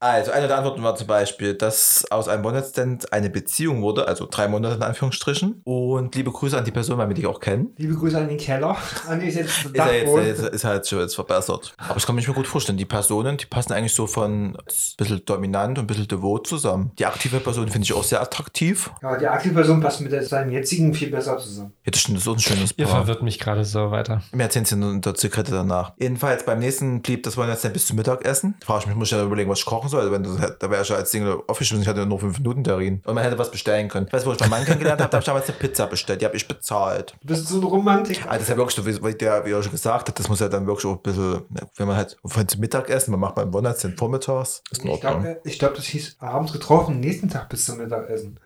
Also, 0.00 0.30
eine 0.30 0.46
der 0.46 0.58
Antworten 0.58 0.82
war 0.84 0.94
zum 0.94 1.08
Beispiel, 1.08 1.54
dass 1.54 2.04
aus 2.10 2.28
einem 2.28 2.44
One-Night-Stand 2.44 3.12
eine 3.12 3.30
Beziehung 3.30 3.82
wurde, 3.82 4.06
also 4.06 4.28
drei 4.30 4.46
Monate 4.46 4.76
in 4.76 4.82
Anführungsstrichen. 4.82 5.60
Und 5.64 6.14
liebe 6.14 6.30
Grüße 6.30 6.56
an 6.56 6.64
die 6.64 6.70
Person, 6.70 6.98
weil 6.98 7.08
wir 7.08 7.14
die 7.14 7.26
auch 7.26 7.40
kennen. 7.40 7.72
Liebe 7.76 7.94
Grüße 7.94 8.16
an 8.16 8.28
den 8.28 8.38
Keller. 8.38 8.76
An 9.08 9.20
ist, 9.20 9.34
jetzt 9.34 9.64
ist, 9.64 9.76
er 9.76 10.24
jetzt, 10.24 10.40
ist, 10.40 10.54
ist 10.54 10.64
halt 10.64 10.86
schon 10.86 11.00
jetzt 11.00 11.16
verbessert. 11.16 11.74
Aber 11.78 11.96
ich 11.96 12.06
kann 12.06 12.14
mich 12.14 12.28
mir 12.28 12.34
gut 12.34 12.46
vorstellen, 12.46 12.78
die 12.78 12.84
Personen, 12.84 13.38
die 13.38 13.46
passen 13.46 13.72
eigentlich 13.72 13.94
so 13.94 14.06
von 14.06 14.54
ein 14.54 14.58
bisschen 14.96 15.24
dominant 15.24 15.78
und 15.78 15.84
ein 15.84 15.86
bisschen 15.88 16.06
devot 16.06 16.46
zusammen. 16.46 16.92
Die 16.98 17.06
aktive 17.06 17.40
Person 17.40 17.68
finde 17.68 17.84
ich 17.84 17.92
auch 17.92 18.04
sehr 18.04 18.20
attraktiv. 18.20 18.90
Ja, 19.02 19.16
die 19.16 19.26
aktive 19.26 19.54
Person 19.54 19.80
passt 19.80 20.00
mit 20.00 20.12
seinem 20.28 20.52
jetzigen 20.52 20.94
viel 20.94 21.10
besser 21.10 21.38
zusammen. 21.38 21.72
Ja, 21.84 21.90
das 21.90 22.00
stimmt, 22.00 22.18
das 22.18 22.26
ist 22.26 22.32
ein 22.32 22.38
schönes 22.38 22.72
Paar. 22.72 22.86
Ihr 22.86 22.88
verwirrt 22.88 23.22
mich 23.22 23.40
gerade 23.40 23.64
so 23.64 23.90
weiter. 23.90 24.22
Mehr 24.32 24.46
erzählen 24.46 24.64
Sie 24.64 24.76
in 24.76 25.00
der 25.00 25.14
Zigarette 25.14 25.50
danach. 25.50 25.94
Jedenfalls 25.98 26.44
beim 26.44 26.60
nächsten 26.60 27.02
blieb 27.02 27.24
das 27.24 27.36
One-Night-Stand 27.36 27.74
bis 27.74 27.86
zum 27.86 27.96
Mittagessen. 27.96 28.54
Da 28.60 28.66
frage 28.66 28.82
ich 28.82 28.86
mich, 28.86 28.96
muss 28.96 29.08
ich 29.08 29.18
ja 29.18 29.24
überlegen, 29.24 29.50
was 29.50 29.58
ich 29.58 29.64
kochen 29.88 29.90
soll. 29.90 30.00
Also 30.00 30.12
wenn 30.12 30.22
das, 30.22 30.58
da 30.58 30.70
wäre 30.70 30.82
ich 30.82 30.88
ja 30.88 30.96
als 30.96 31.10
Single 31.10 31.42
aufgeschrieben, 31.46 31.82
ich 31.82 31.88
hatte 31.88 32.04
nur 32.06 32.20
fünf 32.20 32.38
Minuten 32.38 32.62
darin. 32.62 33.02
Und 33.04 33.14
man 33.14 33.24
hätte 33.24 33.38
was 33.38 33.50
bestellen 33.50 33.88
können. 33.88 34.06
Weißt 34.10 34.24
du, 34.24 34.30
wo 34.30 34.34
ich 34.34 34.40
meinen 34.40 34.50
Mann 34.50 34.64
kennengelernt 34.64 35.00
habe, 35.00 35.10
da 35.10 35.16
habe 35.16 35.22
ich 35.22 35.26
damals 35.26 35.48
eine 35.48 35.58
Pizza 35.58 35.86
bestellt. 35.86 36.20
Die 36.20 36.24
habe 36.24 36.36
ich 36.36 36.46
bezahlt. 36.46 37.14
Du 37.20 37.28
bist 37.28 37.48
so 37.48 37.58
ein 37.58 37.64
Romantiker. 37.64 38.30
Also 38.30 38.34
das 38.34 38.42
ist 38.42 38.48
ja 38.48 38.56
wirklich 38.56 38.76
so, 38.76 39.04
wie, 39.04 39.14
der, 39.14 39.44
wie 39.44 39.50
er 39.50 39.62
schon 39.62 39.72
gesagt 39.72 40.08
hat, 40.08 40.18
das 40.18 40.28
muss 40.28 40.40
ja 40.40 40.48
dann 40.48 40.66
wirklich 40.66 40.86
auch 40.86 40.96
ein 40.96 41.02
bisschen, 41.02 41.42
wenn 41.76 41.86
man 41.86 41.96
halt 41.96 42.16
von 42.24 42.46
zum 42.46 42.60
Mittagessen, 42.60 43.10
man 43.12 43.20
macht 43.20 43.34
beim 43.34 43.54
One-Night-Stand 43.54 43.98
vormittags, 43.98 44.62
ist 44.70 44.84
in 44.84 44.90
Ordnung. 44.90 45.36
Ich 45.44 45.58
glaube, 45.58 45.74
glaub, 45.74 45.74
das 45.74 45.84
hieß 45.86 46.16
abends 46.20 46.52
getroffen, 46.52 47.00
nächsten 47.00 47.28
Tag 47.28 47.48
bis 47.48 47.64
zum 47.64 47.78
Mittagessen. 47.78 48.38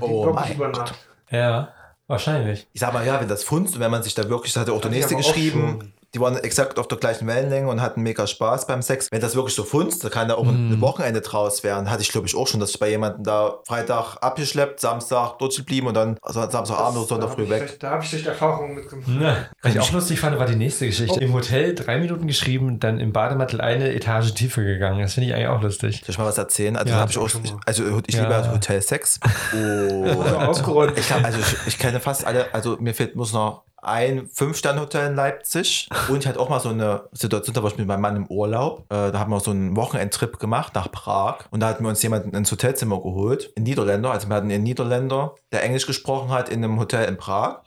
oh 0.00 0.32
mein 0.32 0.56
Gott. 0.58 0.94
Ja. 1.30 1.68
Wahrscheinlich. 2.06 2.68
Ich 2.74 2.80
sag 2.80 2.92
mal, 2.92 3.06
ja, 3.06 3.18
wenn 3.18 3.28
das 3.28 3.44
funzt 3.44 3.76
und 3.76 3.80
wenn 3.80 3.90
man 3.90 4.02
sich 4.02 4.14
da 4.14 4.28
wirklich, 4.28 4.52
das 4.52 4.60
hat 4.60 4.68
ja 4.68 4.74
auch 4.74 4.80
der 4.82 4.90
nächste 4.90 5.16
geschrieben, 5.16 5.94
die 6.14 6.20
waren 6.20 6.36
exakt 6.36 6.78
auf 6.78 6.88
der 6.88 6.98
gleichen 6.98 7.26
Wellenlänge 7.26 7.68
und 7.68 7.80
hatten 7.80 8.02
mega 8.02 8.26
Spaß 8.26 8.66
beim 8.66 8.82
Sex. 8.82 9.08
Wenn 9.10 9.20
das 9.20 9.34
wirklich 9.34 9.54
so 9.54 9.64
funzt, 9.64 10.04
da 10.04 10.08
kann 10.08 10.28
da 10.28 10.34
auch 10.34 10.44
mm. 10.44 10.72
ein 10.72 10.80
Wochenende 10.80 11.20
draus 11.20 11.64
werden. 11.64 11.90
Hatte 11.90 12.02
ich, 12.02 12.12
glaube 12.12 12.26
ich, 12.26 12.36
auch 12.36 12.46
schon, 12.46 12.60
dass 12.60 12.70
ich 12.70 12.78
bei 12.78 12.88
jemandem 12.88 13.24
da 13.24 13.58
Freitag 13.66 14.16
abgeschleppt, 14.20 14.80
Samstag 14.80 15.38
dort 15.38 15.56
geblieben 15.56 15.88
und 15.88 15.94
dann 15.94 16.18
also 16.22 16.40
Samstagabend 16.48 16.98
oder 16.98 17.06
Sonntag 17.06 17.30
früh 17.30 17.48
weg. 17.48 17.78
Da 17.80 17.90
habe 17.90 18.02
ich 18.02 18.08
schlechte 18.08 18.30
Erfahrungen 18.30 18.74
mitgemacht. 18.74 19.08
Ja. 19.20 19.36
Was 19.62 19.74
ich 19.74 19.80
auch 19.80 19.92
lustig 19.92 20.20
fand, 20.20 20.38
war 20.38 20.46
die 20.46 20.56
nächste 20.56 20.86
Geschichte. 20.86 21.16
Oh. 21.18 21.22
Im 21.22 21.32
Hotel 21.32 21.74
drei 21.74 21.98
Minuten 21.98 22.26
geschrieben, 22.26 22.78
dann 22.78 23.00
im 23.00 23.12
Bademantel 23.12 23.60
eine 23.60 23.92
Etage 23.92 24.32
tiefer 24.34 24.62
gegangen. 24.62 25.00
Das 25.00 25.14
finde 25.14 25.30
ich 25.30 25.34
eigentlich 25.34 25.48
auch 25.48 25.62
lustig. 25.62 26.02
Soll 26.04 26.10
ich 26.10 26.18
mal 26.18 26.26
was 26.26 26.38
erzählen? 26.38 26.76
Also, 26.76 26.92
ja, 26.92 27.06
ich 27.08 27.18
auch, 27.18 27.30
also 27.66 28.02
ich 28.06 28.14
ja. 28.14 28.22
liebe 28.22 28.34
halt 28.34 28.50
Hotelsex. 28.52 29.20
Oh. 29.54 30.04
ausgeräumt. 30.04 30.98
Ich, 30.98 31.12
also 31.12 31.38
ich, 31.38 31.56
ich 31.66 31.78
kenne 31.78 32.00
fast 32.00 32.26
alle, 32.26 32.52
also 32.52 32.76
mir 32.78 32.94
fehlt, 32.94 33.16
muss 33.16 33.32
noch 33.32 33.64
ein 33.84 34.28
Fünf-Sterne-Hotel 34.32 35.10
in 35.10 35.14
Leipzig 35.14 35.88
und 36.08 36.18
ich 36.18 36.26
hatte 36.26 36.40
auch 36.40 36.48
mal 36.48 36.60
so 36.60 36.70
eine 36.70 37.08
Situation, 37.12 37.54
da 37.54 37.62
war 37.62 37.70
ich 37.70 37.78
mit 37.78 37.86
meinem 37.86 38.00
Mann 38.00 38.16
im 38.16 38.26
Urlaub. 38.26 38.86
Äh, 38.90 39.12
da 39.12 39.18
haben 39.18 39.30
wir 39.30 39.40
so 39.40 39.50
einen 39.50 39.76
Wochenendtrip 39.76 40.38
gemacht 40.38 40.74
nach 40.74 40.90
Prag 40.90 41.46
und 41.50 41.60
da 41.60 41.68
hatten 41.68 41.84
wir 41.84 41.88
uns 41.90 42.02
jemanden 42.02 42.34
ins 42.34 42.50
Hotelzimmer 42.50 43.00
geholt, 43.00 43.52
ein 43.56 43.62
Niederländer. 43.64 44.10
Also 44.10 44.28
wir 44.28 44.36
hatten 44.36 44.50
einen 44.50 44.62
Niederländer, 44.62 45.34
der 45.52 45.62
Englisch 45.62 45.86
gesprochen 45.86 46.30
hat 46.30 46.48
in 46.48 46.64
einem 46.64 46.78
Hotel 46.78 47.08
in 47.08 47.16
Prag. 47.16 47.62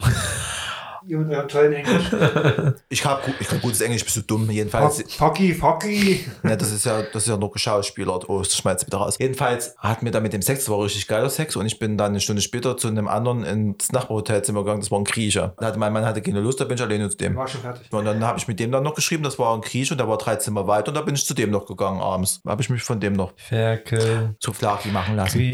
Ihr 1.07 1.19
mit 1.19 1.31
eurem 1.31 1.47
tollen 1.47 1.71
Englisch. 1.71 2.11
ich 2.89 3.05
habe 3.05 3.21
ich 3.39 3.49
hab 3.49 3.61
gutes 3.61 3.79
Englisch, 3.79 4.03
bist 4.03 4.17
du 4.17 4.21
dumm. 4.23 4.49
Jedenfalls. 4.51 5.01
Fucky, 5.15 5.53
fucky. 5.53 6.25
Ja, 6.43 6.57
das 6.57 6.73
ist 6.73 6.85
ja, 6.85 7.01
das 7.01 7.23
ist 7.23 7.29
ja 7.29 7.37
nur 7.37 7.49
geschauspielert. 7.49 8.27
Oh, 8.27 8.39
das 8.39 8.57
schmeißt 8.57 8.85
wieder 8.85 8.97
raus. 8.97 9.15
Jedenfalls 9.17 9.73
hatten 9.77 10.03
wir 10.03 10.11
da 10.11 10.19
mit 10.19 10.33
dem 10.33 10.41
Sex, 10.41 10.65
das 10.65 10.69
war 10.69 10.83
richtig 10.83 11.07
geiler 11.07 11.29
Sex 11.29 11.55
und 11.55 11.65
ich 11.65 11.79
bin 11.79 11.97
dann 11.97 12.11
eine 12.11 12.19
Stunde 12.19 12.41
später 12.41 12.75
zu 12.75 12.89
einem 12.89 13.07
anderen 13.07 13.45
ins 13.45 13.89
Nachbarhotelzimmer 13.93 14.63
gegangen, 14.63 14.81
das 14.81 14.91
war 14.91 14.99
ein 14.99 15.05
Grieche. 15.05 15.53
Da 15.57 15.67
hatte 15.67 15.79
mein 15.79 15.93
Mann 15.93 16.03
hatte 16.03 16.21
keine 16.21 16.41
Lust, 16.41 16.59
da 16.59 16.65
bin 16.65 16.75
ich 16.75 16.83
alleine 16.83 17.09
zu 17.09 17.15
dem. 17.15 17.37
War 17.37 17.47
schon 17.47 17.61
fertig. 17.61 17.87
Und 17.89 18.03
dann 18.03 18.21
habe 18.25 18.37
ich 18.37 18.47
mit 18.49 18.59
dem 18.59 18.73
dann 18.73 18.83
noch 18.83 18.95
geschrieben, 18.95 19.23
das 19.23 19.39
war 19.39 19.55
ein 19.55 19.61
Grieche 19.61 19.93
und 19.93 19.99
der 19.99 20.09
war 20.09 20.17
drei 20.17 20.35
Zimmer 20.35 20.67
weit 20.67 20.89
und 20.89 20.97
da 20.97 21.01
bin 21.01 21.15
ich 21.15 21.25
zu 21.25 21.33
dem 21.33 21.51
noch 21.51 21.67
gegangen 21.67 22.01
abends. 22.01 22.41
Da 22.43 22.51
habe 22.51 22.61
ich 22.61 22.69
mich 22.69 22.83
von 22.83 22.99
dem 22.99 23.13
noch 23.13 23.31
Ferkel. 23.37 24.35
zu 24.41 24.51
Flaki 24.51 24.89
machen 24.89 25.15
lassen. 25.15 25.51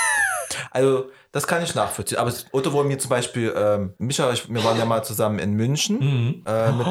also 0.70 1.06
Das 1.36 1.46
kann 1.46 1.62
ich 1.62 1.74
nachvollziehen. 1.74 2.16
Aber 2.18 2.30
es- 2.30 2.46
oder 2.52 2.72
wo 2.72 2.82
mir 2.82 2.98
zum 2.98 3.10
Beispiel, 3.10 3.52
ähm, 3.54 3.92
Micha, 3.98 4.32
ich, 4.32 4.48
wir 4.52 4.64
waren 4.64 4.78
ja 4.78 4.86
mal 4.86 5.02
zusammen 5.02 5.38
in 5.38 5.52
München. 5.52 5.98
Mhm. 5.98 6.42
Äh, 6.46 6.72
mit, 6.72 6.86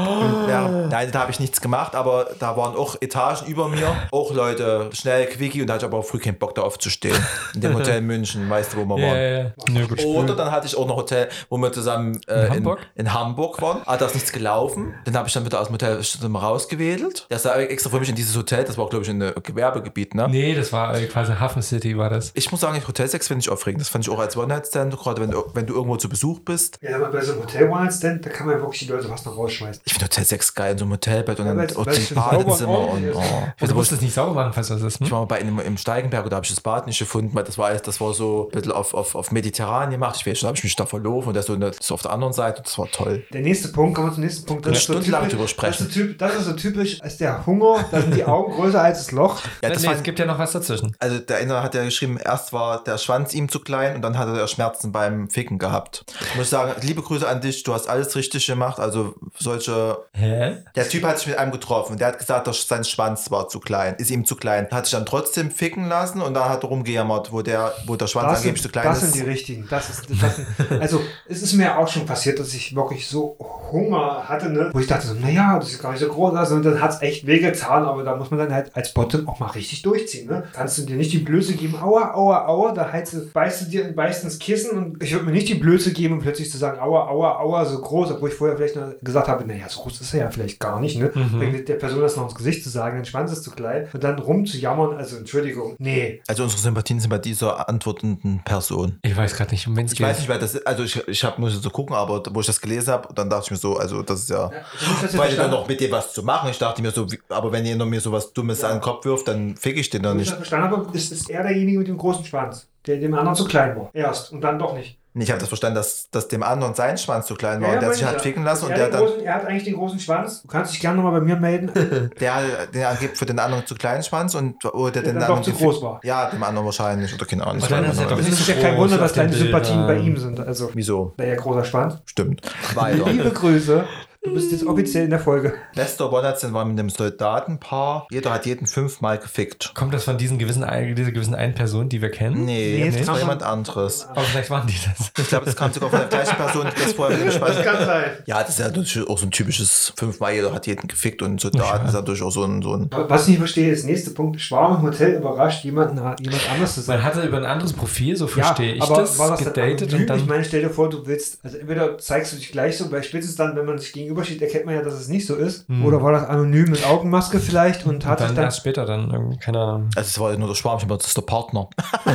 ja, 0.48 0.68
nein, 0.88 1.10
da 1.12 1.22
habe 1.22 1.32
ich 1.32 1.40
nichts 1.40 1.62
gemacht, 1.62 1.96
aber 1.96 2.28
da 2.40 2.56
waren 2.56 2.76
auch 2.76 2.96
Etagen 3.02 3.48
über 3.48 3.68
mir, 3.70 3.88
auch 4.12 4.32
Leute, 4.32 4.92
schnell, 4.94 5.26
quickie 5.26 5.62
und 5.62 5.68
da 5.68 5.74
hatte 5.74 5.86
ich 5.86 5.90
aber 5.92 5.98
auch 5.98 6.06
früh 6.06 6.20
keinen 6.20 6.38
Bock 6.38 6.54
da 6.54 6.62
aufzustehen. 6.62 7.18
In 7.56 7.62
dem 7.62 7.74
Hotel 7.74 7.98
in 7.98 8.06
München, 8.06 8.48
weißt 8.48 8.74
du, 8.74 8.78
wo 8.78 8.86
wir 8.86 9.02
waren. 9.02 9.76
Ja, 9.76 9.86
gut, 9.88 10.06
Oder 10.06 10.36
dann 10.36 10.52
hatte 10.52 10.68
ich 10.68 10.78
auch 10.78 10.86
noch 10.88 10.98
Hotel, 10.98 11.28
wo 11.50 11.58
wir 11.58 11.72
zusammen 11.72 12.22
äh, 12.28 12.46
In 12.46 12.50
Hamburg? 12.54 12.80
in, 12.94 13.06
in 13.08 13.14
Hamburg 13.16 13.60
waren. 13.64 13.82
Ah, 13.88 13.98
da 13.98 14.06
ist 14.06 14.14
nichts 14.14 14.32
gelaufen. 14.32 14.94
Dann 15.06 15.18
habe 15.18 15.28
ich 15.28 15.34
dann 15.34 15.44
wieder 15.46 15.60
aus 15.60 15.70
dem 15.70 15.74
Hotel 15.74 16.00
rausgewedelt. 16.36 17.26
Das 17.30 17.46
war 17.46 17.58
extra 17.60 17.90
für 17.90 18.00
mich 18.00 18.10
in 18.10 18.16
dieses 18.16 18.36
Hotel. 18.38 18.64
Das 18.64 18.78
war, 18.78 18.88
glaube 18.90 19.04
ich, 19.04 19.10
in 19.10 19.22
einem 19.22 19.34
Gewerbegebiet. 19.42 20.16
Ne? 20.16 20.28
Nee, 20.30 20.54
das 20.56 20.72
war 20.72 20.96
äh, 20.96 21.06
quasi 21.08 21.34
Hafen 21.34 21.62
City, 21.62 21.98
war 21.98 22.10
das. 22.10 22.32
Ich 22.36 22.52
muss 22.52 22.62
sagen, 22.62 22.82
Hotelsex 22.88 23.28
finde 23.28 23.42
ich 23.42 23.50
aufregend. 23.50 23.82
Das 23.82 23.90
fand 23.90 24.06
ich 24.06 24.12
auch 24.12 24.20
als 24.20 24.35
One-Night-Stand, 24.38 24.98
gerade 24.98 25.22
wenn, 25.22 25.32
du- 25.32 25.44
wenn 25.54 25.66
du 25.66 25.74
irgendwo 25.76 25.98
zu 25.98 26.10
Besuch 26.10 26.40
bist. 26.42 26.78
Ja, 26.82 26.96
aber 26.98 27.10
bei 27.12 27.22
so 27.22 27.34
einem 27.34 27.42
Hotel 27.44 27.70
One 27.70 27.92
Stand, 27.92 28.26
da 28.26 28.30
kann 28.30 28.48
man 28.48 28.60
wirklich 28.60 28.80
die 28.80 28.92
Leute 28.92 29.08
fast 29.08 29.26
noch 29.26 29.38
rausschmeißen. 29.38 29.82
Ich 29.86 29.94
finde 29.94 30.06
Hotelsex 30.06 30.54
geil, 30.54 30.74
in 30.74 30.78
so 30.78 30.86
einem 30.86 30.94
Hotelbett 30.94 31.40
und 31.40 31.46
Ja, 31.48 31.54
dann 31.54 31.68
das 31.68 31.76
und 31.78 31.86
Badezimmer 32.16 32.90
und 32.92 33.04
oh. 33.04 33.08
ist. 33.10 33.16
Ich, 33.16 33.16
Und 33.16 33.62
weiß, 33.62 33.70
du 33.70 33.76
musst 33.76 33.92
es 33.92 34.02
nicht 34.02 34.14
sauber 34.14 34.34
machen, 34.34 34.54
falls 34.54 34.68
das 34.68 34.82
ist. 34.82 34.96
ich 34.96 35.08
Hm? 35.08 35.12
war 35.12 35.20
mal 35.22 35.26
bei 35.26 35.38
einem, 35.40 35.60
im 35.60 35.78
Steigenberg 35.78 36.24
und 36.24 36.32
da 36.32 36.38
habe 36.38 36.46
ich 36.46 36.52
das 36.52 36.62
Bad 36.62 36.88
nicht 36.88 37.00
gefunden, 37.00 37.32
weil 37.34 37.44
das 37.44 37.58
war, 37.58 37.74
das 37.74 38.02
war 38.02 38.14
so 38.14 38.50
ein 38.52 38.56
bisschen 38.56 38.72
auf, 38.72 38.94
auf, 38.94 39.16
auf 39.16 39.32
mediterran 39.32 39.90
gemacht. 39.92 40.16
Ich 40.20 40.26
weiß 40.26 40.40
schon, 40.40 40.48
da 40.48 40.50
habe 40.50 40.58
ich 40.58 40.64
mich 40.64 40.76
da 40.76 40.86
verlaufen 40.86 41.30
und 41.30 41.34
das 41.36 41.46
so, 41.46 41.58
so 41.80 41.94
auf 41.94 42.02
der 42.02 42.12
anderen 42.12 42.34
Seite. 42.34 42.62
Das 42.64 42.78
war 42.78 42.88
toll. 42.92 43.24
Der 43.34 43.42
nächste 43.42 43.70
Punkt, 43.70 43.96
kommen 43.96 44.10
wir 44.10 44.14
zum 44.14 44.24
nächsten 44.24 44.46
Punkt. 44.46 44.64
Können 44.64 44.76
ist 44.76 44.86
so 44.88 44.94
typisch- 45.00 45.30
drüber 45.30 45.48
sprechen. 45.48 45.76
Das 45.80 45.88
ist, 45.88 45.94
so 45.94 46.00
typ, 46.02 46.18
das 46.20 46.36
ist 46.36 46.46
so 46.46 46.54
typisch, 46.54 47.02
als 47.02 47.18
der 47.18 47.46
Hunger, 47.46 47.86
da 47.92 48.02
sind 48.02 48.16
die 48.16 48.24
Augen 48.26 48.54
größer 48.54 48.82
als 48.82 49.00
das 49.00 49.12
Loch. 49.12 49.42
Ja, 49.62 49.70
das 49.70 49.82
nee, 49.82 49.88
war, 49.88 49.96
es 49.96 50.04
gibt 50.04 50.20
ja 50.20 50.26
noch 50.26 50.40
was 50.40 50.52
dazwischen. 50.52 50.96
Also 51.00 51.20
der 51.20 51.38
eine 51.38 51.62
hat 51.64 51.76
ja 51.76 51.84
geschrieben, 51.84 52.18
erst 52.24 52.54
war 52.54 52.84
der 52.84 52.98
Schwanz 52.98 53.34
ihm 53.34 53.50
zu 53.50 53.60
klein 53.60 53.96
und 53.96 54.02
dann 54.02 54.18
hatte 54.28 54.40
er 54.40 54.48
Schmerzen 54.48 54.92
beim 54.92 55.30
Ficken 55.30 55.58
gehabt. 55.58 56.06
Ich 56.32 56.36
muss 56.36 56.50
sagen, 56.50 56.74
liebe 56.82 57.02
Grüße 57.02 57.28
an 57.28 57.42
dich, 57.42 57.64
du 57.64 57.74
hast 57.74 57.88
alles 57.88 58.16
richtig 58.16 58.46
gemacht. 58.46 58.80
Also 58.80 59.16
solche. 59.38 59.98
Hä? 60.14 60.58
Der 60.76 60.88
Typ 60.90 61.04
hat 61.04 61.20
sich 61.20 61.28
mit 61.28 61.38
einem 61.38 61.52
getroffen. 61.52 61.98
Der 61.98 62.08
hat 62.08 62.20
gesagt, 62.20 62.48
dass 62.48 62.68
sein 62.68 62.84
Schwanz 62.84 63.32
war 63.32 63.48
zu 63.48 63.60
klein, 63.60 63.96
ist 63.98 64.12
ihm 64.12 64.26
zu 64.26 64.36
klein. 64.36 64.68
Hat 64.72 64.86
sich 64.86 64.94
dann 64.94 65.06
trotzdem 65.06 65.52
ficken 65.52 65.88
lassen 65.88 66.22
und 66.22 66.34
dann 66.34 66.50
hat 66.50 66.64
er 66.64 66.70
rumgejammert, 66.70 67.32
wo 67.32 67.42
der, 67.42 67.74
wo 67.86 67.96
der 67.96 68.08
Schwanz 68.08 68.30
Das, 68.30 68.38
angeblich 68.40 68.62
zu 68.62 68.64
sind, 68.64 68.72
klein 68.72 68.86
das 68.86 69.04
ist. 69.04 69.14
sind 69.14 69.26
die 69.26 69.30
richtigen. 69.30 69.68
Das 69.70 69.90
ist, 69.90 70.06
das 70.22 70.36
sind, 70.36 70.48
also, 70.82 71.02
es 71.28 71.42
ist 71.42 71.54
mir 71.54 71.78
auch 71.78 71.88
schon 71.88 72.06
passiert, 72.06 72.40
dass 72.40 72.54
ich 72.54 72.76
wirklich 72.76 73.08
so 73.08 73.38
Hunger 73.72 74.24
hatte, 74.28 74.50
ne? 74.50 74.70
wo 74.74 74.80
ich 74.80 74.88
dachte, 74.88 75.08
so, 75.08 75.14
naja, 75.14 75.58
das 75.60 75.72
ist 75.72 75.82
gar 75.82 75.92
nicht 75.92 76.02
so 76.02 76.08
groß. 76.08 76.36
Also, 76.36 76.56
und 76.56 76.64
dann 76.64 76.82
hat 76.82 76.92
es 76.92 77.02
echt 77.02 77.26
wehgetan, 77.26 77.86
aber 77.86 78.04
da 78.04 78.16
muss 78.16 78.30
man 78.32 78.40
dann 78.40 78.54
halt 78.54 78.76
als 78.76 78.94
Bottom 78.94 79.28
auch 79.28 79.40
mal 79.40 79.48
richtig 79.48 79.82
durchziehen. 79.82 80.28
Ne? 80.30 80.44
Kannst 80.54 80.78
du 80.78 80.84
dir 80.84 80.96
nicht 80.96 81.12
die 81.14 81.20
Blöße 81.20 81.54
geben, 81.54 81.76
aua, 81.82 82.14
aua, 82.14 82.46
aua, 82.48 82.72
da 82.72 82.92
heizt 82.92 83.34
beißt 83.34 83.62
du 83.62 83.66
dir 83.66 83.96
beißt 84.06 84.24
ins 84.24 84.40
Kissen 84.40 84.78
und 84.78 85.04
ich 85.04 85.12
würde 85.14 85.26
mir 85.26 85.32
nicht 85.32 85.48
die 85.50 85.56
Blöße 85.56 85.92
geben, 85.94 86.16
um 86.16 86.20
plötzlich 86.22 86.52
zu 86.52 86.58
sagen, 86.58 86.80
aua, 86.80 87.08
aua, 87.10 87.40
aua, 87.40 87.66
so 87.66 87.80
groß, 87.80 88.12
obwohl 88.12 88.30
ich 88.30 88.36
vorher 88.36 88.56
vielleicht 88.56 88.76
noch 88.76 88.90
gesagt 89.02 89.28
habe, 89.28 89.46
naja, 89.46 89.68
so 89.68 89.82
groß 89.82 90.02
ist 90.02 90.14
er 90.14 90.22
ja 90.22 90.30
vielleicht 90.32 90.60
gar 90.60 90.80
nicht. 90.80 90.98
Ne? 90.98 91.10
Bringt 91.10 91.68
der 91.68 91.76
Person 91.76 92.02
das 92.02 92.16
noch 92.16 92.26
ins 92.26 92.36
Gesicht 92.36 92.64
zu 92.64 92.70
sagen, 92.70 92.98
dein 92.98 93.06
Schwanz 93.06 93.32
ist 93.32 93.44
zu 93.44 93.52
klein 93.52 93.88
und 93.94 94.04
dann 94.04 94.20
rumzujammern, 94.20 94.96
also 94.98 95.18
Entschuldigung, 95.18 95.76
nee. 95.80 96.22
Also 96.28 96.44
unsere 96.44 96.62
Sympathien 96.62 97.00
sind 97.00 97.10
bei 97.10 97.18
dieser 97.18 97.68
antwortenden 97.68 98.42
Person. 98.44 99.00
Ich 99.02 99.16
weiß 99.16 99.36
gerade 99.36 99.52
nicht, 99.52 99.68
um 99.68 99.76
wen 99.76 99.86
es 99.86 99.94
Ich 99.94 99.98
geht. 99.98 100.08
weiß 100.08 100.20
nicht, 100.20 100.30
wer 100.30 100.38
das 100.40 100.56
ist. 100.56 100.68
Also 100.68 100.84
ich, 100.84 101.08
ich 101.08 101.24
hab, 101.24 101.40
muss 101.40 101.54
jetzt 101.54 101.64
so 101.64 101.70
gucken, 101.70 101.96
aber 101.96 102.22
wo 102.32 102.40
ich 102.40 102.46
das 102.48 102.62
gelesen 102.62 102.92
habe, 102.92 103.14
dann 103.14 103.30
dachte 103.30 103.46
ich 103.46 103.52
mir 103.52 103.58
so, 103.58 103.78
also 103.78 104.04
das 104.04 104.22
ist 104.22 104.30
ja... 104.30 104.52
Ich 104.80 104.88
das 104.88 105.02
jetzt 105.02 105.18
Weil 105.18 105.28
dann 105.30 105.36
verstanden- 105.36 105.52
noch 105.52 105.68
mit 105.68 105.82
dem 105.82 105.92
was 105.92 106.14
zu 106.14 106.24
machen. 106.24 106.50
Ich 106.50 106.58
dachte 106.60 106.82
mir 106.82 106.92
so, 106.92 107.12
wie, 107.12 107.20
aber 107.30 107.52
wenn 107.52 107.66
ihr 107.66 107.76
noch 107.76 107.86
mir 107.86 108.02
so 108.02 108.12
was 108.12 108.34
Dummes 108.34 108.64
an 108.64 108.74
den 108.78 108.82
Kopf 108.82 109.06
wirft, 109.06 109.28
dann 109.28 109.56
fick 109.56 109.78
ich 109.78 109.90
den 109.90 110.04
doch 110.04 110.12
ich 110.12 110.18
nicht. 110.18 110.30
das 110.30 110.38
verstanden 110.38 110.70
habe, 110.72 110.88
ist, 110.98 111.12
ist 111.12 111.30
er 111.30 111.44
derjenige 111.44 111.80
mit 111.80 111.88
dem 111.88 111.98
großen 111.98 112.26
Schwanz, 112.26 112.68
der 112.88 112.98
dem 112.98 113.14
anderen 113.14 113.36
zu 113.36 113.46
klein 113.46 113.76
war. 113.76 113.90
Erst 113.94 114.32
und 114.32 114.42
dann 114.42 114.60
doch 114.60 114.76
nicht. 114.76 115.00
Ich 115.18 115.30
habe 115.30 115.40
das 115.40 115.48
verstanden, 115.48 115.76
dass, 115.76 116.10
dass 116.12 116.28
dem 116.28 116.44
anderen 116.44 116.74
sein 116.74 116.98
Schwanz 116.98 117.28
zu 117.28 117.36
klein 117.36 117.62
war 117.62 117.74
und 117.74 117.82
der 117.82 117.94
sich 117.94 118.02
ich 118.02 118.08
hat 118.08 118.16
ja. 118.16 118.20
ficken 118.20 118.44
lassen 118.44 118.66
und 118.66 118.72
er, 118.72 118.78
der 118.78 118.88
den 118.88 118.94
dann, 118.94 119.06
großen, 119.06 119.24
er 119.24 119.34
hat 119.36 119.46
eigentlich 119.46 119.64
den 119.64 119.76
großen 119.76 120.00
Schwanz. 120.00 120.42
Du 120.42 120.50
kannst 120.50 120.74
dich 120.74 120.82
gerne 120.82 120.98
nochmal 120.98 121.22
bei 121.22 121.26
mir 121.26 121.38
melden. 121.38 121.72
der, 122.20 122.68
der 122.74 122.96
gibt 122.96 123.18
für 123.18 123.26
den 123.26 123.40
anderen 123.40 123.66
zu 123.66 123.76
kleinen 123.76 124.04
Schwanz 124.04 124.36
und 124.36 124.66
oder 124.66 124.92
Der 124.92 125.04
den 125.04 125.14
dann 125.14 125.24
anderen 125.24 125.42
doch 125.42 125.50
zu 125.50 125.54
groß 125.54 125.82
war. 125.82 126.02
Ja, 126.04 126.30
dem 126.30 126.44
anderen 126.44 126.66
wahrscheinlich 126.66 127.14
oder 127.14 127.26
keine 127.26 127.48
Ahnung. 127.48 127.64
Es 127.64 128.28
ist 128.28 128.46
so 128.46 128.52
ja 128.52 128.62
kein 128.62 128.78
Wunder, 128.78 128.98
dass 128.98 129.14
den 129.14 129.28
deine 129.28 129.38
Sympathien 129.38 129.88
bei 129.88 129.96
ihm 129.96 130.18
sind. 130.18 130.38
Also, 130.42 130.70
Wieso? 130.74 131.14
naja, 131.16 131.36
großer 131.36 131.64
Schwanz. 131.64 132.00
Stimmt. 132.06 132.42
Weiter. 132.74 133.10
Liebe 133.10 133.32
Grüße. 133.32 133.86
Du 134.26 134.34
bist 134.34 134.52
jetzt 134.52 134.66
offiziell 134.66 135.04
in 135.06 135.12
der 135.12 135.20
Folge. 135.20 135.54
Letzter 135.76 136.12
One-Night-Stand 136.12 136.52
war 136.54 136.66
mit 136.66 136.80
einem 136.80 136.90
Soldatenpaar. 136.90 138.08
Jeder 138.10 138.34
hat 138.34 138.46
jeden 138.48 138.66
fünfmal 138.66 139.20
gefickt. 139.20 139.72
Kommt 139.76 139.94
das 139.94 140.04
von 140.04 140.18
diesen 140.18 140.40
gewissen, 140.40 140.66
dieser 140.96 141.12
gewissen 141.12 141.36
einen 141.36 141.54
Person, 141.54 141.90
die 141.90 142.02
wir 142.02 142.10
kennen? 142.10 142.44
Nee, 142.44 142.80
Nee, 142.80 142.86
das 142.90 142.98
das 142.98 143.08
war 143.08 143.20
jemand 143.20 143.42
man- 143.42 143.50
anderes. 143.52 144.08
Aber 144.10 144.22
vielleicht 144.22 144.50
waren 144.50 144.66
die 144.68 144.74
das. 144.74 145.12
Ich 145.18 145.28
glaube, 145.30 145.46
das 145.46 145.56
kam 145.56 145.72
sogar 145.72 145.92
von 145.92 146.00
der 146.00 146.08
gleichen 146.10 146.36
Person, 146.36 146.66
die 146.76 146.82
das 146.84 146.94
vorher 146.94 147.18
mit 147.18 147.28
dem 147.28 147.32
Schwanz 147.38 147.56
kann 147.64 147.86
sein. 147.86 148.12
Ja, 148.26 148.42
das 148.42 148.50
ist 148.50 148.60
ja 148.60 148.66
natürlich 148.66 149.08
auch 149.08 149.18
so 149.18 149.26
ein 149.28 149.32
typisches 149.32 149.94
fünfmal 149.96 150.34
jeder 150.34 150.52
hat 150.54 150.66
jeden 150.66 150.88
gefickt 150.88 151.22
und 151.22 151.40
Soldaten 151.40 151.88
ist 151.88 151.94
natürlich 151.94 152.24
auch 152.24 152.32
so 152.32 152.44
ein, 152.46 152.64
so 152.64 152.74
ein 152.76 152.90
Was 152.92 153.24
ich 153.24 153.28
nicht 153.30 153.38
verstehe, 153.38 153.72
ist 153.72 153.86
nächste 153.86 154.10
Punkt. 154.12 154.38
Ich 154.38 154.50
war 154.52 154.76
im 154.78 154.82
Hotel 154.82 155.16
überrascht, 155.18 155.64
jemanden, 155.64 155.98
jemand 156.20 156.50
anderes 156.52 156.74
zu 156.74 156.82
sein. 156.82 156.98
Man 156.98 157.06
hatte 157.06 157.22
über 157.22 157.38
ein 157.38 157.46
anderes 157.46 157.74
Profil, 157.74 158.16
so 158.18 158.26
Ja, 158.26 158.32
verstehe 158.32 158.74
ich 158.74 158.82
aber 158.82 158.96
das, 159.02 159.20
war 159.20 159.30
das 159.30 159.40
gedatet 159.44 159.94
dann 159.94 160.02
und 160.02 160.10
dann. 160.10 160.20
Ich 160.20 160.26
meine, 160.26 160.44
stell 160.44 160.62
dir 160.62 160.70
vor, 160.72 160.90
du 160.90 161.06
willst, 161.06 161.40
also 161.44 161.58
entweder 161.58 161.98
zeigst 162.00 162.34
du 162.34 162.38
dich 162.38 162.52
gleich 162.52 162.78
so, 162.78 162.92
weil 162.92 163.04
spätestens 163.04 163.36
dann, 163.36 163.56
wenn 163.56 163.66
man 163.66 163.78
sich 163.78 163.94
gegenübersteht, 164.16 164.42
erkennt 164.42 164.66
man 164.66 164.76
ja, 164.76 164.82
dass 164.82 164.94
es 164.96 165.08
nicht 165.08 165.26
so 165.28 165.36
ist. 165.36 165.66
Oder 165.84 166.02
war 166.02 166.12
das 166.14 166.28
anonym 166.28 166.70
mit 166.72 166.86
Augenmaske 166.88 167.40
vielleicht 167.40 167.86
und 167.86 168.06
hat 168.06 168.20
dann 168.22 168.30
sich 168.30 168.36
dann. 168.36 168.46
erst 168.46 168.58
später 168.58 168.86
dann, 168.86 169.12
irgendwie, 169.12 169.38
keine 169.38 169.60
Ahnung. 169.60 169.90
Also 169.96 170.08
es 170.08 170.20
war 170.20 170.32
ja 170.32 170.38
nur 170.38 170.48
der 170.48 170.56
Schwarm, 170.56 170.80
aber 170.82 170.98
das 170.98 171.08
ist 171.08 171.18
der 171.18 171.22
Partner. 171.24 171.70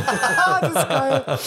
das 0.61 0.69
ist 0.69 0.89
geil. 0.89 1.23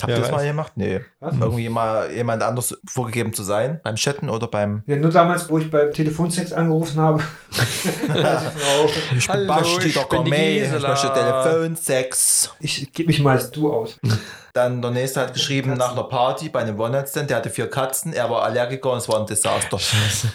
Habt 0.00 0.10
ihr 0.10 0.14
Ja, 0.14 0.20
das 0.20 0.30
mal 0.30 0.46
gemacht? 0.46 0.72
Nee. 0.76 1.00
Was? 1.18 1.34
Irgendwie 1.34 1.68
mal 1.68 2.08
jemand 2.12 2.40
anders 2.44 2.78
vorgegeben 2.88 3.32
zu 3.32 3.42
sein? 3.42 3.80
Beim 3.82 3.96
Chatten 3.96 4.30
oder 4.30 4.46
beim 4.46 4.84
Ja, 4.86 4.94
nur 4.94 5.10
damals, 5.10 5.50
wo 5.50 5.58
ich 5.58 5.68
beim 5.72 5.92
Telefonsex 5.92 6.52
angerufen 6.52 7.00
habe. 7.00 7.22
Ich 9.16 9.26
bin 9.26 9.34
Hallo, 9.34 9.46
Basti, 9.48 9.88
ich 9.88 9.94
bin 9.94 10.02
die 10.02 10.08
Gourmet, 10.08 10.62
ich 10.64 10.70
möchte 10.82 11.12
Telefonsex. 11.12 12.52
ich 12.60 12.92
gebe 12.92 13.08
mich 13.08 13.20
mal 13.20 13.32
als 13.36 13.50
du 13.50 13.72
aus. 13.72 13.98
Dann 14.52 14.82
der 14.82 14.90
nächste 14.90 15.20
hat 15.20 15.34
geschrieben, 15.34 15.74
nach 15.74 15.92
einer 15.92 16.04
Party 16.04 16.48
bei 16.48 16.60
einem 16.60 16.78
One-Night-Stand, 16.78 17.30
der 17.30 17.38
hatte 17.38 17.50
vier 17.50 17.68
Katzen, 17.68 18.12
er 18.12 18.30
war 18.30 18.42
Allergiker 18.42 18.92
und 18.92 18.98
es 18.98 19.08
war 19.08 19.20
ein 19.20 19.26
Desaster. 19.26 19.78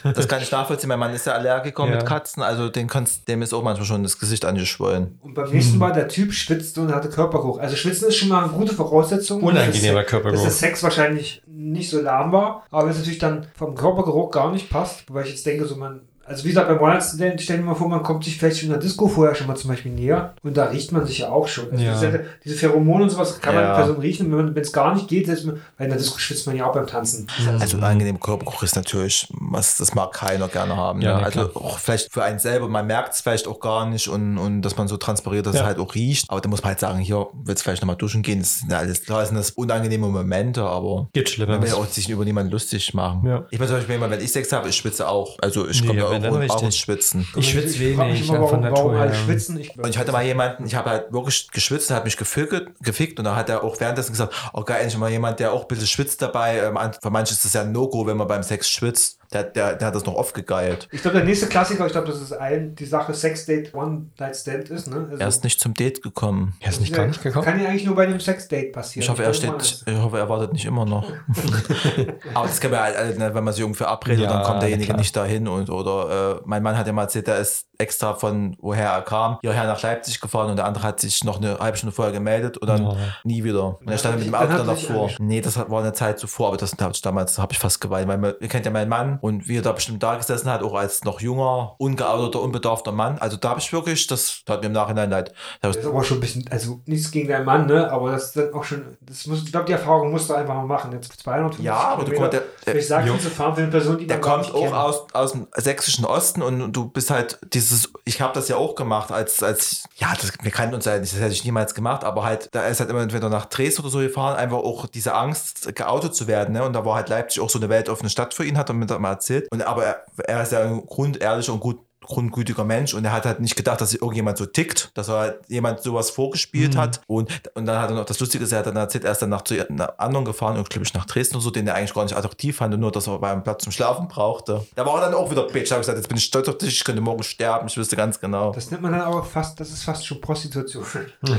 Das 0.04 0.28
kann 0.28 0.42
ich 0.42 0.52
nachvollziehen, 0.52 0.90
mein 0.90 1.00
Mann 1.00 1.14
ist 1.14 1.26
ja 1.26 1.34
Allergiker 1.34 1.86
Ja. 1.86 1.96
mit 1.96 2.06
Katzen, 2.06 2.44
also 2.44 2.70
den 2.70 2.88
kannst, 2.88 3.28
dem 3.28 3.42
ist 3.42 3.54
auch 3.54 3.64
manchmal 3.64 3.86
schon 3.86 4.04
das 4.04 4.20
Gesicht 4.20 4.46
angeschwollen. 4.46 5.20
Und 5.22 5.34
beim 5.34 5.50
nächsten 5.50 5.78
Mal, 5.78 5.92
der 5.94 6.08
Typ 6.08 6.34
schwitzte 6.34 6.82
und 6.82 6.94
hatte 6.94 7.10
Körpergeruch. 7.10 7.60
Also 7.60 7.76
schwitzen 7.76 8.08
ist 8.08 8.18
schon 8.18 8.30
mal 8.30 8.44
eine 8.44 8.54
gute 8.54 8.74
Voraussetzung. 8.74 9.44
Unangenehmer 9.44 10.02
dass, 10.02 10.10
Körpergeruch. 10.10 10.44
Dass 10.44 10.60
der 10.60 10.70
Sex 10.70 10.84
wahrscheinlich 10.84 11.42
nicht 11.48 11.90
so 11.90 12.02
lahm 12.02 12.32
war. 12.32 12.64
Aber 12.72 12.84
wenn 12.84 12.92
es 12.92 12.98
natürlich 12.98 13.20
dann 13.20 13.48
vom 13.56 13.76
Körpergeruch 13.76 14.32
gar 14.32 14.52
nicht 14.52 14.70
passt, 14.70 15.10
wobei 15.10 15.24
ich 15.24 15.30
jetzt 15.30 15.46
denke, 15.46 15.66
so 15.66 15.76
man. 15.76 16.02
Also 16.26 16.46
wie 16.46 16.50
gesagt, 16.50 16.70
beim 16.70 16.80
One-Night-Stand, 16.80 17.42
stell 17.42 17.58
dir 17.58 17.64
mal 17.64 17.76
vor, 17.76 17.90
man 17.90 18.02
kommt 18.02 18.24
sich 18.24 18.38
vielleicht 18.38 18.58
schon 18.60 18.68
in 18.68 18.72
der 18.74 18.80
Disco 18.82 19.08
vorher 19.10 19.36
schon 19.36 19.46
mal 19.48 19.56
zum 19.56 19.70
Beispiel 19.70 19.92
näher 19.92 20.34
und 20.42 20.56
da 20.56 20.66
riecht 20.66 20.94
man 20.94 21.06
sich 21.06 21.18
ja 21.20 21.30
auch 21.30 21.50
schon. 21.50 21.70
Also 21.72 21.84
Ja. 21.84 21.94
diese, 21.94 22.26
diese 22.46 22.56
Pheromone 22.56 23.04
und 23.04 23.10
sowas 23.10 23.42
kann 23.42 23.56
man 23.56 23.64
Ja. 23.66 23.76
Person 23.76 23.98
riechen, 24.00 24.32
wenn 24.32 24.38
man- 24.46 24.56
wenn 24.56 24.62
es 24.62 24.72
gar 24.72 24.94
nicht 24.96 25.10
geht, 25.10 25.26
selbst, 25.26 25.46
weil 25.48 25.56
in 25.80 25.90
der 25.90 25.98
Disco 25.98 26.18
schwitzt 26.20 26.48
man 26.48 26.56
ja 26.56 26.66
auch 26.66 26.74
beim 26.74 26.88
Tanzen. 26.88 27.28
Also 27.60 27.76
unangenehm 27.78 28.20
Körpergeruch 28.22 28.64
ist 28.64 28.76
natürlich, 28.78 29.28
was, 29.32 29.76
das 29.78 29.96
mag 29.96 30.14
keiner 30.14 30.48
gerne 30.48 30.78
haben. 30.78 31.02
Ja, 31.02 31.18
ne? 31.20 31.26
also 31.26 31.42
auch 31.56 31.78
vielleicht 31.78 32.14
für 32.14 32.24
einen 32.24 32.40
selber, 32.40 32.70
man 32.70 32.88
merkt 32.88 33.16
es 33.16 33.22
vielleicht 33.22 33.46
auch 33.48 33.60
gar 33.60 33.86
nicht 33.90 34.08
und, 34.08 34.38
und 34.38 34.62
dass 34.62 34.78
man 34.78 34.88
so 34.88 34.96
transpiriert, 34.96 35.46
dass 35.46 35.56
Ja. 35.56 35.62
es 35.62 35.68
halt 35.68 35.80
auch 35.80 35.94
riecht. 35.94 36.30
Aber 36.30 36.40
da 36.40 36.48
muss 36.48 36.62
man 36.62 36.70
halt 36.70 36.80
sagen, 36.80 37.00
hier 37.00 37.28
willst 37.44 37.62
du 37.62 37.64
vielleicht 37.66 37.82
nochmal 37.82 37.98
duschen 37.98 38.22
gehen. 38.22 38.40
Das 38.40 38.60
sind 38.60 38.72
ja 38.72 38.78
alles 38.78 39.04
klar, 39.04 39.26
sind 39.26 39.36
das 39.36 39.52
unangenehme 39.52 40.08
Momente, 40.08 40.64
aber 40.64 41.10
Geht 41.12 41.38
man 41.38 41.62
will 41.62 41.68
ja 41.68 41.76
auch 41.76 41.86
sich 41.86 42.10
über 42.10 42.24
niemanden 42.24 42.52
lustig 42.52 42.94
machen. 42.94 43.28
Ja. 43.28 43.46
Ich 43.52 43.60
bin 43.60 43.68
zum 43.68 43.76
Beispiel 43.76 43.96
immer, 43.96 44.10
wenn 44.10 44.22
ich 44.22 44.32
Sex 44.32 44.52
habe, 44.54 44.70
ich 44.70 44.76
schwitze 44.78 45.08
auch. 45.10 45.38
Also 45.42 45.68
ich 45.68 45.82
Nee, 45.82 45.88
komme 45.88 46.00
da 46.00 46.13
wenn 46.14 46.22
dann 46.22 46.52
auch 46.52 46.72
Schwitzen. 46.72 47.28
Ich 47.36 47.52
schwitze 47.52 47.80
wenig, 47.80 47.94
immer, 47.94 48.08
ja, 48.08 48.24
von 48.24 48.40
warum, 48.40 48.52
warum 48.52 48.62
Natur. 48.62 49.00
alle 49.00 49.12
ja. 49.12 49.18
schwitzen. 49.18 49.60
Ich, 49.60 49.78
Und 49.78 49.90
ich 49.90 49.98
hatte 49.98 50.12
mal 50.12 50.24
jemanden, 50.24 50.66
ich 50.66 50.76
habe 50.76 50.90
halt 50.90 51.14
wirklich 51.14 51.50
geschwitzt, 51.52 51.90
der 51.90 51.98
hat 51.98 52.06
mich 52.06 52.18
gefickt, 52.18 52.72
gefickt 52.82 53.20
und 53.20 53.26
da 53.26 53.36
hat 53.36 53.50
er 53.50 53.64
auch 53.64 53.80
währenddessen 53.80 54.12
gesagt, 54.12 54.34
oh 54.54 54.64
geil, 54.64 54.82
endlich 54.82 54.98
mal 54.98 55.10
jemand, 55.10 55.40
der 55.40 55.54
auch 55.54 55.64
ein 55.64 55.68
bisschen 55.68 55.88
schwitzt 55.88 56.22
dabei. 56.22 56.60
Ähm, 56.60 56.78
für 57.02 57.10
manche 57.10 57.34
ist 57.34 57.46
das 57.46 57.54
ja 57.54 57.62
ein 57.62 57.72
No-Go, 57.72 58.06
wenn 58.06 58.18
man 58.18 58.28
beim 58.28 58.44
Sex 58.44 58.70
schwitzt. 58.70 59.20
Der, 59.34 59.44
der, 59.44 59.76
der 59.76 59.88
hat 59.88 59.96
das 59.96 60.06
noch 60.06 60.16
oft 60.16 60.34
gegeilt. 60.34 60.88
Ich 60.92 61.02
glaube, 61.02 61.18
der 61.18 61.26
nächste 61.26 61.48
Klassiker, 61.48 61.86
ich 61.86 61.92
glaube, 61.92 62.08
das 62.08 62.22
ist 62.22 62.34
ein, 62.34 62.76
die 62.76 62.86
Sache 62.86 63.14
Sex-Date 63.14 63.74
One-Night-Stand 63.74 64.70
ist. 64.70 64.88
Ne? 64.90 65.08
Also, 65.10 65.22
Er 65.22 65.28
ist 65.28 65.44
nicht 65.44 65.60
zum 65.60 65.74
Date 65.74 66.02
gekommen. 66.02 66.54
Er 66.60 66.70
ist 66.70 66.80
nicht 66.82 66.94
gar 66.94 67.08
nicht 67.08 67.22
gekommen. 67.22 67.46
Kann 67.46 67.60
ja 67.62 67.70
eigentlich 67.70 67.86
nur 67.86 67.96
bei 67.96 68.04
einem 68.04 68.20
Sex-Date 68.20 68.72
passieren. 68.74 69.04
Ich 69.04 69.10
hoffe, 69.10 69.24
er 69.24 69.34
steht, 69.34 69.84
ich 69.86 69.96
hoffe, 69.98 70.18
er 70.20 70.30
wartet 70.30 70.54
nicht 70.54 70.66
immer 70.66 70.86
noch. 70.86 71.06
Aber 72.34 72.48
das 72.48 72.60
kann 72.60 72.72
man 72.72 72.80
halt, 72.82 73.18
wenn 73.20 73.44
man 73.44 73.54
sich 73.54 73.62
irgendwie 73.62 73.78
verabredet, 73.78 74.24
Ja, 74.24 74.30
dann 74.34 74.44
kommt 74.44 74.62
derjenige 74.62 74.88
klar. 74.88 74.98
nicht 74.98 75.16
dahin 75.16 75.48
und 75.48 75.70
oder 75.70 76.38
äh, 76.38 76.42
mein 76.46 76.64
Mann 76.64 76.78
hat 76.78 76.88
ja 76.88 76.94
mal 76.94 77.04
erzählt, 77.04 77.28
der 77.28 77.38
ist 77.38 77.68
extra 77.78 78.14
von 78.14 78.56
woher 78.60 78.90
er 78.92 79.02
kam, 79.02 79.38
hierher 79.42 79.66
nach 79.66 79.82
Leipzig 79.82 80.22
gefahren 80.22 80.50
und 80.52 80.58
der 80.58 80.66
andere 80.66 80.84
hat 80.86 81.00
sich 81.00 81.24
noch 81.24 81.38
eine 81.42 81.58
halbe 81.60 81.78
Stunde 81.78 81.94
vorher 81.94 82.14
gemeldet 82.14 82.58
und 82.58 82.68
dann 82.68 82.84
Ja. 82.84 82.96
nie 83.24 83.44
wieder. 83.44 83.80
Und 83.80 83.90
er 83.90 83.98
stand 83.98 84.18
mit 84.20 84.28
dem 84.28 84.36
Auto 84.36 84.48
dann 84.48 84.60
er 84.60 84.66
davor. 84.66 85.10
Nee, 85.20 85.42
das 85.42 85.58
war 85.58 85.80
eine 85.82 85.94
Zeit 85.94 86.20
zuvor, 86.20 86.50
aber 86.50 86.58
das 86.58 86.74
hab 86.80 86.92
ich 86.94 87.02
damals 87.02 87.38
habe 87.40 87.52
ich 87.54 87.60
fast 87.60 87.82
geweint, 87.82 88.08
weil 88.08 88.18
man, 88.18 88.34
ihr 88.40 88.48
kennt 88.48 88.66
ja 88.66 88.72
meinen 88.72 88.90
Mann, 88.90 89.20
und 89.24 89.48
wie 89.48 89.56
er 89.58 89.62
da 89.62 89.72
bestimmt 89.72 90.04
da 90.04 90.16
gesessen 90.18 90.52
hat, 90.52 90.64
auch 90.64 90.74
als 90.74 91.06
noch 91.06 91.22
junger, 91.22 91.76
ungeouteter, 91.78 92.42
unbedarfter 92.42 92.92
Mann. 92.92 93.18
Also 93.20 93.38
da 93.38 93.52
habe 93.52 93.62
ich 93.62 93.72
wirklich, 93.72 94.06
das 94.08 94.42
tat 94.46 94.60
mir 94.60 94.68
im 94.68 94.74
Nachhinein 94.74 95.10
leid. 95.10 95.34
Das 95.62 95.78
ich, 95.78 95.82
ist 95.82 95.88
aber 95.88 96.04
schon 96.04 96.18
ein 96.18 96.20
bisschen, 96.20 96.46
also 96.52 96.82
nichts 96.88 97.10
gegen 97.10 97.30
deinen 97.30 97.46
Mann, 97.46 97.66
ne? 97.68 97.90
Aber 97.90 98.12
das 98.12 98.26
ist 98.26 98.36
dann 98.36 98.54
auch 98.54 98.66
schon, 98.66 98.98
das 99.00 99.26
muss, 99.28 99.44
ich 99.44 99.52
glaube, 99.54 99.66
die 99.68 99.72
Erfahrung 99.72 100.12
musst 100.12 100.30
du 100.30 100.34
einfach 100.34 100.56
mal 100.56 100.66
machen. 100.66 100.92
Jetzt 100.92 101.14
250 101.22 101.64
Ja, 101.64 101.74
aber 101.74 102.04
du 102.04 102.12
Kilometer 102.12 102.40
konnt- 102.40 102.66
der- 102.66 102.74
durch 102.74 102.86
Sachsen 102.88 103.08
Jo. 103.08 103.18
zu 103.18 103.30
fahren 103.30 103.56
für 103.56 103.62
eine 103.62 103.72
Person, 103.72 103.98
die 103.98 104.08
der 104.08 104.20
kommt 104.20 104.54
auch 104.54 104.74
aus, 104.74 105.04
aus 105.14 105.32
dem 105.32 105.48
sächsischen 105.56 106.04
Osten 106.04 106.42
und 106.42 106.74
du 106.74 106.90
bist 106.90 107.10
halt 107.10 107.40
dieses, 107.54 107.94
ich 108.04 108.20
habe 108.20 108.34
das 108.34 108.50
ja 108.50 108.58
auch 108.58 108.76
gemacht, 108.76 109.10
als, 109.14 109.42
als 109.42 109.84
ja, 109.96 110.14
das, 110.20 110.34
wir 110.42 110.52
kannten 110.52 110.76
uns 110.76 110.84
ja 110.84 111.00
nicht, 111.00 111.14
das 111.14 111.20
hätte 111.22 111.32
ich 111.32 111.46
niemals 111.46 111.74
gemacht, 111.74 112.04
aber 112.04 112.26
halt, 112.26 112.50
da 112.52 112.66
ist 112.68 112.82
halt 112.82 112.90
immer 112.90 113.00
entweder 113.02 113.30
nach 113.30 113.46
Dresden 113.46 113.84
oder 113.84 113.90
so 113.90 114.00
gefahren, 114.00 114.36
einfach 114.36 114.58
auch 114.58 114.86
diese 114.88 115.14
Angst, 115.16 115.74
geoutet 115.76 116.14
zu 116.14 116.28
werden, 116.28 116.54
ne? 116.54 116.66
Und 116.66 116.74
da 116.74 116.84
war 116.84 116.96
halt 116.96 117.08
Leipzig 117.08 117.42
auch 117.42 117.50
so 117.50 117.58
eine 117.60 117.70
weltoffene 117.70 118.10
Stadt 118.10 118.34
für 118.34 118.44
ihn, 118.44 118.58
hat 118.58 118.70
er 118.70 118.76
da 118.86 119.00
mal 119.00 119.13
erzählt. 119.14 119.48
Und 119.52 119.62
aber 119.62 119.86
er, 120.26 120.42
ist 120.44 120.52
ja 120.52 120.62
ein 120.64 120.86
grundehrlicher 120.86 121.54
und 121.54 121.60
gut 121.60 121.80
grundgütiger 122.04 122.64
Mensch 122.64 122.94
und 122.94 123.06
er 123.06 123.12
hat 123.12 123.26
halt 123.26 123.40
nicht 123.40 123.56
gedacht, 123.56 123.82
dass 123.82 123.94
irgendjemand 123.94 124.38
so 124.38 124.46
tickt, 124.46 124.92
dass 124.94 125.10
er 125.10 125.18
halt 125.18 125.40
jemand 125.48 125.82
sowas 125.82 126.10
vorgespielt 126.10 126.76
hat 126.78 127.02
und, 127.08 127.32
und 127.56 127.66
dann 127.66 127.80
hat 127.80 127.90
er 127.90 127.96
noch 127.96 128.06
das 128.06 128.20
Lustige 128.20 128.44
ist, 128.44 128.52
er 128.52 128.60
hat 128.60 128.68
dann 128.68 128.76
erzählt, 128.76 129.04
er 129.04 129.12
ist 129.12 129.22
dann 129.22 129.30
nach 129.30 129.44
zu 129.44 129.54
einer 129.54 130.00
anderen 130.00 130.26
gefahren 130.26 130.58
und 130.58 130.70
glaube 130.70 130.86
ich 130.86 130.94
nach 130.94 131.06
Dresden 131.06 131.36
oder 131.36 131.44
so, 131.44 131.52
den 131.52 131.68
er 131.68 131.76
eigentlich 131.76 131.94
gar 131.94 132.04
nicht 132.04 132.16
attraktiv 132.16 132.58
fand 132.58 132.74
und 132.74 132.80
nur, 132.80 132.92
dass 132.92 133.08
er 133.08 133.20
beim 133.20 133.44
Platz 133.44 133.64
zum 133.64 133.72
Schlafen 133.72 134.08
brauchte. 134.08 134.66
Da 134.76 134.86
war 134.86 134.96
er 134.96 135.12
dann 135.12 135.14
auch 135.14 135.32
wieder 135.32 135.44
bitch, 135.48 135.70
da 135.70 135.76
habe 135.76 135.82
ich 135.82 135.88
gesagt, 135.88 135.98
jetzt 135.98 136.08
bin 136.08 136.18
ich 136.18 136.26
stolz 136.26 136.48
auf 136.48 136.58
dich, 136.58 136.70
ich 136.70 136.84
könnte 136.84 137.02
morgen 137.02 137.24
sterben, 137.24 137.68
ich 137.68 137.78
wüsste 137.78 137.96
ganz 137.96 138.20
genau. 138.20 138.52
Das 138.52 138.72
nennt 138.72 138.82
man 138.82 138.92
dann 138.92 139.02
aber 139.02 139.24
fast, 139.24 139.60
das 139.60 139.72
ist 139.72 139.84
fast 139.84 140.06
schon 140.06 140.22
Prostitution. 140.22 141.06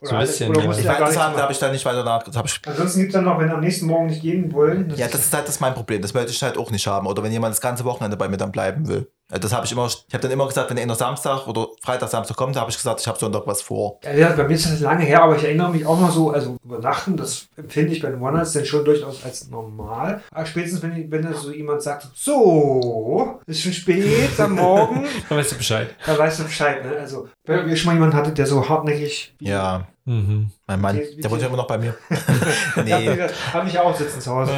So 0.00 0.14
ein 0.14 0.20
bisschen, 0.20 0.50
oder 0.50 0.64
ja. 0.64 0.70
ich 0.70 0.84
da 0.84 0.92
weiß, 0.92 0.98
das 1.14 1.26
nichts 1.26 1.42
habe 1.42 1.52
ich 1.52 1.58
da 1.58 1.72
nicht 1.72 1.84
weiter 1.84 2.04
nach, 2.04 2.22
das 2.22 2.36
habe 2.36 2.46
ich 2.46 2.60
Ansonsten 2.66 3.00
gibt 3.00 3.10
es 3.10 3.14
dann 3.14 3.24
noch, 3.24 3.38
wenn 3.38 3.50
am 3.50 3.60
nächsten 3.60 3.86
Morgen 3.86 4.06
nicht 4.06 4.22
gehen 4.22 4.52
wollen. 4.52 4.92
Ja, 4.96 5.08
das 5.08 5.20
ist 5.20 5.34
halt 5.34 5.48
das 5.48 5.60
mein 5.60 5.74
Problem. 5.74 6.02
Das 6.02 6.14
möchte 6.14 6.30
ich 6.30 6.42
halt 6.42 6.56
auch 6.56 6.70
nicht 6.70 6.86
haben. 6.86 7.06
Oder 7.06 7.22
wenn 7.22 7.32
jemand 7.32 7.52
das 7.52 7.60
ganze 7.60 7.84
Wochenende 7.84 8.16
bei 8.16 8.28
mir 8.28 8.36
dann 8.36 8.52
bleiben 8.52 8.88
will. 8.88 9.10
Ja, 9.30 9.38
Das 9.38 9.52
habe 9.52 9.66
ich 9.66 9.72
immer, 9.72 9.86
ich 9.86 10.14
habe 10.14 10.22
dann 10.22 10.30
immer 10.30 10.46
gesagt, 10.46 10.70
wenn 10.70 10.78
er 10.78 10.94
Samstag 10.94 11.46
oder 11.46 11.68
Freitag, 11.82 12.08
Samstag 12.08 12.36
kommt, 12.36 12.56
habe 12.56 12.70
ich 12.70 12.76
gesagt, 12.76 13.00
ich 13.00 13.06
habe 13.06 13.18
Sonntag 13.18 13.42
was 13.46 13.60
vor. 13.60 14.00
Ja, 14.16 14.30
bei 14.30 14.44
mir 14.44 14.54
ist 14.54 14.64
das 14.64 14.80
lange 14.80 15.04
her, 15.04 15.22
aber 15.22 15.36
ich 15.36 15.44
erinnere 15.44 15.70
mich 15.70 15.84
auch 15.84 16.00
noch 16.00 16.10
so, 16.10 16.30
also 16.30 16.56
übernachten, 16.64 17.16
das 17.16 17.46
empfinde 17.56 17.92
ich 17.92 18.00
bei 18.00 18.08
den 18.10 18.22
One-Nights 18.22 18.52
dann 18.52 18.64
schon 18.64 18.84
durchaus 18.84 19.22
als 19.24 19.48
normal. 19.50 20.22
Aber 20.30 20.46
spätestens, 20.46 20.82
wenn, 20.82 20.96
ich, 20.96 21.10
wenn 21.10 21.22
da 21.22 21.34
so 21.34 21.50
jemand 21.52 21.82
sagt, 21.82 22.08
so, 22.14 23.40
ist 23.46 23.60
schon 23.62 23.72
spät 23.72 24.38
am 24.38 24.54
Morgen, 24.54 25.06
Dann 25.28 25.38
weißt 25.38 25.52
du 25.52 25.56
Bescheid. 25.56 25.90
da 26.06 26.16
weißt 26.18 26.40
du 26.40 26.44
Bescheid. 26.44 26.84
Ne? 26.84 26.96
Also, 26.98 27.28
wenn 27.48 27.68
ihr 27.68 27.76
schon 27.76 27.86
mal 27.86 27.94
jemanden 27.94 28.16
hattet, 28.16 28.38
der 28.38 28.46
so 28.46 28.68
hartnäckig 28.68 29.34
Ja, 29.40 29.86
Mhm. 30.04 30.50
mein 30.66 30.80
Mann, 30.80 30.96
wie- 30.96 31.20
der 31.20 31.30
wohnt 31.30 31.42
ja 31.42 31.48
immer 31.48 31.58
noch 31.58 31.66
bei 31.66 31.76
mir. 31.76 31.94
Nee, 32.82 33.28
habe 33.52 33.68
ich 33.68 33.78
auch 33.78 33.94
sitzen 33.94 34.20
zu 34.22 34.30
Hause. 34.34 34.52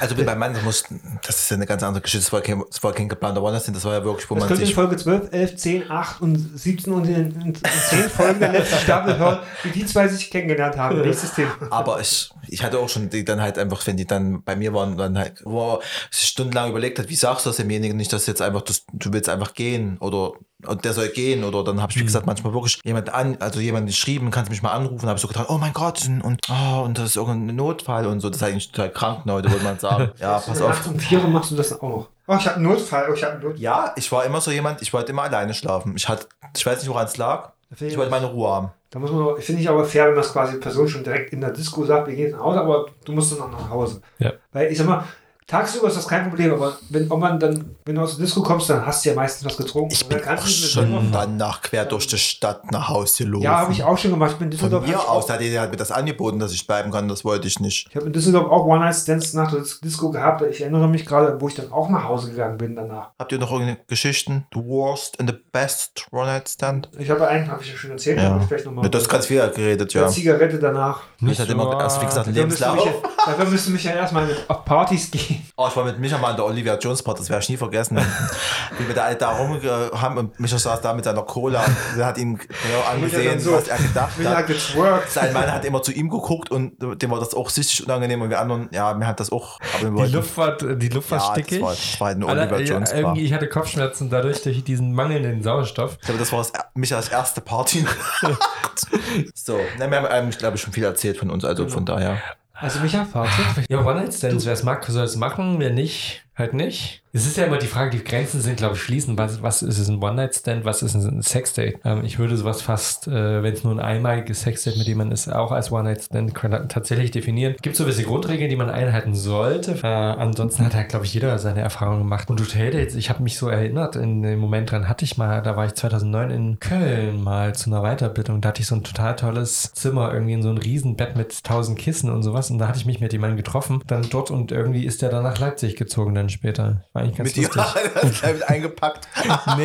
also 0.00 0.14
bei 0.16 0.24
meinem 0.24 0.38
Mann, 0.40 0.54
das 0.54 0.62
muss, 0.64 0.84
das 1.24 1.38
ist 1.38 1.50
ja 1.50 1.56
eine 1.56 1.66
ganz 1.66 1.84
andere 1.84 2.02
Geschichte. 2.02 2.24
Das 2.24 2.32
war 2.32 2.40
kein, 2.40 2.62
das 2.68 2.82
war 2.82 2.92
kein 2.92 3.08
geplanter 3.08 3.40
one 3.42 3.52
das 3.52 3.84
war 3.84 3.92
ja 3.94 4.04
wirklich, 4.04 4.28
wo 4.28 4.34
Das 4.34 4.44
man 4.44 4.50
ihr 4.54 4.60
in 4.60 4.66
sich 4.66 4.74
Folge 4.74 4.96
12, 4.96 5.28
11, 5.30 5.56
10, 5.56 5.90
8 5.90 6.20
und 6.20 6.58
17 6.58 6.92
und 6.92 7.04
in, 7.06 7.14
in, 7.14 7.42
in 7.42 7.54
10 7.54 8.10
Folgen 8.10 8.40
der 8.40 8.52
letzten 8.52 8.76
Staffel 8.78 9.18
hören, 9.18 9.38
wie 9.62 9.70
die 9.70 9.86
zwei 9.86 10.08
sich 10.08 10.30
kennengelernt 10.30 10.76
haben. 10.76 11.00
Nächstes 11.00 11.34
Thema. 11.34 11.52
Aber 11.70 12.00
ich, 12.00 12.30
ich 12.48 12.64
hatte 12.64 12.78
auch 12.80 12.88
schon 12.88 13.08
die 13.08 13.24
dann 13.24 13.40
halt 13.40 13.56
einfach, 13.58 13.86
wenn 13.86 13.96
die 13.96 14.06
dann 14.06 14.42
bei 14.42 14.56
mir 14.56 14.74
waren, 14.74 14.96
dann 14.96 15.16
halt, 15.16 15.42
wo 15.44 15.74
er 15.74 15.80
sich 16.10 16.28
stundenlang 16.28 16.70
überlegt 16.70 16.98
hat, 16.98 17.08
wie 17.08 17.14
sagst 17.14 17.46
du 17.46 17.50
das 17.50 17.56
demjenigen 17.58 17.96
nicht, 17.96 18.12
dass 18.12 18.26
jetzt 18.26 18.42
einfach, 18.42 18.62
das, 18.62 18.84
du 18.92 19.12
willst 19.12 19.28
einfach 19.28 19.54
gehen 19.54 19.96
oder 19.98 20.32
und 20.66 20.84
der 20.84 20.92
soll 20.92 21.08
gehen 21.10 21.44
oder 21.44 21.62
dann 21.62 21.80
habe 21.80 21.92
ich, 21.92 22.00
wie 22.00 22.04
gesagt, 22.04 22.26
manchmal 22.28 22.52
wirklich 22.52 22.80
jemand 22.84 23.12
an, 23.12 23.36
also 23.40 23.60
jemand 23.60 23.86
geschrieben, 23.86 24.30
kannst 24.30 24.50
mich 24.50 24.62
mal 24.62 24.72
anrufen, 24.72 25.08
habe 25.08 25.16
ich 25.16 25.22
so 25.22 25.28
gedacht, 25.28 25.46
oh 25.48 25.58
mein 25.58 25.72
Gott 25.72 26.08
und, 26.22 26.40
oh, 26.48 26.82
und 26.82 26.98
das 26.98 27.06
ist 27.06 27.16
irgendein 27.16 27.56
Notfall 27.56 28.06
und 28.06 28.20
so, 28.20 28.28
das 28.28 28.38
ist 28.38 28.42
eigentlich 28.42 28.70
total 28.70 28.90
krank 28.90 29.22
heute, 29.28 29.50
würde 29.50 29.64
man 29.64 29.78
sagen. 29.78 30.12
Ja, 30.18 30.38
pass 30.38 30.60
auf. 30.60 30.68
Nachts 30.68 30.86
um 30.86 30.98
4 30.98 31.22
Uhr 31.22 31.28
machst 31.28 31.50
du 31.50 31.56
das 31.56 31.72
auch 31.80 31.82
noch. 31.82 32.08
Oh, 32.26 32.36
ich 32.38 32.46
habe 32.46 32.56
einen 32.56 32.64
Notfall. 32.64 33.06
Oh, 33.10 33.14
ich 33.14 33.22
habe 33.22 33.34
einen 33.34 33.42
Notfall. 33.42 33.60
Ja, 33.60 33.92
ich 33.96 34.10
war 34.12 34.24
immer 34.24 34.40
so 34.40 34.50
jemand, 34.50 34.82
ich 34.82 34.92
wollte 34.92 35.12
immer 35.12 35.22
alleine 35.22 35.54
schlafen. 35.54 35.94
Ich 35.96 36.08
hatte, 36.08 36.26
ich 36.56 36.64
weiß 36.64 36.80
nicht, 36.80 36.88
woran 36.88 37.06
es 37.06 37.16
lag. 37.16 37.52
Ich 37.80 37.96
wollte 37.96 38.10
meine 38.10 38.26
Ruhe 38.26 38.48
haben. 38.48 38.70
Da 38.90 38.98
muss 38.98 39.10
man, 39.10 39.36
finde 39.38 39.60
ich 39.60 39.68
aber 39.68 39.84
fair, 39.84 40.08
wenn 40.08 40.16
das 40.16 40.32
quasi 40.32 40.54
die 40.54 40.58
Person 40.58 40.88
schon 40.88 41.04
direkt 41.04 41.32
in 41.32 41.42
der 41.42 41.50
Disco 41.50 41.84
sagt, 41.84 42.08
wir 42.08 42.14
gehen 42.14 42.32
nach 42.32 42.40
Hause, 42.40 42.60
aber 42.60 42.86
du 43.04 43.12
musst 43.12 43.32
dann 43.32 43.42
auch 43.42 43.50
nach 43.50 43.70
Hause. 43.70 44.00
Ja. 44.18 44.32
Weil 44.52 44.72
ich 44.72 44.78
sag 44.78 44.86
mal, 44.86 45.04
tagsüber 45.48 45.88
ist 45.88 45.96
das 45.96 46.06
kein 46.06 46.28
Problem, 46.28 46.52
aber 46.52 46.78
wenn 46.90 47.10
ob 47.10 47.18
man 47.18 47.40
dann, 47.40 47.74
wenn 47.84 47.96
du 47.96 48.02
aus 48.02 48.16
der 48.16 48.24
Disco 48.26 48.42
kommst, 48.42 48.70
dann 48.70 48.86
hast 48.86 49.04
du 49.04 49.08
ja 49.08 49.14
meistens 49.16 49.46
was 49.46 49.56
getrunken. 49.56 49.90
Ich 49.92 50.04
Und 50.04 50.12
dann 50.12 50.18
bin 50.20 50.26
kannst 50.28 50.44
auch 50.44 50.68
schon 50.68 51.08
danach 51.10 51.62
quer 51.62 51.84
durch 51.86 52.06
die 52.06 52.18
Stadt 52.18 52.70
nach 52.70 52.88
Hause 52.88 53.24
gelaufen. 53.24 53.42
Ja, 53.44 53.56
habe 53.58 53.72
ich 53.72 53.82
auch 53.82 53.96
schon 53.98 54.10
gemacht. 54.12 54.32
Ich 54.32 54.36
bin 54.38 54.52
in 54.52 54.58
Von 54.58 54.70
Düsseldorf. 54.70 54.94
hab 54.96 55.04
mir 55.06 55.10
aus 55.10 55.30
hat 55.30 55.40
er 55.40 55.60
halt 55.60 55.70
mir 55.70 55.76
das 55.76 55.90
angeboten, 55.90 56.38
dass 56.38 56.52
ich 56.52 56.66
bleiben 56.66 56.90
kann. 56.92 57.08
Das 57.08 57.24
wollte 57.24 57.48
ich 57.48 57.58
nicht. 57.60 57.88
Ich 57.90 57.96
habe 57.96 58.06
in 58.06 58.12
Düsseldorf 58.12 58.50
auch 58.50 58.64
One-Night-Stands 58.66 59.32
nach 59.34 59.50
der 59.50 59.62
Disco 59.82 60.10
gehabt. 60.10 60.42
Ich 60.42 60.60
erinnere 60.60 60.86
mich 60.86 61.04
gerade, 61.06 61.40
wo 61.40 61.48
ich 61.48 61.54
dann 61.54 61.72
auch 61.72 61.88
nach 61.88 62.04
Hause 62.04 62.30
gegangen 62.30 62.58
bin 62.58 62.76
danach. 62.76 63.10
Habt 63.18 63.32
ihr 63.32 63.38
noch 63.38 63.50
irgendeine 63.50 63.78
Geschichten? 63.86 64.46
The 64.54 64.60
worst 64.60 65.18
and 65.18 65.30
the 65.30 65.36
best 65.52 66.06
One-Night-Stand? 66.12 66.90
Ich 66.98 67.08
habe 67.08 67.26
einen, 67.26 67.50
habe 67.50 67.62
ich 67.62 67.72
ja 67.72 67.76
schon 67.76 67.90
erzählt, 67.92 68.18
Ja. 68.20 68.32
aber 68.34 68.42
vielleicht 68.42 68.66
nochmal. 68.66 68.84
Mit 68.84 68.94
das 68.94 69.08
ganz 69.08 69.26
viel 69.26 69.38
geredet, 69.50 69.94
ja. 69.94 70.02
Eine 70.04 70.12
Zigarette 70.12 70.58
danach. 70.58 71.00
Ich 71.26 71.40
hatte 71.40 71.52
immer, 71.52 71.80
erst 71.80 72.02
wie 72.02 72.06
gesagt, 72.06 72.26
Lebenslauf. 72.26 72.84
ja, 72.84 72.92
dafür 73.26 73.46
müsste 73.46 73.70
mich 73.70 73.84
ja 73.84 73.92
erstmal 73.92 74.28
auf 74.48 74.64
Partys 74.64 75.10
gehen. 75.10 75.37
Oh, 75.56 75.66
ich 75.68 75.76
war 75.76 75.84
mit 75.84 75.98
Micha 75.98 76.18
mal 76.18 76.30
an 76.30 76.36
der 76.36 76.44
Olivia 76.44 76.76
Jones 76.78 77.02
Party, 77.02 77.20
das 77.20 77.30
werde 77.30 77.42
ich 77.42 77.48
nie 77.48 77.56
vergessen. 77.56 77.96
Wie 78.78 78.86
wir 78.86 78.94
da 78.94 79.04
alle 79.04 79.16
da 79.16 79.30
rum 79.30 79.60
haben 79.94 80.18
und 80.18 80.38
Micha 80.40 80.58
saß 80.58 80.80
da 80.80 80.92
mit 80.94 81.04
seiner 81.04 81.22
Cola. 81.22 81.64
Der 81.96 82.06
hat 82.06 82.18
ihm 82.18 82.36
genau 82.38 82.48
angesehen, 82.90 83.40
so- 83.40 83.52
was 83.52 83.68
er 83.68 83.78
gedacht 83.78 84.12
hat. 84.24 85.08
Sein 85.08 85.32
Mann 85.32 85.50
hat 85.52 85.64
immer 85.64 85.82
zu 85.82 85.92
ihm 85.92 86.08
geguckt 86.08 86.50
und 86.50 86.74
dem 86.80 87.10
war 87.10 87.18
das 87.20 87.34
auch 87.34 87.50
sichtlich 87.50 87.84
unangenehm 87.84 88.22
und 88.22 88.30
wir 88.30 88.40
anderen, 88.40 88.68
ja, 88.72 88.94
mir 88.94 89.06
hat 89.06 89.20
das 89.20 89.32
auch. 89.32 89.58
Aber 89.80 90.06
Die 90.06 90.12
Luft 90.12 90.36
war, 90.36 90.56
die 90.56 90.88
Luft 90.88 91.10
war 91.10 91.18
ja, 91.18 91.32
stickig. 91.32 91.58
das 91.60 91.62
war, 91.62 91.70
das 91.74 92.00
war 92.00 92.08
eine 92.08 92.26
Alle- 92.26 92.50
ja, 92.64 92.74
Jones 92.74 92.90
Bar. 92.90 92.98
irgendwie, 93.00 93.24
ich 93.24 93.32
hatte 93.32 93.48
Kopfschmerzen 93.48 94.10
dadurch, 94.10 94.42
durch 94.42 94.62
diesen 94.64 94.92
mangelnden 94.92 95.42
Sauerstoff. 95.42 95.96
Ich 96.00 96.06
glaube, 96.06 96.18
das 96.20 96.30
war 96.32 96.38
das, 96.38 96.52
Michas 96.74 97.08
erste 97.08 97.40
Party. 97.40 97.84
so, 99.34 99.56
ne, 99.78 99.90
wir 99.90 99.96
haben 99.96 100.06
eigentlich, 100.06 100.38
glaube 100.38 100.56
ich, 100.56 100.62
schon 100.62 100.72
viel 100.72 100.84
erzählt 100.84 101.16
von 101.18 101.30
uns, 101.30 101.44
also 101.44 101.68
von 101.68 101.84
daher. 101.84 102.18
Also 102.60 102.80
Micha, 102.80 103.04
Fazit. 103.04 103.70
Ja, 103.70 103.84
One-Night-Stands, 103.84 104.44
wer 104.44 104.52
es 104.52 104.64
mag, 104.64 104.84
soll 104.84 105.04
es 105.04 105.14
machen, 105.16 105.60
wer 105.60 105.70
nicht, 105.70 106.24
halt 106.38 106.54
nicht. 106.54 107.02
Es 107.12 107.26
ist 107.26 107.38
ja 107.38 107.44
immer 107.46 107.56
die 107.56 107.66
Frage, 107.66 107.90
die 107.96 108.04
Grenzen 108.04 108.40
sind, 108.40 108.58
glaube 108.58 108.76
ich, 108.76 108.82
fließend. 108.82 109.18
Was, 109.18 109.42
was 109.42 109.62
ist 109.62 109.78
es 109.78 109.88
ein 109.88 110.02
One-Night-Stand, 110.02 110.64
was 110.64 110.82
ist 110.82 110.94
ein 110.94 111.22
Sexdate? 111.22 111.80
Ähm, 111.84 112.04
ich 112.04 112.18
würde 112.18 112.36
sowas 112.36 112.60
fast, 112.60 113.08
äh, 113.08 113.42
wenn 113.42 113.54
es 113.54 113.64
nur 113.64 113.72
ein 113.72 113.80
einmaliges 113.80 114.42
Sexdate 114.42 114.76
mit 114.78 114.86
jemandem 114.86 115.14
ist, 115.14 115.28
auch 115.28 115.50
als 115.50 115.72
One-Night-Stand 115.72 116.34
tatsächlich 116.68 117.10
definieren. 117.10 117.54
Es 117.56 117.62
gibt 117.62 117.76
so 117.76 117.84
gewisse 117.84 118.04
Grundregeln, 118.04 118.50
die 118.50 118.56
man 118.56 118.68
einhalten 118.68 119.14
sollte. 119.14 119.72
Äh, 119.82 119.86
ansonsten 119.86 120.64
hat 120.64 120.74
halt, 120.74 120.90
glaube 120.90 121.06
ich, 121.06 121.14
jeder 121.14 121.38
seine 121.38 121.60
Erfahrungen 121.60 122.00
gemacht. 122.00 122.28
Und 122.28 122.40
Hotel-Dates, 122.40 122.94
ich 122.94 123.08
habe 123.08 123.22
mich 123.22 123.38
so 123.38 123.48
erinnert, 123.48 123.96
in 123.96 124.22
dem 124.22 124.38
Moment 124.38 124.70
dran 124.70 124.88
hatte 124.88 125.04
ich 125.04 125.16
mal, 125.16 125.42
da 125.42 125.56
war 125.56 125.64
ich 125.64 125.74
2009 125.74 126.30
in 126.30 126.60
Köln 126.60 127.22
mal 127.22 127.54
zu 127.54 127.70
einer 127.70 127.82
Weiterbildung. 127.82 128.42
Da 128.42 128.50
hatte 128.50 128.60
ich 128.60 128.68
so 128.68 128.74
ein 128.74 128.84
total 128.84 129.16
tolles 129.16 129.72
Zimmer, 129.72 130.12
irgendwie 130.12 130.34
in 130.34 130.42
so 130.42 130.50
ein 130.50 130.58
Riesenbett 130.58 131.16
mit 131.16 131.42
tausend 131.42 131.78
Kissen 131.78 132.10
und 132.10 132.22
sowas. 132.22 132.50
Und 132.50 132.58
da 132.58 132.68
hatte 132.68 132.78
ich 132.78 132.86
mich 132.86 133.00
mit 133.00 133.12
jemandem 133.12 133.38
getroffen, 133.38 133.82
dann 133.86 134.08
dort 134.10 134.30
und 134.30 134.52
irgendwie 134.52 134.84
ist 134.84 135.00
der 135.00 135.08
dann 135.08 135.22
nach 135.22 135.38
Leipzig 135.38 135.76
gezogen 135.76 136.14
dann 136.14 136.27
später. 136.30 136.84
War 136.92 137.02
eigentlich 137.02 137.16
ganz 137.16 137.36
Mit 137.36 137.54
lustig. 137.54 138.22
mit 138.32 138.48
eingepackt. 138.48 139.08
Nee, 139.56 139.64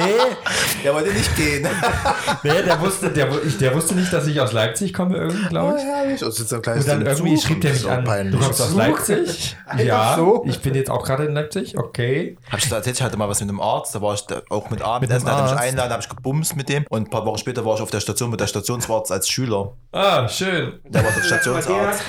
Der 0.84 0.94
wollte 0.94 1.12
nicht 1.12 1.36
gehen. 1.36 1.68
nee, 2.44 2.62
der 2.64 2.80
wusste, 2.82 3.10
der, 3.10 3.28
der 3.28 3.76
wusste 3.76 3.96
nicht, 3.96 4.12
dass 4.12 4.26
ich 4.28 4.40
aus 4.40 4.52
Leipzig 4.54 4.94
komme, 4.94 5.18
irgendwie, 5.18 5.46
glaube 5.50 5.78
ich. 5.78 5.84
herrlich. 5.84 6.20
Das 6.20 6.40
ist 6.40 6.54
ein 6.54 6.62
kleines 6.62 6.86
Und 6.86 6.90
dann 6.92 7.06
irgendwie 7.06 7.38
schrieb 7.38 7.62
der 7.62 7.72
und 7.72 7.78
mich 7.82 7.90
an, 7.90 8.04
peinlich. 8.04 8.40
du 8.40 8.46
kommst 8.46 8.62
aus? 8.62 8.74
Leipzig? 8.74 9.56
Ja, 9.78 10.16
so? 10.16 10.44
ich 10.48 10.60
bin 10.62 10.76
jetzt 10.76 10.90
auch 10.90 11.04
gerade 11.04 11.26
in 11.26 11.34
Leipzig, 11.34 11.78
okay. 11.78 12.38
Hab 12.50 12.60
ich 12.60 12.72
erzählt, 12.72 12.96
ich 12.96 13.02
hatte 13.04 13.18
mal 13.18 13.28
was 13.30 13.40
mit 13.42 13.50
einem 13.50 13.60
Arzt, 13.62 13.94
da 13.96 14.02
war 14.02 14.14
ich 14.14 14.24
auch 14.50 14.70
mit 14.70 14.82
Abendessen, 14.82 15.24
Mit 15.26 15.32
da 15.34 15.38
hat 15.38 15.42
er 15.42 15.44
mich 15.44 15.52
Arzt? 15.54 15.64
einladen, 15.64 15.92
habe 15.92 16.02
ich 16.04 16.10
gebumst 16.10 16.56
mit 16.56 16.70
dem 16.70 16.86
und 16.90 17.08
ein 17.08 17.10
paar 17.10 17.26
Wochen 17.26 17.38
später 17.38 17.66
war 17.66 17.76
ich 17.76 17.82
auf 17.82 17.92
der 17.92 18.00
Station 18.00 18.30
mit 18.30 18.40
der 18.40 18.48
Stationsarzt 18.48 19.12
als 19.12 19.30
Schüler. 19.30 19.74
Ah, 19.92 20.28
schön. 20.28 20.80
Der 20.86 21.04
war 21.04 21.12
der 21.12 21.24
Stationsarzt. 21.24 22.02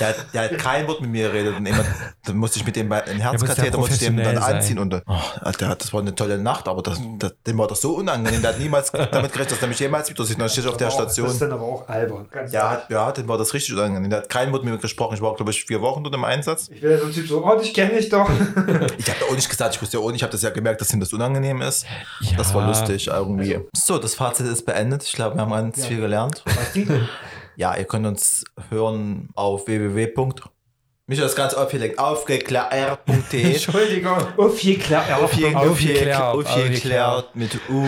Der 0.00 0.08
hat, 0.08 0.16
der 0.34 0.42
hat 0.44 0.58
kein 0.58 0.86
Wort 0.88 1.00
mit 1.00 1.10
mir 1.10 1.28
geredet 1.28 1.56
und 1.56 1.66
immer, 1.66 1.84
dann 2.24 2.36
musste 2.36 2.58
ich 2.58 2.66
mit 2.66 2.76
dem 2.76 2.88
bei- 2.88 3.02
einen 3.04 3.22
muss 3.38 3.56
ja 3.56 3.64
Ich 3.94 3.98
dem 4.00 4.16
dann 4.16 4.38
anziehen 4.38 4.78
und 4.78 4.90
dann, 4.90 5.02
oh, 5.06 5.50
der 5.60 5.68
hat, 5.68 5.80
das 5.82 5.92
war 5.92 6.00
eine 6.00 6.14
tolle 6.14 6.38
Nacht, 6.38 6.68
aber 6.68 6.82
das, 6.82 7.00
das, 7.18 7.34
dem 7.46 7.58
war 7.58 7.66
das 7.68 7.80
so 7.80 7.94
unangenehm, 7.96 8.40
der 8.42 8.52
hat 8.52 8.58
niemals 8.60 8.90
damit 8.92 9.32
gerechnet, 9.32 9.52
dass 9.52 9.62
er 9.62 9.68
mich 9.68 9.78
jemals 9.78 10.08
wieder 10.10 10.24
sieht, 10.24 10.40
dann 10.40 10.48
stehe 10.48 10.64
ich 10.66 10.70
auf 10.70 10.76
der 10.76 10.88
Aber 10.88 10.96
auch- 10.96 11.04
Das 11.04 11.12
Station. 11.14 11.30
ist 11.32 11.42
dann 11.42 11.52
aber 11.52 11.62
auch 11.64 11.88
albern. 11.88 12.26
Ganz 12.30 12.52
Ja, 12.52 12.70
hat, 12.70 12.90
ja, 12.90 13.10
dem 13.12 13.28
war 13.28 13.38
das 13.38 13.52
richtig 13.54 13.74
unangenehm. 13.74 14.10
Der 14.10 14.20
hat 14.20 14.28
kein 14.28 14.52
Wort 14.52 14.64
mit 14.64 14.72
mir 14.72 14.78
gesprochen. 14.78 15.14
Ich 15.14 15.20
war, 15.22 15.34
glaube 15.34 15.50
ich, 15.50 15.64
vier 15.64 15.80
Wochen 15.80 16.02
dort 16.04 16.14
im 16.14 16.24
Einsatz. 16.24 16.68
Ich 16.72 16.82
wäre 16.82 16.98
so 16.98 17.06
ein 17.06 17.12
Typ 17.12 17.26
so, 17.28 17.44
oh, 17.44 17.58
dich 17.58 17.72
kenne 17.74 17.92
ich 17.98 18.08
doch. 18.08 18.28
Ich 18.98 19.08
habe 19.10 19.24
auch 19.30 19.34
nicht 19.34 19.48
gesagt, 19.48 19.74
ich 19.74 19.82
wusste 19.82 19.96
ja 19.98 20.02
auch 20.02 20.08
nicht, 20.08 20.16
ich 20.16 20.22
habe 20.22 20.32
das 20.32 20.42
ja 20.42 20.50
gemerkt, 20.50 20.80
dass 20.80 20.92
ihm 20.92 21.00
das 21.00 21.12
unangenehm 21.12 21.60
ist. 21.62 21.84
Ja. 22.20 22.36
Das 22.36 22.54
war 22.54 22.66
lustig 22.66 23.06
irgendwie. 23.08 23.58
So, 23.74 23.98
das 23.98 24.14
Fazit 24.14 24.46
ist 24.46 24.64
beendet. 24.66 25.02
Ich 25.04 25.12
glaube, 25.12 25.36
wir 25.36 25.42
haben 25.42 25.50
ganz 25.50 25.78
Ja. 25.78 25.84
viel 25.86 26.00
gelernt. 26.00 26.42
Ja, 27.56 27.76
ihr 27.76 27.84
könnt 27.84 28.06
uns 28.06 28.44
hören 28.70 29.28
auf 29.34 29.66
www. 29.66 30.08
Mich 31.08 31.18
das 31.18 31.34
ganz 31.34 31.52
aufgelegt. 31.54 31.98
Aufgeklärt.de. 31.98 33.42
Entschuldigung. 33.54 34.18
Aufgeklärt, 34.36 35.12
Aufgeklärt 35.12 36.22
aufgeklärt. 36.22 37.34
mit 37.34 37.58
U. 37.68 37.84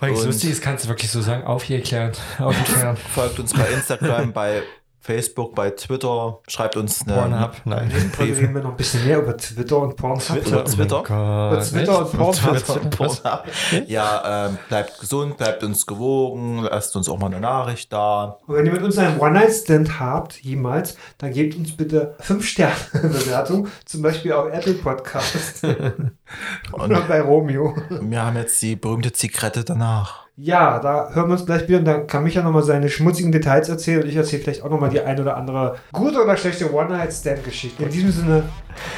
Weil 0.00 0.12
es 0.12 0.20
Und- 0.20 0.26
lustig 0.26 0.50
ist, 0.50 0.60
kannst 0.62 0.84
du 0.84 0.88
wirklich 0.88 1.10
so 1.10 1.22
sagen, 1.22 1.44
aufgeklärt, 1.44 2.20
aufgeklärt. 2.38 2.98
Folgt 2.98 3.38
uns 3.38 3.52
bei 3.54 3.66
Instagram, 3.68 4.32
bei 4.32 4.62
Facebook, 5.02 5.54
bei 5.56 5.70
Twitter. 5.70 6.38
Schreibt 6.46 6.76
uns 6.76 7.02
eine 7.02 7.14
Pornhub, 7.14 7.56
nein. 7.64 7.90
In 7.90 7.90
der 7.90 8.00
Folge 8.10 8.38
reden 8.38 8.54
wir 8.54 8.62
noch 8.62 8.70
ein 8.70 8.76
bisschen 8.76 9.04
mehr 9.04 9.18
über 9.18 9.36
Twitter 9.36 9.78
und 9.78 9.96
Pornhub. 9.96 10.22
Twitter, 10.22 10.64
Twitter. 10.64 11.00
Oh 11.00 11.60
Twitter 11.60 11.98
und 11.98 12.12
Pornhub. 12.12 12.64
Twitter. 12.64 12.74
Pornhub. 12.88 13.44
Ja, 13.88 14.46
ähm, 14.46 14.58
bleibt 14.68 15.00
gesund, 15.00 15.36
bleibt 15.36 15.64
uns 15.64 15.86
gewogen, 15.86 16.62
lasst 16.62 16.94
uns 16.94 17.08
auch 17.08 17.18
mal 17.18 17.26
eine 17.26 17.40
Nachricht 17.40 17.92
da. 17.92 18.38
Und 18.46 18.54
wenn 18.54 18.66
ihr 18.66 18.72
mit 18.72 18.82
uns 18.82 18.96
einen 18.96 19.18
One-Night-Stand 19.18 19.98
habt, 19.98 20.40
jemals, 20.42 20.96
dann 21.18 21.32
gebt 21.32 21.56
uns 21.56 21.76
bitte 21.76 22.16
5-Sterne-Bewertung, 22.22 23.66
zum 23.84 24.02
Beispiel 24.02 24.32
auf 24.32 24.52
Apple 24.52 24.74
Podcast 24.74 25.64
oder 26.72 27.00
bei 27.02 27.20
Romeo. 27.20 27.74
Wir 27.90 28.24
haben 28.24 28.36
jetzt 28.36 28.62
die 28.62 28.76
berühmte 28.76 29.12
Zigarette 29.12 29.64
danach. 29.64 30.21
Ja, 30.36 30.78
da 30.78 31.10
hören 31.12 31.28
wir 31.28 31.32
uns 31.34 31.44
gleich 31.44 31.68
wieder 31.68 31.78
und 31.78 31.84
dann 31.84 32.06
kann 32.06 32.24
Micha 32.24 32.42
nochmal 32.42 32.62
seine 32.62 32.88
schmutzigen 32.88 33.32
Details 33.32 33.68
erzählen 33.68 34.02
und 34.02 34.08
ich 34.08 34.16
erzähle 34.16 34.42
vielleicht 34.42 34.62
auch 34.62 34.70
nochmal 34.70 34.88
die 34.88 35.00
ein 35.00 35.20
oder 35.20 35.36
andere 35.36 35.76
gute 35.92 36.22
oder 36.22 36.38
schlechte 36.38 36.72
One-Night-Stand-Geschichte. 36.72 37.82
In 37.82 37.90
diesem 37.90 38.12
Sinne, 38.12 38.42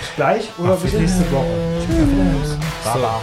bis 0.00 0.14
gleich 0.14 0.50
oder 0.58 0.76
bis 0.76 0.92
nächste 0.92 1.30
Woche. 1.32 1.46
Tschüss. 1.84 2.56
Baba. 2.84 3.20